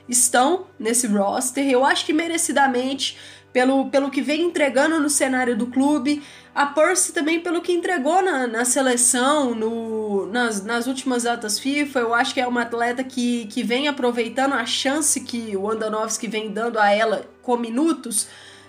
estão 0.09 0.67
nesse 0.79 1.07
roster, 1.07 1.69
eu 1.69 1.85
acho 1.85 2.05
que 2.05 2.13
merecidamente, 2.13 3.17
pelo, 3.53 3.91
pelo 3.91 4.11
que 4.11 4.23
vem 4.23 4.43
entregando 4.43 4.99
no 4.99 5.11
cenário 5.11 5.57
do 5.57 5.67
clube. 5.67 6.23
A 6.55 6.67
Percy 6.67 7.13
também 7.13 7.41
pelo 7.41 7.61
que 7.61 7.73
entregou 7.73 8.23
na, 8.23 8.47
na 8.47 8.65
seleção, 8.65 9.55
no, 9.55 10.27
nas, 10.27 10.65
nas 10.65 10.87
últimas 10.87 11.25
datas 11.25 11.59
FIFA. 11.59 12.01
Eu 12.01 12.15
acho 12.15 12.35
que 12.35 12.41
é 12.41 12.47
uma 12.47 12.63
atleta 12.63 13.05
que, 13.05 13.47
que 13.47 13.63
vem 13.63 13.89
aproveitando 13.89 14.55
a 14.55 14.65
chance 14.67 15.21
que 15.21 15.57
o 15.57 15.71
Andanovski 15.71 16.27
vem 16.27 16.51
dando 16.51 16.79
a 16.79 16.91
ela 16.91 17.27
com 17.43 17.57
minutos. 17.57 18.29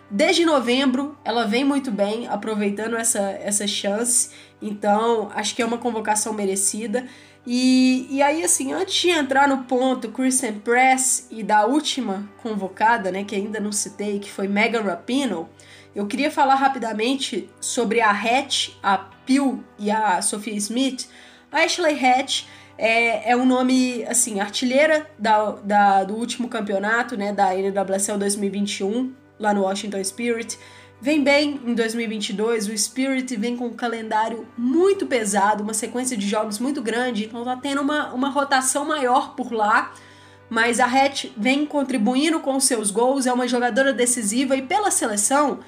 Desde 0.09 0.45
novembro, 0.45 1.17
ela 1.25 1.45
vem 1.45 1.63
muito 1.63 1.89
bem, 1.89 2.27
aproveitando 2.27 2.95
essa, 2.95 3.31
essa 3.31 3.65
chance. 3.65 4.29
Então, 4.61 5.31
acho 5.33 5.55
que 5.55 5.61
é 5.61 5.65
uma 5.65 5.77
convocação 5.77 6.33
merecida. 6.33 7.05
E, 7.45 8.07
e 8.09 8.21
aí, 8.21 8.43
assim, 8.43 8.71
antes 8.71 8.95
de 8.95 9.09
entrar 9.09 9.47
no 9.47 9.63
ponto 9.65 10.09
Christian 10.09 10.59
Press 10.59 11.27
e 11.29 11.43
da 11.43 11.65
última 11.65 12.29
convocada, 12.41 13.11
né, 13.11 13.23
que 13.23 13.35
ainda 13.35 13.59
não 13.59 13.71
citei, 13.71 14.19
que 14.19 14.31
foi 14.31 14.47
Megan 14.47 14.81
Rapinoe, 14.81 15.45
eu 15.93 16.07
queria 16.07 16.31
falar 16.31 16.55
rapidamente 16.55 17.49
sobre 17.59 18.01
a 18.01 18.09
Hatch, 18.09 18.69
a 18.81 18.97
Peel 18.97 19.63
e 19.77 19.91
a 19.91 20.21
Sophia 20.21 20.55
Smith. 20.55 21.07
A 21.51 21.59
Ashley 21.59 21.93
Hatch 22.03 22.45
é, 22.77 23.31
é 23.31 23.35
um 23.35 23.45
nome, 23.45 24.03
assim, 24.05 24.39
artilheira 24.39 25.07
da, 25.19 25.51
da, 25.51 26.03
do 26.03 26.15
último 26.15 26.47
campeonato, 26.47 27.15
né, 27.15 27.31
da 27.31 27.53
NWSL 27.53 28.17
2021, 28.17 29.13
lá 29.37 29.53
no 29.53 29.61
Washington 29.61 30.03
Spirit. 30.03 30.57
Vem 31.03 31.21
bem 31.21 31.59
em 31.65 31.73
2022, 31.73 32.69
o 32.69 32.77
Spirit 32.77 33.35
vem 33.35 33.57
com 33.57 33.65
um 33.65 33.73
calendário 33.73 34.47
muito 34.57 35.05
pesado, 35.05 35.61
uma 35.61 35.73
sequência 35.73 36.15
de 36.15 36.25
jogos 36.25 36.59
muito 36.59 36.81
grande, 36.81 37.25
então 37.25 37.43
tá 37.43 37.57
tendo 37.57 37.81
uma, 37.81 38.13
uma 38.13 38.29
rotação 38.29 38.85
maior 38.85 39.35
por 39.35 39.51
lá. 39.51 39.93
Mas 40.49 40.79
a 40.79 40.85
Hatch 40.85 41.25
vem 41.35 41.65
contribuindo 41.65 42.39
com 42.39 42.57
seus 42.57 42.89
gols, 42.89 43.25
é 43.25 43.33
uma 43.33 43.49
jogadora 43.49 43.91
decisiva 43.91 44.55
e 44.55 44.61
pela 44.61 44.89
seleção 44.89 45.59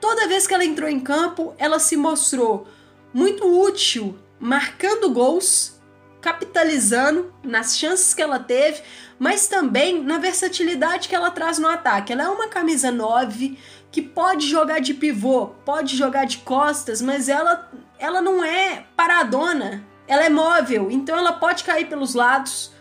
Toda 0.00 0.28
vez 0.28 0.46
que 0.46 0.54
ela 0.54 0.64
entrou 0.64 0.88
em 0.88 1.00
campo, 1.00 1.54
ela 1.58 1.78
se 1.78 1.96
mostrou 1.96 2.66
muito 3.12 3.44
útil, 3.44 4.16
marcando 4.38 5.10
gols, 5.10 5.80
capitalizando 6.20 7.32
nas 7.42 7.76
chances 7.76 8.14
que 8.14 8.22
ela 8.22 8.38
teve, 8.38 8.80
mas 9.18 9.48
também 9.48 10.02
na 10.02 10.18
versatilidade 10.18 11.08
que 11.08 11.14
ela 11.14 11.30
traz 11.30 11.58
no 11.58 11.68
ataque. 11.68 12.12
Ela 12.12 12.24
é 12.24 12.28
uma 12.28 12.48
camisa 12.48 12.90
9 12.92 13.58
que 13.90 14.02
pode 14.02 14.46
jogar 14.46 14.80
de 14.80 14.94
pivô, 14.94 15.48
pode 15.64 15.96
jogar 15.96 16.26
de 16.26 16.38
costas, 16.38 17.00
mas 17.00 17.28
ela, 17.28 17.70
ela 17.98 18.20
não 18.20 18.44
é 18.44 18.86
paradona, 18.94 19.84
ela 20.06 20.24
é 20.24 20.28
móvel, 20.28 20.90
então 20.90 21.16
ela 21.16 21.32
pode 21.32 21.64
cair 21.64 21.86
pelos 21.86 22.14
lados, 22.14 22.72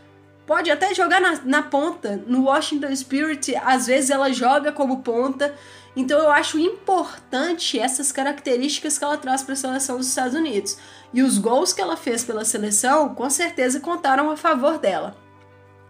pode 0.45 0.71
até 0.71 0.93
jogar 0.93 1.19
na, 1.19 1.41
na 1.43 1.63
ponta. 1.63 2.21
No 2.25 2.43
Washington 2.45 2.95
Spirit, 2.95 3.55
às 3.57 3.87
vezes 3.87 4.09
ela 4.09 4.31
joga 4.31 4.71
como 4.71 5.01
ponta. 5.03 5.53
Então 5.95 6.19
eu 6.19 6.31
acho 6.31 6.57
importante 6.59 7.77
essas 7.77 8.11
características 8.11 8.97
que 8.97 9.03
ela 9.03 9.17
traz 9.17 9.43
para 9.43 9.53
a 9.53 9.57
seleção 9.57 9.97
dos 9.97 10.07
Estados 10.07 10.35
Unidos. 10.35 10.77
E 11.13 11.21
os 11.21 11.37
gols 11.37 11.73
que 11.73 11.81
ela 11.81 11.97
fez 11.97 12.23
pela 12.23 12.45
seleção, 12.45 13.13
com 13.13 13.29
certeza 13.29 13.79
contaram 13.79 14.31
a 14.31 14.37
favor 14.37 14.77
dela. 14.77 15.17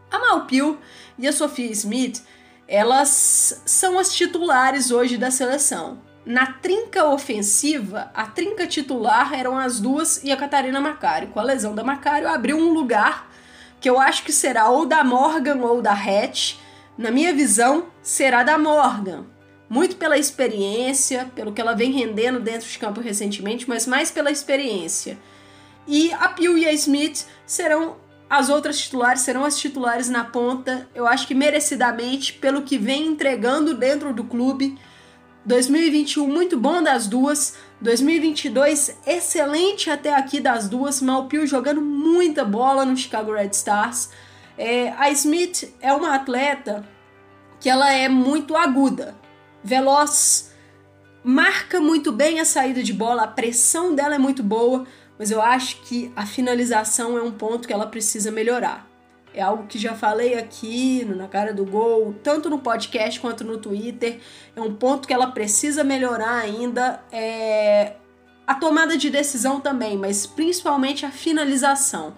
A 0.09 0.17
Malpil 0.17 0.77
e 1.19 1.27
a 1.27 1.33
Sophia 1.33 1.71
Smith, 1.71 2.23
elas 2.67 3.61
são 3.65 3.97
as 3.97 4.13
titulares 4.13 4.91
hoje 4.91 5.17
da 5.17 5.31
seleção. 5.31 5.99
Na 6.25 6.45
trinca 6.45 7.05
ofensiva, 7.05 8.11
a 8.13 8.25
trinca 8.27 8.67
titular 8.67 9.33
eram 9.33 9.57
as 9.57 9.79
duas 9.79 10.21
e 10.23 10.31
a 10.31 10.35
Catarina 10.35 10.81
Macário. 10.81 11.29
Com 11.29 11.39
a 11.39 11.43
lesão 11.43 11.73
da 11.73 11.85
Macário, 11.85 12.27
abriu 12.27 12.57
um 12.57 12.73
lugar 12.73 13.31
que 13.79 13.89
eu 13.89 13.97
acho 13.97 14.23
que 14.23 14.33
será 14.33 14.67
ou 14.69 14.85
da 14.85 15.03
Morgan 15.03 15.61
ou 15.61 15.81
da 15.81 15.93
Hatch. 15.93 16.55
Na 16.97 17.11
minha 17.11 17.33
visão, 17.33 17.85
será 18.01 18.43
da 18.43 18.57
Morgan, 18.57 19.25
muito 19.69 19.95
pela 19.95 20.17
experiência, 20.17 21.31
pelo 21.33 21.53
que 21.53 21.61
ela 21.61 21.73
vem 21.75 21.91
rendendo 21.91 22.41
dentro 22.41 22.67
de 22.67 22.77
campo 22.77 22.99
recentemente, 22.99 23.69
mas 23.69 23.87
mais 23.87 24.11
pela 24.11 24.31
experiência. 24.31 25.17
E 25.87 26.11
a 26.11 26.27
Peel 26.27 26.57
e 26.57 26.65
a 26.65 26.73
Smith 26.73 27.25
serão 27.45 27.95
as 28.29 28.49
outras 28.49 28.77
titulares, 28.77 29.21
serão 29.21 29.45
as 29.45 29.57
titulares 29.57 30.09
na 30.09 30.23
ponta, 30.23 30.87
eu 30.93 31.07
acho 31.07 31.25
que 31.25 31.33
merecidamente, 31.33 32.33
pelo 32.33 32.61
que 32.61 32.77
vem 32.77 33.07
entregando 33.07 33.73
dentro 33.73 34.13
do 34.13 34.23
clube. 34.23 34.77
2021 35.45 36.27
muito 36.27 36.59
bom 36.59 36.83
das 36.83 37.07
duas, 37.07 37.55
2022 37.79 38.97
excelente 39.05 39.89
até 39.89 40.13
aqui 40.13 40.41
das 40.41 40.67
duas, 40.67 41.01
Malpio 41.01 41.47
jogando 41.47 41.81
muita 41.81 42.43
bola 42.43 42.83
no 42.83 42.97
Chicago 42.97 43.31
Red 43.31 43.51
Stars. 43.51 44.09
É, 44.57 44.89
a 44.97 45.09
Smith 45.11 45.73
é 45.79 45.93
uma 45.93 46.15
atleta 46.15 46.83
que 47.61 47.69
ela 47.69 47.93
é 47.93 48.09
muito 48.09 48.57
aguda, 48.57 49.15
veloz, 49.63 50.51
marca 51.23 51.79
muito 51.79 52.11
bem 52.11 52.41
a 52.41 52.45
saída 52.45 52.83
de 52.83 52.91
bola, 52.91 53.23
a 53.23 53.27
pressão 53.27 53.95
dela 53.95 54.15
é 54.15 54.19
muito 54.19 54.43
boa, 54.43 54.85
mas 55.17 55.31
eu 55.31 55.41
acho 55.41 55.81
que 55.81 56.11
a 56.15 56.25
finalização 56.25 57.17
é 57.17 57.21
um 57.21 57.31
ponto 57.31 57.67
que 57.67 57.73
ela 57.73 57.87
precisa 57.87 58.31
melhorar. 58.31 58.87
É 59.33 59.41
algo 59.41 59.67
que 59.67 59.77
já 59.77 59.93
falei 59.93 60.35
aqui 60.35 61.05
na 61.05 61.27
cara 61.27 61.53
do 61.53 61.65
gol, 61.65 62.15
tanto 62.23 62.49
no 62.49 62.59
podcast 62.59 63.19
quanto 63.19 63.43
no 63.43 63.57
Twitter. 63.57 64.19
É 64.55 64.61
um 64.61 64.73
ponto 64.73 65.07
que 65.07 65.13
ela 65.13 65.27
precisa 65.27 65.83
melhorar 65.83 66.37
ainda. 66.39 67.01
É 67.11 67.93
a 68.47 68.55
tomada 68.55 68.97
de 68.97 69.09
decisão 69.09 69.59
também, 69.59 69.97
mas 69.97 70.25
principalmente 70.25 71.05
a 71.05 71.11
finalização. 71.11 72.15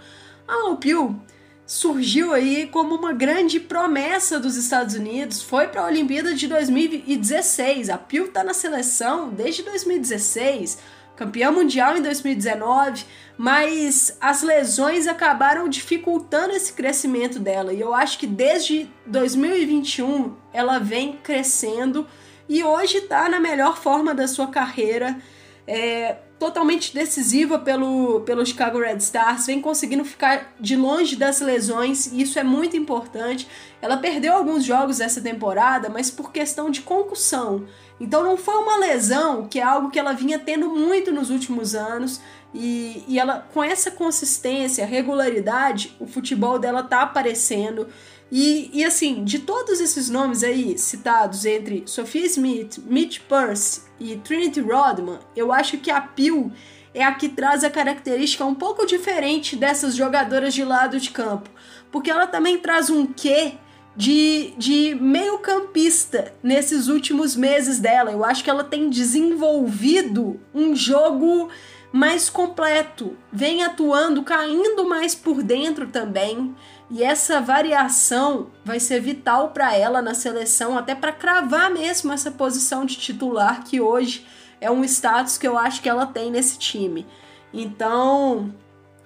A 0.47 0.67
Alpiu 0.67 1.19
surgiu 1.65 2.33
aí 2.33 2.67
como 2.67 2.95
uma 2.95 3.13
grande 3.13 3.59
promessa 3.59 4.39
dos 4.39 4.55
Estados 4.55 4.95
Unidos, 4.95 5.41
foi 5.41 5.67
para 5.67 5.81
a 5.81 5.85
Olimpíada 5.85 6.33
de 6.33 6.47
2016. 6.47 7.89
A 7.89 7.97
Pio 7.97 8.25
está 8.25 8.43
na 8.43 8.53
seleção 8.53 9.29
desde 9.29 9.63
2016, 9.63 10.79
campeã 11.19 11.51
mundial 11.51 11.97
em 11.97 12.01
2019, 12.01 13.03
mas 13.37 14.17
as 14.21 14.41
lesões 14.41 15.05
acabaram 15.05 15.67
dificultando 15.67 16.53
esse 16.53 16.71
crescimento 16.71 17.39
dela. 17.39 17.73
E 17.73 17.81
eu 17.81 17.93
acho 17.93 18.17
que 18.17 18.25
desde 18.25 18.89
2021 19.05 20.33
ela 20.53 20.79
vem 20.79 21.19
crescendo 21.21 22.07
e 22.47 22.63
hoje 22.63 22.99
está 22.99 23.27
na 23.27 23.37
melhor 23.37 23.77
forma 23.77 24.15
da 24.15 24.29
sua 24.29 24.47
carreira. 24.47 25.17
É, 25.67 26.15
totalmente 26.39 26.93
decisiva 26.93 27.59
pelo, 27.59 28.21
pelo 28.21 28.45
Chicago 28.45 28.79
Red 28.79 28.97
Stars, 28.97 29.47
vem 29.47 29.61
conseguindo 29.61 30.05
ficar 30.05 30.53
de 30.59 30.75
longe 30.75 31.17
das 31.17 31.41
lesões, 31.41 32.07
e 32.07 32.21
isso 32.21 32.39
é 32.39 32.43
muito 32.43 32.77
importante. 32.77 33.47
Ela 33.81 33.97
perdeu 33.97 34.33
alguns 34.33 34.63
jogos 34.63 35.01
essa 35.01 35.19
temporada, 35.19 35.89
mas 35.89 36.09
por 36.09 36.31
questão 36.31 36.69
de 36.69 36.81
concussão. 36.81 37.65
Então 37.99 38.23
não 38.23 38.37
foi 38.37 38.55
uma 38.55 38.77
lesão, 38.77 39.47
que 39.47 39.59
é 39.59 39.63
algo 39.63 39.91
que 39.91 39.99
ela 39.99 40.13
vinha 40.13 40.39
tendo 40.39 40.69
muito 40.69 41.11
nos 41.11 41.29
últimos 41.29 41.75
anos, 41.75 42.21
e, 42.53 43.03
e 43.07 43.19
ela 43.19 43.47
com 43.53 43.63
essa 43.63 43.91
consistência, 43.91 44.85
regularidade, 44.85 45.95
o 45.99 46.07
futebol 46.07 46.57
dela 46.57 46.83
tá 46.83 47.01
aparecendo. 47.01 47.87
E, 48.31 48.69
e 48.73 48.83
assim, 48.85 49.23
de 49.23 49.39
todos 49.39 49.79
esses 49.79 50.09
nomes 50.09 50.43
aí 50.43 50.77
citados 50.77 51.45
entre 51.45 51.83
Sophie 51.85 52.25
Smith, 52.25 52.77
Mitch 52.85 53.19
Purse 53.21 53.81
e 53.99 54.17
Trinity 54.17 54.61
Rodman, 54.61 55.19
eu 55.35 55.51
acho 55.51 55.77
que 55.77 55.89
a 55.89 55.99
Peel 55.99 56.51
é 56.93 57.03
a 57.03 57.13
que 57.13 57.29
traz 57.29 57.63
a 57.63 57.69
característica 57.69 58.45
um 58.45 58.55
pouco 58.55 58.85
diferente 58.85 59.55
dessas 59.55 59.95
jogadoras 59.95 60.53
de 60.53 60.63
lado 60.63 60.99
de 60.99 61.11
campo, 61.11 61.49
porque 61.91 62.09
ela 62.09 62.27
também 62.27 62.57
traz 62.57 62.89
um 62.89 63.05
quê 63.05 63.53
de, 63.95 64.53
de 64.57 64.95
meio 64.95 65.39
campista 65.39 66.33
nesses 66.41 66.87
últimos 66.87 67.35
meses 67.35 67.79
dela. 67.79 68.11
Eu 68.11 68.23
acho 68.23 68.43
que 68.43 68.49
ela 68.49 68.63
tem 68.63 68.89
desenvolvido 68.89 70.39
um 70.53 70.75
jogo 70.75 71.49
mais 71.91 72.29
completo, 72.29 73.17
vem 73.31 73.63
atuando, 73.63 74.23
caindo 74.23 74.87
mais 74.87 75.15
por 75.15 75.41
dentro 75.41 75.87
também. 75.87 76.55
E 76.89 77.03
essa 77.03 77.41
variação 77.41 78.47
vai 78.63 78.79
ser 78.79 78.99
vital 78.99 79.49
para 79.49 79.75
ela 79.75 80.01
na 80.01 80.13
seleção, 80.13 80.77
até 80.77 80.93
para 80.95 81.11
cravar 81.11 81.69
mesmo 81.71 82.11
essa 82.11 82.31
posição 82.31 82.85
de 82.85 82.95
titular 82.95 83.63
que 83.63 83.79
hoje 83.79 84.25
é 84.61 84.69
um 84.69 84.83
status 84.83 85.37
que 85.37 85.47
eu 85.47 85.57
acho 85.57 85.81
que 85.81 85.89
ela 85.89 86.05
tem 86.05 86.31
nesse 86.31 86.57
time. 86.57 87.07
Então, 87.53 88.53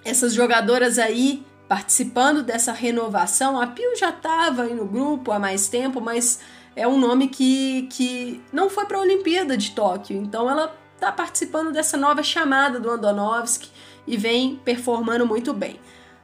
essas 0.04 0.34
jogadoras 0.34 1.00
aí 1.00 1.46
participando 1.68 2.44
dessa 2.44 2.72
renovação, 2.72 3.60
a 3.60 3.68
Pio 3.68 3.96
já 3.96 4.10
estava 4.10 4.64
aí 4.64 4.74
no 4.74 4.86
grupo 4.86 5.32
há 5.32 5.40
mais 5.40 5.68
tempo, 5.70 6.02
mas 6.02 6.40
é 6.76 6.88
um 6.88 7.00
nome 7.00 7.30
que, 7.30 7.84
que 7.92 8.42
não 8.52 8.70
foi 8.70 8.86
para 8.86 8.98
a 8.98 9.02
Olimpíada 9.02 9.58
de 9.58 9.72
Tóquio, 9.72 10.18
então 10.18 10.50
ela 10.50 10.76
está 11.04 11.12
participando 11.12 11.74
dessa 11.74 11.98
nova 11.98 12.24
chamada 12.24 12.80
do 12.80 12.90
Andonovski 12.90 13.70
e 14.08 14.16
vem 14.16 14.56
performando 14.64 15.26
muito 15.26 15.54
bem. 15.54 15.78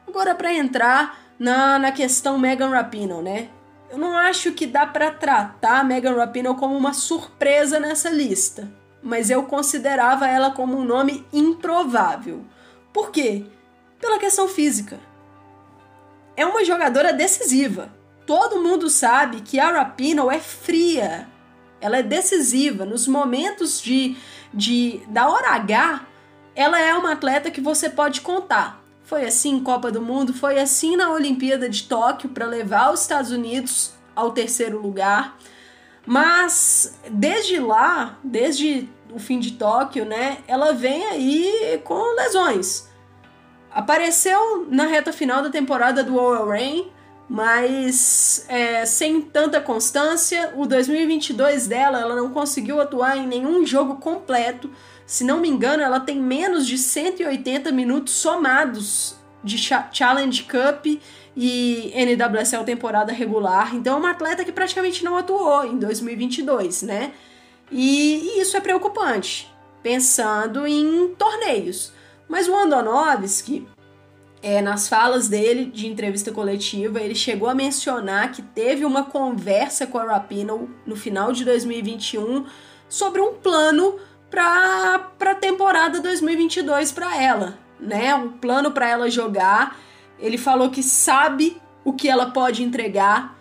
Agora, 0.08 0.34
para 0.34 0.54
entrar 0.54 1.20
na, 1.38 1.78
na 1.78 1.92
questão 1.92 2.40
Megan 2.40 2.70
Rapinoe, 2.70 3.22
né? 3.22 3.50
Eu 3.92 3.98
não 3.98 4.16
acho 4.16 4.54
que 4.54 4.66
dá 4.66 4.86
para 4.86 5.12
tratar 5.12 5.84
Megan 5.84 6.16
Rapinoe 6.16 6.56
como 6.56 6.78
uma 6.78 6.94
surpresa 6.94 7.78
nessa 7.78 8.10
lista, 8.10 8.72
mas 9.04 9.30
eu 9.30 9.44
considerava 9.44 10.28
ela 10.28 10.52
como 10.52 10.78
um 10.78 10.86
nome 10.86 11.26
improvável. 11.34 12.46
Por 12.94 13.12
quê? 13.12 13.46
Pela 14.00 14.18
questão 14.18 14.48
física. 14.48 14.98
É 16.38 16.46
uma 16.46 16.64
jogadora 16.64 17.12
decisiva. 17.12 17.92
Todo 18.26 18.62
mundo 18.62 18.90
sabe 18.90 19.42
que 19.42 19.60
a 19.60 19.72
Rapinoe 19.72 20.36
é 20.36 20.40
fria. 20.40 21.28
Ela 21.82 21.98
é 21.98 22.04
decisiva 22.04 22.86
nos 22.86 23.08
momentos 23.08 23.82
de 23.82 24.16
de 24.54 25.02
da 25.08 25.30
hora 25.30 25.52
H, 25.52 26.02
ela 26.56 26.80
é 26.80 26.94
uma 26.94 27.14
atleta 27.14 27.52
que 27.52 27.62
você 27.62 27.90
pode 27.90 28.22
contar. 28.22 28.82
Foi 29.04 29.26
assim 29.26 29.56
em 29.56 29.64
Copa 29.64 29.92
do 29.92 30.02
Mundo, 30.02 30.34
foi 30.34 30.60
assim 30.60 30.96
na 30.96 31.12
Olimpíada 31.12 31.68
de 31.68 31.84
Tóquio 31.84 32.30
para 32.30 32.46
levar 32.46 32.92
os 32.94 33.02
Estados 33.02 33.32
Unidos 33.32 33.94
ao 34.16 34.32
terceiro 34.32 34.80
lugar. 34.80 35.38
Mas 36.06 37.00
desde 37.10 37.60
lá, 37.60 38.18
desde 38.24 38.90
o 39.14 39.20
fim 39.20 39.40
de 39.40 39.52
Tóquio, 39.54 40.06
né, 40.06 40.40
ela 40.48 40.74
vem 40.74 41.06
aí 41.06 41.82
com 41.84 42.16
lesões. 42.16 42.88
Apareceu 43.72 44.68
na 44.70 44.86
reta 44.86 45.14
final 45.14 45.42
da 45.42 45.50
temporada 45.50 46.04
do 46.04 46.20
All 46.20 46.48
Rain, 46.48 46.92
mas 47.30 48.44
é, 48.50 48.84
sem 48.86 49.22
tanta 49.22 49.62
constância. 49.62 50.52
O 50.56 50.66
2022 50.66 51.68
dela, 51.68 52.00
ela 52.00 52.16
não 52.16 52.32
conseguiu 52.32 52.82
atuar 52.82 53.18
em 53.18 53.28
nenhum 53.28 53.64
jogo 53.66 53.98
completo. 53.98 54.72
Se 55.06 55.24
não 55.24 55.40
me 55.40 55.48
engano, 55.48 55.84
ela 55.84 56.00
tem 56.00 56.20
menos 56.20 56.66
de 56.66 56.78
180 56.78 57.72
minutos 57.72 58.14
somados 58.14 59.16
de 59.44 59.58
Challenge 59.92 60.44
Cup 60.44 60.86
e 61.38 61.94
NWSL 61.96 62.64
temporada 62.64 63.14
regular. 63.14 63.76
Então 63.76 63.96
é 63.96 64.00
uma 64.00 64.12
atleta 64.12 64.44
que 64.44 64.52
praticamente 64.52 65.04
não 65.06 65.16
atuou 65.16 65.64
em 65.66 65.78
2022, 65.78 66.82
né? 66.82 67.14
E, 67.72 68.38
e 68.38 68.42
isso 68.42 68.58
é 68.58 68.60
preocupante, 68.60 69.54
pensando 69.84 70.66
em 70.66 71.14
torneios. 71.18 71.94
Mas 72.28 72.48
o 72.48 72.56
Andonovski, 72.56 73.68
é, 74.42 74.62
nas 74.62 74.88
falas 74.88 75.28
dele 75.28 75.66
de 75.66 75.88
entrevista 75.88 76.32
coletiva, 76.32 77.02
ele 77.02 77.16
chegou 77.16 77.50
a 77.50 77.56
mencionar 77.56 78.32
que 78.32 78.42
teve 78.42 78.86
uma 78.86 79.04
conversa 79.04 79.86
com 79.86 79.98
a 79.98 80.06
Rapino 80.06 80.70
no 80.86 80.96
final 80.96 81.32
de 81.34 81.44
2021 81.44 82.46
sobre 82.88 83.22
um 83.22 83.34
plano 83.34 84.00
para 84.30 85.10
a 85.20 85.36
temporada 85.36 86.00
2022 86.00 86.92
para 86.92 87.22
ela, 87.22 87.58
né? 87.80 88.16
Um 88.16 88.30
plano 88.30 88.72
para 88.72 88.88
ela 88.88 89.10
jogar. 89.10 89.78
Ele 90.18 90.38
falou 90.38 90.70
que 90.70 90.84
sabe 90.84 91.62
o 91.84 91.94
que 91.94 92.08
ela 92.08 92.32
pode 92.32 92.64
entregar, 92.64 93.38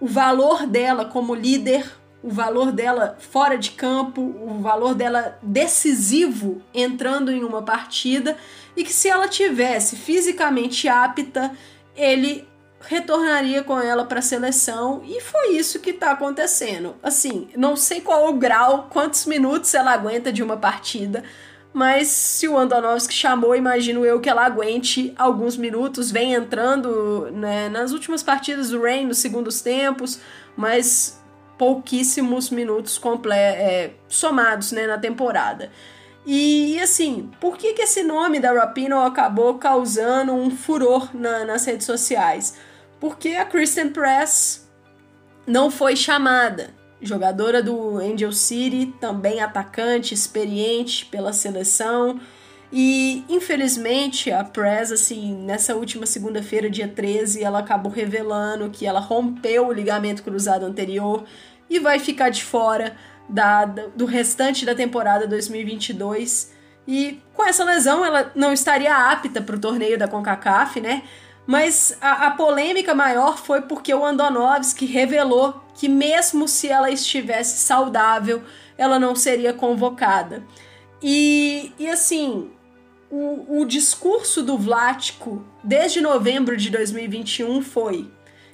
o 0.00 0.06
valor 0.06 0.66
dela 0.66 1.04
como 1.04 1.34
líder, 1.34 1.84
o 2.24 2.30
valor 2.30 2.72
dela 2.72 3.18
fora 3.20 3.58
de 3.58 3.72
campo, 3.72 4.22
o 4.22 4.58
valor 4.62 4.94
dela 4.94 5.38
decisivo 5.42 6.62
entrando 6.72 7.30
em 7.30 7.44
uma 7.44 7.62
partida 7.62 8.34
e 8.74 8.82
que 8.82 8.92
se 8.94 9.10
ela 9.10 9.28
tivesse 9.28 9.94
fisicamente 9.94 10.88
apta, 10.88 11.52
ele 11.94 12.48
retornaria 12.80 13.62
com 13.62 13.78
ela 13.78 14.06
para 14.06 14.20
a 14.20 14.22
seleção 14.22 15.02
e 15.04 15.20
foi 15.20 15.50
isso 15.50 15.80
que 15.80 15.90
está 15.90 16.12
acontecendo. 16.12 16.96
Assim, 17.02 17.48
não 17.54 17.76
sei 17.76 18.00
qual 18.00 18.30
o 18.30 18.38
grau, 18.38 18.88
quantos 18.90 19.26
minutos 19.26 19.74
ela 19.74 19.92
aguenta 19.92 20.32
de 20.32 20.42
uma 20.42 20.56
partida, 20.56 21.22
mas 21.74 22.08
se 22.08 22.48
o 22.48 22.56
Andonovski 22.56 23.12
chamou, 23.12 23.54
imagino 23.54 24.02
eu 24.02 24.18
que 24.18 24.30
ela 24.30 24.46
aguente 24.46 25.12
alguns 25.18 25.58
minutos, 25.58 26.10
vem 26.10 26.32
entrando 26.32 27.30
né, 27.32 27.68
nas 27.68 27.92
últimas 27.92 28.22
partidas 28.22 28.70
do 28.70 28.80
Rain, 28.80 29.04
nos 29.04 29.18
segundos 29.18 29.60
tempos, 29.60 30.20
mas 30.56 31.22
pouquíssimos 31.58 32.50
minutos 32.50 33.00
é, 33.32 33.90
somados 34.08 34.72
né, 34.72 34.86
na 34.86 34.98
temporada. 34.98 35.70
E, 36.26 36.80
assim, 36.80 37.30
por 37.38 37.58
que, 37.58 37.74
que 37.74 37.82
esse 37.82 38.02
nome 38.02 38.40
da 38.40 38.52
Rapino 38.52 38.98
acabou 39.00 39.58
causando 39.58 40.32
um 40.32 40.50
furor 40.50 41.10
na, 41.14 41.44
nas 41.44 41.66
redes 41.66 41.86
sociais? 41.86 42.56
Porque 42.98 43.30
a 43.30 43.44
Kristen 43.44 43.90
Press 43.90 44.66
não 45.46 45.70
foi 45.70 45.94
chamada. 45.94 46.70
Jogadora 47.02 47.62
do 47.62 47.98
Angel 47.98 48.32
City, 48.32 48.94
também 48.98 49.42
atacante, 49.42 50.14
experiente 50.14 51.04
pela 51.04 51.34
seleção. 51.34 52.18
E 52.76 53.24
infelizmente 53.28 54.32
a 54.32 54.42
Press, 54.42 54.90
assim, 54.90 55.32
nessa 55.32 55.76
última 55.76 56.06
segunda-feira, 56.06 56.68
dia 56.68 56.88
13, 56.88 57.40
ela 57.40 57.60
acabou 57.60 57.92
revelando 57.92 58.68
que 58.68 58.84
ela 58.84 58.98
rompeu 58.98 59.68
o 59.68 59.72
ligamento 59.72 60.24
cruzado 60.24 60.66
anterior 60.66 61.22
e 61.70 61.78
vai 61.78 62.00
ficar 62.00 62.30
de 62.30 62.42
fora 62.42 62.96
da, 63.28 63.64
do 63.64 64.06
restante 64.06 64.66
da 64.66 64.74
temporada 64.74 65.24
2022. 65.24 66.52
E 66.84 67.22
com 67.32 67.44
essa 67.44 67.62
lesão 67.62 68.04
ela 68.04 68.32
não 68.34 68.52
estaria 68.52 69.08
apta 69.08 69.40
para 69.40 69.54
o 69.54 69.60
torneio 69.60 69.96
da 69.96 70.08
CONCACAF, 70.08 70.80
né? 70.80 71.04
Mas 71.46 71.96
a, 72.00 72.26
a, 72.26 72.30
polêmica 72.32 72.92
maior 72.92 73.38
foi 73.38 73.62
porque 73.62 73.94
o 73.94 74.04
Andonovski 74.04 74.84
revelou 74.84 75.62
que 75.76 75.88
mesmo 75.88 76.48
se 76.48 76.68
ela 76.68 76.90
estivesse 76.90 77.56
saudável, 77.58 78.42
ela 78.76 78.98
não 78.98 79.14
seria 79.14 79.52
convocada. 79.52 80.42
E, 81.00 81.72
e 81.78 81.88
assim, 81.88 82.50
o, 83.14 83.60
o 83.60 83.64
discurso 83.64 84.42
do 84.42 84.58
Vlático 84.58 85.44
desde 85.62 86.00
novembro 86.00 86.56
de 86.56 86.68
2021 86.68 87.62
foi: 87.62 88.10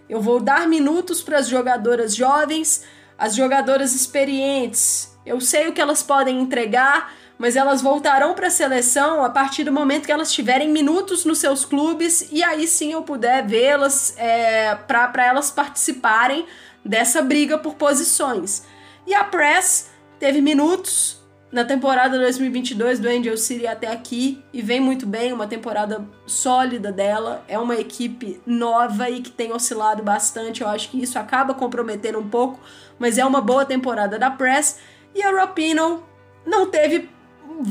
eu 0.06 0.20
vou 0.20 0.38
dar 0.38 0.68
minutos 0.68 1.22
para 1.22 1.38
as 1.38 1.48
jogadoras 1.48 2.14
jovens, 2.14 2.84
as 3.18 3.34
jogadoras 3.34 3.94
experientes, 3.94 5.16
eu 5.24 5.40
sei 5.40 5.68
o 5.68 5.72
que 5.72 5.80
elas 5.80 6.02
podem 6.02 6.38
entregar, 6.38 7.10
mas 7.38 7.56
elas 7.56 7.80
voltarão 7.80 8.34
para 8.34 8.48
a 8.48 8.50
seleção 8.50 9.24
a 9.24 9.30
partir 9.30 9.64
do 9.64 9.72
momento 9.72 10.04
que 10.04 10.12
elas 10.12 10.30
tiverem 10.30 10.68
minutos 10.68 11.24
nos 11.24 11.38
seus 11.38 11.64
clubes 11.64 12.28
e 12.30 12.42
aí 12.42 12.66
sim 12.66 12.92
eu 12.92 13.02
puder 13.02 13.46
vê-las 13.46 14.14
é, 14.18 14.74
para 14.74 15.24
elas 15.24 15.50
participarem 15.50 16.44
dessa 16.84 17.22
briga 17.22 17.56
por 17.56 17.76
posições. 17.76 18.64
E 19.06 19.14
a 19.14 19.24
Press 19.24 19.88
teve 20.18 20.42
minutos 20.42 21.19
na 21.52 21.64
temporada 21.64 22.16
2022 22.16 23.00
do 23.00 23.08
Angel 23.08 23.36
City 23.36 23.66
até 23.66 23.88
aqui 23.88 24.40
e 24.52 24.62
vem 24.62 24.78
muito 24.78 25.04
bem, 25.04 25.32
uma 25.32 25.48
temporada 25.48 26.06
sólida 26.24 26.92
dela. 26.92 27.44
É 27.48 27.58
uma 27.58 27.74
equipe 27.74 28.40
nova 28.46 29.10
e 29.10 29.20
que 29.20 29.30
tem 29.30 29.52
oscilado 29.52 30.00
bastante. 30.02 30.60
Eu 30.60 30.68
acho 30.68 30.90
que 30.90 31.02
isso 31.02 31.18
acaba 31.18 31.52
comprometendo 31.52 32.20
um 32.20 32.28
pouco, 32.28 32.60
mas 32.98 33.18
é 33.18 33.24
uma 33.24 33.40
boa 33.40 33.64
temporada 33.64 34.16
da 34.16 34.30
Press. 34.30 34.78
E 35.12 35.22
a 35.22 35.32
Rapino 35.32 36.04
não 36.46 36.70
teve 36.70 37.08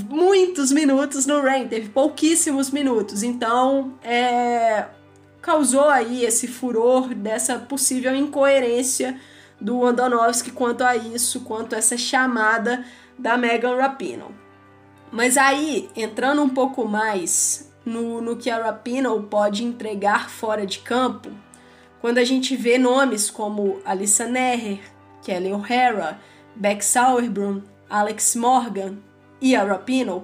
muitos 0.09 0.73
minutos 0.73 1.25
no 1.25 1.41
Rain, 1.41 1.69
teve 1.69 1.87
pouquíssimos 1.87 2.69
minutos. 2.71 3.23
Então, 3.23 3.93
é, 4.03 4.87
causou 5.41 5.87
aí 5.87 6.25
esse 6.25 6.47
furor 6.47 7.15
dessa 7.15 7.57
possível 7.57 8.13
incoerência 8.13 9.17
do 9.59 9.85
Andonovski 9.85 10.51
quanto 10.51 10.83
a 10.83 10.97
isso, 10.97 11.41
quanto 11.41 11.75
a 11.75 11.77
essa 11.77 11.97
chamada 11.97 12.85
da 13.19 13.37
Megan 13.37 13.75
Rapinoe. 13.75 14.33
Mas 15.11 15.37
aí, 15.37 15.89
entrando 15.95 16.41
um 16.41 16.49
pouco 16.49 16.87
mais 16.87 17.71
no, 17.85 18.21
no 18.21 18.37
que 18.37 18.49
a 18.49 18.63
Rapinoe 18.63 19.23
pode 19.23 19.63
entregar 19.63 20.29
fora 20.29 20.65
de 20.65 20.79
campo, 20.79 21.29
quando 21.99 22.17
a 22.17 22.23
gente 22.23 22.55
vê 22.55 22.77
nomes 22.77 23.29
como 23.29 23.79
Alissa 23.83 24.25
Neher, 24.25 24.79
Kelly 25.23 25.51
O'Hara, 25.51 26.19
Beck 26.55 26.83
Sauerbrunn, 26.83 27.61
Alex 27.89 28.35
Morgan 28.35 28.97
e 29.41 29.55
a 29.55 29.63
Rapinoe, 29.63 30.23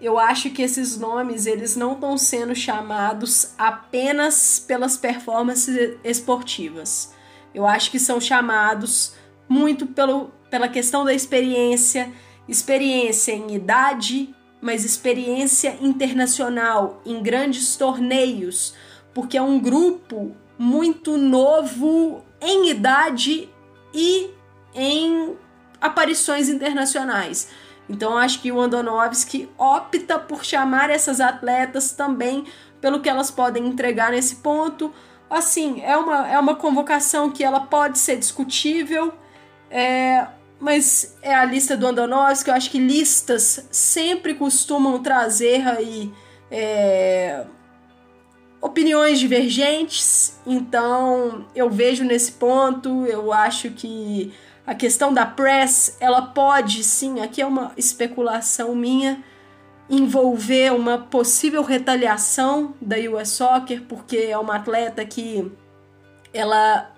eu 0.00 0.18
acho 0.18 0.50
que 0.50 0.62
esses 0.62 0.98
nomes 0.98 1.46
eles 1.46 1.76
não 1.76 1.92
estão 1.92 2.18
sendo 2.18 2.56
chamados 2.56 3.54
apenas 3.56 4.58
pelas 4.58 4.96
performances 4.96 5.96
esportivas. 6.02 7.14
Eu 7.54 7.66
acho 7.66 7.90
que 7.90 8.00
são 8.00 8.20
chamados 8.20 9.14
muito 9.48 9.86
pelo, 9.86 10.32
pela 10.50 10.68
questão 10.68 11.04
da 11.04 11.14
experiência, 11.14 12.10
experiência 12.48 13.32
em 13.32 13.54
idade, 13.54 14.34
mas 14.60 14.84
experiência 14.84 15.76
internacional 15.80 17.00
em 17.04 17.22
grandes 17.22 17.76
torneios, 17.76 18.74
porque 19.12 19.36
é 19.36 19.42
um 19.42 19.58
grupo 19.58 20.34
muito 20.58 21.18
novo 21.18 22.24
em 22.40 22.70
idade 22.70 23.48
e 23.92 24.30
em 24.74 25.36
aparições 25.80 26.48
internacionais. 26.48 27.48
Então 27.88 28.16
acho 28.16 28.40
que 28.40 28.52
o 28.52 28.60
Andonovski 28.60 29.50
opta 29.58 30.18
por 30.18 30.44
chamar 30.44 30.88
essas 30.90 31.20
atletas 31.20 31.92
também 31.92 32.46
pelo 32.80 33.00
que 33.00 33.08
elas 33.08 33.30
podem 33.30 33.66
entregar 33.66 34.12
nesse 34.12 34.36
ponto. 34.36 34.92
Assim, 35.28 35.80
é 35.82 35.96
uma, 35.96 36.28
é 36.28 36.38
uma 36.38 36.54
convocação 36.54 37.30
que 37.30 37.42
ela 37.42 37.60
pode 37.60 37.98
ser 37.98 38.16
discutível, 38.16 39.12
é, 39.70 40.26
mas 40.62 41.16
é 41.20 41.34
a 41.34 41.44
lista 41.44 41.76
do 41.76 41.88
Andonovski. 41.88 42.48
Eu 42.48 42.54
acho 42.54 42.70
que 42.70 42.78
listas 42.78 43.66
sempre 43.72 44.32
costumam 44.32 45.02
trazer 45.02 45.66
aí 45.66 46.14
é, 46.48 47.44
opiniões 48.60 49.18
divergentes, 49.18 50.38
então 50.46 51.46
eu 51.52 51.68
vejo 51.68 52.04
nesse 52.04 52.30
ponto, 52.32 53.04
eu 53.06 53.32
acho 53.32 53.70
que 53.70 54.32
a 54.64 54.72
questão 54.72 55.12
da 55.12 55.26
press, 55.26 55.96
ela 55.98 56.22
pode 56.22 56.84
sim, 56.84 57.20
aqui 57.20 57.42
é 57.42 57.46
uma 57.46 57.72
especulação 57.76 58.72
minha, 58.76 59.20
envolver 59.90 60.72
uma 60.72 60.96
possível 60.96 61.64
retaliação 61.64 62.72
da 62.80 62.96
US 63.10 63.30
Soccer, 63.30 63.82
porque 63.88 64.16
é 64.16 64.38
uma 64.38 64.54
atleta 64.54 65.04
que 65.04 65.50
ela 66.32 66.91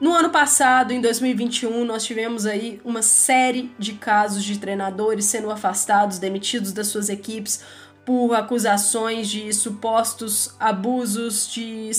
no 0.00 0.12
ano 0.12 0.30
passado, 0.30 0.92
em 0.92 1.00
2021, 1.00 1.84
nós 1.84 2.04
tivemos 2.04 2.44
aí 2.44 2.80
uma 2.84 3.02
série 3.02 3.70
de 3.78 3.94
casos 3.94 4.44
de 4.44 4.58
treinadores 4.58 5.24
sendo 5.24 5.50
afastados, 5.50 6.18
demitidos 6.18 6.72
das 6.72 6.88
suas 6.88 7.08
equipes 7.08 7.62
por 8.04 8.34
acusações 8.34 9.28
de 9.28 9.52
supostos 9.52 10.54
abusos 10.60 11.48
de 11.48 11.90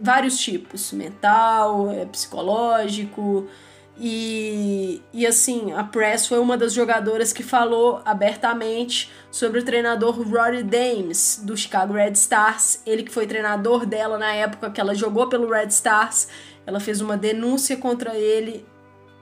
vários 0.00 0.38
tipos, 0.38 0.92
mental, 0.92 1.90
é, 1.90 2.04
psicológico, 2.04 3.48
e, 3.96 5.00
e 5.12 5.24
assim, 5.24 5.72
a 5.72 5.84
Press 5.84 6.26
foi 6.26 6.38
uma 6.40 6.56
das 6.56 6.72
jogadoras 6.72 7.32
que 7.32 7.44
falou 7.44 8.02
abertamente 8.04 9.10
sobre 9.30 9.60
o 9.60 9.64
treinador 9.64 10.20
Rory 10.28 10.64
Dames, 10.64 11.40
do 11.44 11.56
Chicago 11.56 11.92
Red 11.92 12.12
Stars. 12.12 12.82
Ele 12.84 13.04
que 13.04 13.12
foi 13.12 13.26
treinador 13.26 13.86
dela 13.86 14.18
na 14.18 14.34
época 14.34 14.70
que 14.70 14.80
ela 14.80 14.94
jogou 14.94 15.28
pelo 15.28 15.48
Red 15.48 15.68
Stars. 15.68 16.26
Ela 16.66 16.80
fez 16.80 17.00
uma 17.00 17.16
denúncia 17.16 17.76
contra 17.76 18.14
ele 18.14 18.64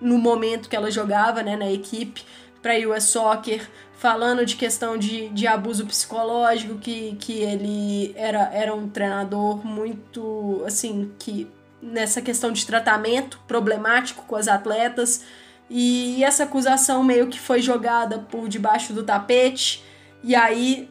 no 0.00 0.18
momento 0.18 0.68
que 0.68 0.76
ela 0.76 0.90
jogava 0.90 1.42
né, 1.42 1.56
na 1.56 1.70
equipe 1.70 2.24
para 2.60 2.74
US 2.88 3.04
Soccer, 3.04 3.68
falando 3.96 4.44
de 4.46 4.56
questão 4.56 4.96
de, 4.96 5.28
de 5.30 5.46
abuso 5.46 5.86
psicológico, 5.86 6.76
que, 6.78 7.16
que 7.16 7.40
ele 7.40 8.12
era, 8.16 8.50
era 8.52 8.74
um 8.74 8.88
treinador 8.88 9.64
muito, 9.64 10.62
assim, 10.66 11.12
que 11.18 11.48
nessa 11.82 12.22
questão 12.22 12.52
de 12.52 12.64
tratamento 12.64 13.40
problemático 13.46 14.24
com 14.26 14.36
as 14.36 14.46
atletas. 14.46 15.24
E 15.68 16.22
essa 16.22 16.44
acusação 16.44 17.02
meio 17.02 17.26
que 17.28 17.40
foi 17.40 17.60
jogada 17.60 18.18
por 18.18 18.48
debaixo 18.48 18.92
do 18.92 19.02
tapete. 19.02 19.82
E 20.22 20.34
aí, 20.34 20.88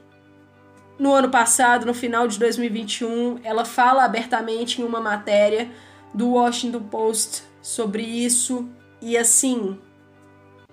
no 0.99 1.13
ano 1.13 1.29
passado, 1.29 1.85
no 1.85 1.93
final 1.93 2.27
de 2.27 2.37
2021, 2.37 3.39
ela 3.43 3.63
fala 3.63 4.03
abertamente 4.03 4.81
em 4.81 4.83
uma 4.83 4.99
matéria 4.99 5.69
do 6.13 6.31
Washington 6.31 6.83
Post 6.83 7.43
sobre 7.61 8.03
isso. 8.03 8.67
E 9.01 9.17
assim, 9.17 9.77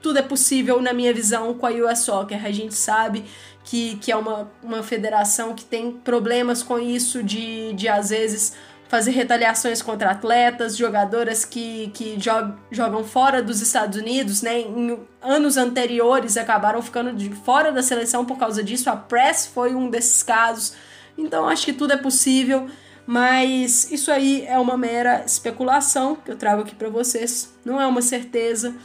tudo 0.00 0.18
é 0.18 0.22
possível 0.22 0.80
na 0.80 0.92
minha 0.92 1.12
visão 1.12 1.54
com 1.54 1.66
a 1.66 1.70
US 1.70 2.00
Soccer. 2.00 2.44
A 2.44 2.50
gente 2.50 2.74
sabe 2.74 3.24
que, 3.64 3.96
que 3.96 4.12
é 4.12 4.16
uma, 4.16 4.50
uma 4.62 4.82
federação 4.82 5.54
que 5.54 5.64
tem 5.64 5.92
problemas 5.92 6.62
com 6.62 6.78
isso 6.78 7.22
de, 7.22 7.72
de 7.74 7.88
às 7.88 8.10
vezes 8.10 8.54
fazer 8.88 9.10
retaliações 9.10 9.82
contra 9.82 10.10
atletas, 10.10 10.76
jogadoras 10.76 11.44
que, 11.44 11.90
que 11.92 12.18
jog, 12.18 12.54
jogam 12.70 13.04
fora 13.04 13.42
dos 13.42 13.60
Estados 13.60 13.98
Unidos, 13.98 14.40
né? 14.40 14.60
Em 14.60 14.98
anos 15.20 15.58
anteriores 15.58 16.38
acabaram 16.38 16.80
ficando 16.80 17.12
de 17.12 17.28
fora 17.28 17.70
da 17.70 17.82
seleção 17.82 18.24
por 18.24 18.38
causa 18.38 18.64
disso. 18.64 18.88
A 18.88 18.96
Press 18.96 19.46
foi 19.46 19.74
um 19.74 19.90
desses 19.90 20.22
casos. 20.22 20.72
Então 21.18 21.46
acho 21.46 21.66
que 21.66 21.72
tudo 21.74 21.92
é 21.92 21.96
possível, 21.98 22.66
mas 23.08 23.90
isso 23.90 24.12
aí 24.12 24.44
é 24.46 24.58
uma 24.58 24.76
mera 24.76 25.24
especulação 25.24 26.14
que 26.14 26.30
eu 26.30 26.36
trago 26.36 26.60
aqui 26.60 26.74
para 26.74 26.90
vocês. 26.90 27.54
Não 27.64 27.80
é 27.80 27.86
uma 27.86 28.02
certeza, 28.02 28.76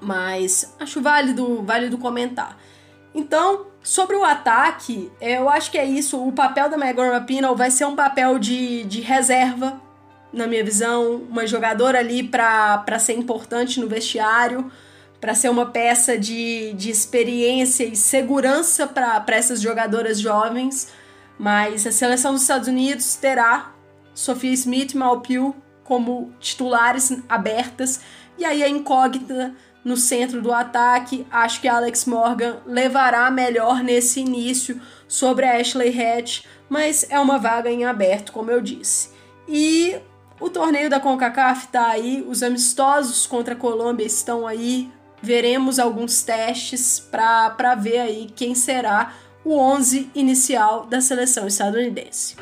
mas 0.00 0.74
acho 0.80 1.00
válido, 1.00 1.62
válido 1.62 1.96
comentar. 1.96 2.58
Então, 3.14 3.66
Sobre 3.86 4.16
o 4.16 4.24
ataque, 4.24 5.12
eu 5.20 5.48
acho 5.48 5.70
que 5.70 5.78
é 5.78 5.84
isso. 5.84 6.20
O 6.20 6.32
papel 6.32 6.68
da 6.68 6.76
Megan 6.76 7.08
Rapinoe 7.12 7.54
vai 7.54 7.70
ser 7.70 7.84
um 7.84 7.94
papel 7.94 8.36
de, 8.36 8.82
de 8.82 9.00
reserva, 9.00 9.80
na 10.32 10.48
minha 10.48 10.64
visão. 10.64 11.22
Uma 11.30 11.46
jogadora 11.46 12.00
ali 12.00 12.24
para 12.24 12.98
ser 12.98 13.12
importante 13.12 13.78
no 13.78 13.86
vestiário, 13.86 14.72
para 15.20 15.36
ser 15.36 15.50
uma 15.50 15.66
peça 15.66 16.18
de, 16.18 16.72
de 16.72 16.90
experiência 16.90 17.84
e 17.84 17.94
segurança 17.94 18.88
para 18.88 19.36
essas 19.36 19.60
jogadoras 19.60 20.18
jovens. 20.18 20.88
Mas 21.38 21.86
a 21.86 21.92
seleção 21.92 22.32
dos 22.32 22.42
Estados 22.42 22.68
Unidos 22.68 23.16
terá 23.16 23.72
Sophia 24.14 24.52
Smith 24.52 24.92
e 24.92 24.96
Malpiu 24.96 25.54
como 25.84 26.32
titulares 26.40 27.12
abertas. 27.28 28.00
E 28.38 28.44
aí 28.44 28.62
a 28.62 28.68
incógnita 28.68 29.54
no 29.86 29.96
centro 29.96 30.42
do 30.42 30.52
ataque. 30.52 31.24
Acho 31.30 31.60
que 31.60 31.68
Alex 31.68 32.06
Morgan 32.06 32.56
levará 32.66 33.30
melhor 33.30 33.84
nesse 33.84 34.18
início 34.18 34.80
sobre 35.06 35.46
a 35.46 35.60
Ashley 35.60 35.96
Hatch, 35.96 36.44
mas 36.68 37.06
é 37.08 37.20
uma 37.20 37.38
vaga 37.38 37.70
em 37.70 37.84
aberto, 37.84 38.32
como 38.32 38.50
eu 38.50 38.60
disse. 38.60 39.10
E 39.48 39.96
o 40.40 40.50
torneio 40.50 40.90
da 40.90 40.98
CONCACAF 40.98 41.66
está 41.66 41.86
aí, 41.86 42.24
os 42.26 42.42
amistosos 42.42 43.28
contra 43.28 43.54
a 43.54 43.56
Colômbia 43.56 44.04
estão 44.04 44.44
aí. 44.44 44.90
Veremos 45.22 45.78
alguns 45.78 46.20
testes 46.22 46.98
para 46.98 47.76
ver 47.76 47.98
aí 47.98 48.26
quem 48.34 48.56
será 48.56 49.14
o 49.46 49.56
11 49.60 50.10
inicial 50.12 50.86
da 50.86 51.00
seleção 51.00 51.46
estadunidense. 51.46 52.34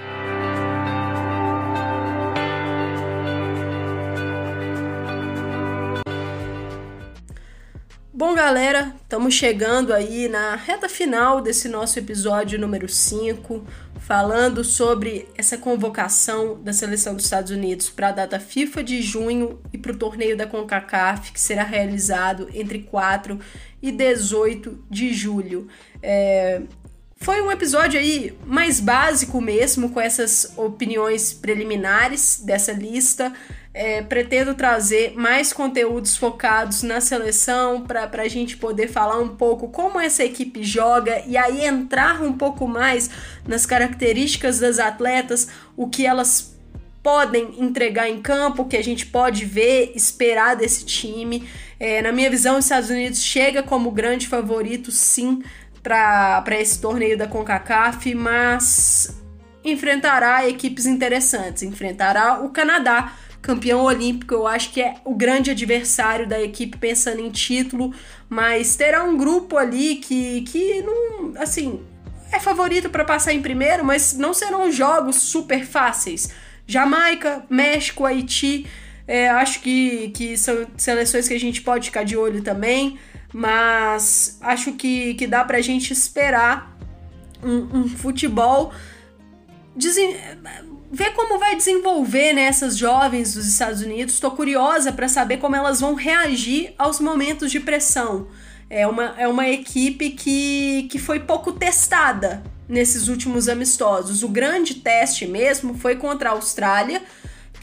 Bom, 8.11 8.34
galera, 8.34 8.94
estamos 9.02 9.34
chegando 9.34 9.92
aí 9.92 10.28
na 10.30 10.57
reta 10.57 10.88
final 10.88 11.42
desse 11.42 11.68
nosso 11.68 11.98
episódio 11.98 12.59
número 12.59 12.88
5, 12.88 13.62
falando 13.98 14.64
sobre 14.64 15.28
essa 15.36 15.59
convocação 15.59 16.59
da 16.62 16.72
seleção 16.72 17.14
dos 17.14 17.24
Estados 17.24 17.50
Unidos 17.50 17.90
para 17.90 18.09
a 18.09 18.12
data 18.12 18.40
FIFA 18.40 18.82
de 18.82 19.02
junho 19.02 19.61
e 19.70 19.76
para 19.76 19.92
o 19.92 19.96
torneio 19.96 20.38
da 20.38 20.46
CONCACAF, 20.46 21.32
que 21.32 21.40
será 21.40 21.64
realizado 21.64 22.48
entre 22.55 22.78
4 22.78 23.38
e 23.82 23.92
18 23.92 24.86
de 24.88 25.12
julho. 25.12 25.68
É, 26.02 26.62
foi 27.25 27.41
um 27.41 27.51
episódio 27.51 27.99
aí 27.99 28.37
mais 28.45 28.81
básico 28.81 29.41
mesmo, 29.41 29.89
com 29.89 29.99
essas 29.99 30.53
opiniões 30.59 31.33
preliminares 31.33 32.39
dessa 32.45 32.70
lista. 32.70 33.33
É, 33.72 34.03
pretendo 34.03 34.55
trazer 34.55 35.14
mais 35.16 35.53
conteúdos 35.53 36.16
focados 36.16 36.85
na 36.85 37.01
seleção 37.01 37.81
para 37.81 38.22
a 38.22 38.29
gente 38.29 38.57
poder 38.57 38.89
falar 38.89 39.18
um 39.18 39.31
pouco 39.37 39.68
como 39.68 39.99
essa 39.99 40.22
equipe 40.22 40.62
joga 40.62 41.25
e 41.27 41.37
aí 41.37 41.64
entrar 41.64 42.22
um 42.22 42.35
pouco 42.35 42.68
mais 42.68 43.11
nas 43.49 43.66
características 43.66 44.61
das 44.61 44.79
atletas, 44.79 45.49
o 45.77 45.89
que 45.89 46.07
elas 46.07 46.55
podem 47.03 47.55
entregar 47.59 48.09
em 48.09 48.22
campo, 48.22 48.62
o 48.62 48.64
que 48.66 48.77
a 48.77 48.83
gente 48.83 49.07
pode 49.07 49.45
ver, 49.45 49.93
esperar 49.97 50.55
desse 50.55 50.85
time. 50.87 51.49
É, 51.81 52.01
na 52.01 52.12
minha 52.12 52.31
visão, 52.31 52.57
os 52.57 52.64
Estados 52.64 52.89
Unidos 52.89 53.22
chega 53.22 53.62
como 53.62 53.91
grande 53.91 54.27
favorito, 54.27 54.91
sim, 54.91 55.43
para 55.85 56.59
esse 56.59 56.80
torneio 56.80 57.16
da 57.16 57.28
CONCACAF, 57.28 58.14
mas 58.14 59.14
enfrentará 59.62 60.49
equipes 60.49 60.87
interessantes. 60.87 61.62
Enfrentará 61.62 62.41
o 62.41 62.49
Canadá, 62.49 63.12
campeão 63.43 63.82
olímpico, 63.82 64.32
eu 64.32 64.47
acho 64.47 64.72
que 64.72 64.80
é 64.80 64.95
o 65.05 65.14
grande 65.14 65.51
adversário 65.51 66.26
da 66.26 66.41
equipe 66.41 66.78
pensando 66.78 67.20
em 67.20 67.30
título, 67.30 67.93
mas 68.30 68.74
terá 68.74 69.05
um 69.05 69.14
grupo 69.16 69.59
ali 69.59 69.97
que, 69.97 70.41
que 70.43 70.80
não, 70.80 71.35
assim, 71.37 71.85
é 72.32 72.41
favorito 72.41 72.89
para 72.89 73.05
passar 73.05 73.35
em 73.35 73.43
primeiro, 73.43 73.85
mas 73.85 74.16
não 74.16 74.32
serão 74.32 74.72
jogos 74.72 75.16
super 75.16 75.66
fáceis. 75.66 76.30
Jamaica, 76.66 77.45
México, 77.51 78.07
Haiti, 78.07 78.66
é, 79.07 79.28
acho 79.28 79.61
que, 79.61 80.09
que 80.16 80.39
são 80.39 80.66
seleções 80.78 81.28
que 81.28 81.35
a 81.35 81.41
gente 81.41 81.61
pode 81.61 81.89
ficar 81.89 82.05
de 82.05 82.16
olho 82.16 82.43
também 82.43 82.99
mas 83.35 84.39
acho 84.41 84.74
que, 84.74 85.14
que 85.14 85.26
dá 85.26 85.45
pra 85.45 85.61
gente 85.61 85.93
esperar 85.93 86.78
um, 87.43 87.80
um 87.80 87.89
futebol. 87.89 88.72
ver 90.93 91.11
como 91.14 91.37
vai 91.37 91.57
desenvolver 91.57 92.32
né, 92.32 92.43
essas 92.43 92.78
jovens 92.78 93.35
dos 93.35 93.45
Estados 93.49 93.82
Unidos. 93.82 94.14
Estou 94.14 94.30
curiosa 94.30 94.93
para 94.93 95.09
saber 95.09 95.39
como 95.39 95.57
elas 95.57 95.80
vão 95.80 95.95
reagir 95.95 96.74
aos 96.78 97.01
momentos 97.01 97.51
de 97.51 97.59
pressão. 97.59 98.28
É 98.70 98.87
uma, 98.87 99.16
é 99.18 99.26
uma 99.26 99.49
equipe 99.49 100.11
que, 100.11 100.85
que 100.85 100.99
foi 101.01 101.18
pouco 101.18 101.53
testada 101.53 102.41
nesses 102.68 103.09
últimos 103.09 103.49
amistosos. 103.49 104.22
O 104.22 104.28
grande 104.28 104.76
teste 104.76 105.26
mesmo 105.26 105.74
foi 105.74 105.97
contra 105.97 106.30
a 106.30 106.32
Austrália, 106.35 107.03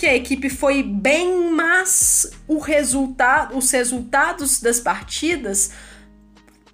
que 0.02 0.08
a 0.08 0.16
equipe 0.16 0.50
foi 0.50 0.82
bem, 0.82 1.52
mas 1.52 2.32
o 2.48 2.58
resultado, 2.58 3.56
os 3.56 3.70
resultados 3.70 4.60
das 4.60 4.80
partidas 4.80 5.70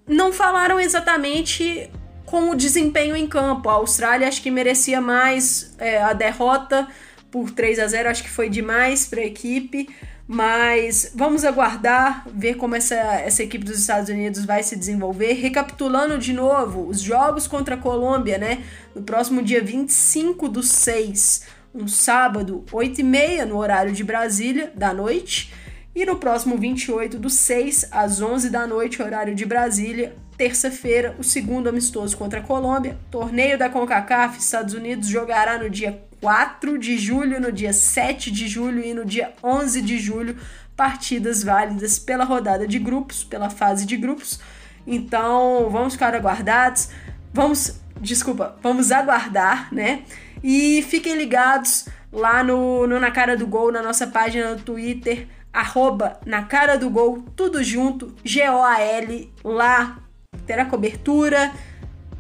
não 0.08 0.32
falaram 0.32 0.80
exatamente 0.80 1.92
com 2.26 2.52
o 2.52 2.56
desempenho 2.56 3.18
em 3.18 3.28
campo. 3.28 3.68
A 3.68 3.74
Austrália 3.74 4.30
acho 4.30 4.42
que 4.42 4.50
merecia 4.50 5.02
mais 5.02 5.76
é, 5.78 6.02
a 6.02 6.14
derrota 6.14 6.88
por 7.30 7.52
3 7.52 7.80
a 7.80 7.88
0 7.88 8.08
acho 8.08 8.24
que 8.24 8.30
foi 8.30 8.48
demais 8.50 9.06
para 9.06 9.20
a 9.20 9.26
equipe. 9.26 9.90
Mas 10.26 11.12
vamos 11.14 11.44
aguardar, 11.44 12.26
ver 12.34 12.56
como 12.56 12.76
essa, 12.76 12.96
essa 12.96 13.44
equipe 13.44 13.66
dos 13.66 13.78
Estados 13.78 14.10
Unidos 14.10 14.46
vai 14.46 14.64
se 14.64 14.78
desenvolver. 14.78 15.34
Recapitulando 15.34 16.18
de 16.18 16.32
novo, 16.32 16.88
os 16.88 17.02
jogos 17.02 17.46
contra 17.46 17.76
a 17.76 17.78
Colômbia, 17.78 18.38
né? 18.38 18.64
No 18.96 19.02
próximo 19.02 19.42
dia 19.42 19.62
25 19.62 20.48
do 20.48 20.64
6, 20.64 21.57
um 21.78 21.88
sábado, 21.88 22.66
8h30 22.72 23.46
no 23.46 23.58
horário 23.58 23.92
de 23.92 24.04
Brasília, 24.04 24.72
da 24.76 24.94
noite. 24.94 25.54
E 25.96 26.06
no 26.06 26.18
próximo 26.18 26.58
28 26.58 27.18
do 27.18 27.30
6, 27.30 27.90
às 27.92 28.22
11 28.22 28.50
da 28.50 28.68
noite, 28.68 29.02
horário 29.02 29.34
de 29.34 29.46
Brasília, 29.46 30.16
terça-feira, 30.38 31.16
o 31.18 31.24
segundo 31.24 31.70
amistoso 31.70 32.16
contra 32.18 32.40
a 32.40 32.44
Colômbia. 32.44 32.98
Torneio 33.10 33.58
da 33.58 33.70
CONCACAF, 33.70 34.38
Estados 34.38 34.74
Unidos 34.74 35.08
jogará 35.08 35.58
no 35.58 35.70
dia 35.70 36.04
4 36.20 36.78
de 36.78 36.98
julho, 36.98 37.40
no 37.40 37.52
dia 37.52 37.74
7 37.74 38.32
de 38.32 38.48
julho 38.48 38.84
e 38.84 38.94
no 38.94 39.06
dia 39.06 39.34
11 39.44 39.82
de 39.82 39.98
julho, 40.00 40.38
partidas 40.76 41.44
válidas 41.44 41.98
pela 41.98 42.24
rodada 42.24 42.68
de 42.68 42.78
grupos, 42.78 43.24
pela 43.24 43.50
fase 43.50 43.86
de 43.86 43.98
grupos. 43.98 44.40
Então, 44.86 45.68
vamos 45.72 45.94
ficar 45.94 46.14
aguardados. 46.16 46.90
Vamos, 47.34 47.80
desculpa, 48.00 48.56
vamos 48.62 48.92
aguardar, 48.92 49.74
né? 49.74 50.04
E 50.44 50.82
fiquem 50.84 51.16
ligados 51.16 51.88
lá 52.12 52.44
no, 52.44 52.88
no 52.88 53.00
Na 53.00 53.12
Cara 53.12 53.36
do 53.36 53.48
Gol, 53.48 53.72
na 53.72 53.82
nossa 53.82 54.08
página 54.08 54.54
no 54.54 54.62
Twitter, 54.62 55.28
arroba 55.52 56.20
Na 56.26 56.44
Cara 56.44 56.78
do 56.78 56.90
Gol, 56.90 57.24
tudo 57.36 57.64
junto, 57.64 58.14
G-O-A-L, 58.24 59.32
lá 59.44 60.00
terá 60.46 60.66
cobertura, 60.66 61.52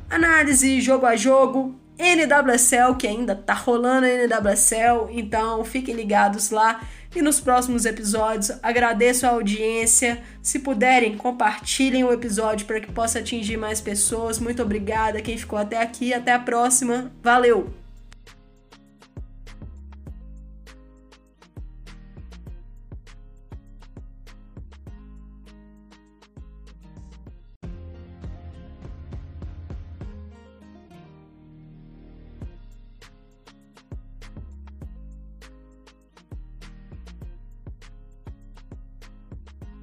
análise 0.09 0.81
jogo 0.81 1.05
a 1.05 1.15
jogo, 1.15 1.75
NWSL, 1.97 2.95
que 2.95 3.07
ainda 3.07 3.35
tá 3.35 3.53
rolando 3.53 4.05
a 4.05 4.09
NWSL, 4.09 5.07
então 5.11 5.63
fiquem 5.63 5.95
ligados 5.95 6.51
lá. 6.51 6.81
E 7.15 7.21
nos 7.21 7.39
próximos 7.39 7.85
episódios, 7.85 8.51
agradeço 8.61 9.25
a 9.25 9.29
audiência. 9.29 10.21
Se 10.41 10.59
puderem, 10.59 11.17
compartilhem 11.17 12.03
o 12.03 12.13
episódio 12.13 12.67
para 12.67 12.79
que 12.79 12.91
possa 12.91 13.19
atingir 13.19 13.57
mais 13.57 13.81
pessoas. 13.81 14.37
Muito 14.37 14.61
obrigada 14.61 15.21
quem 15.21 15.37
ficou 15.37 15.57
até 15.57 15.81
aqui. 15.81 16.13
Até 16.13 16.33
a 16.33 16.39
próxima. 16.39 17.11
Valeu! 17.23 17.86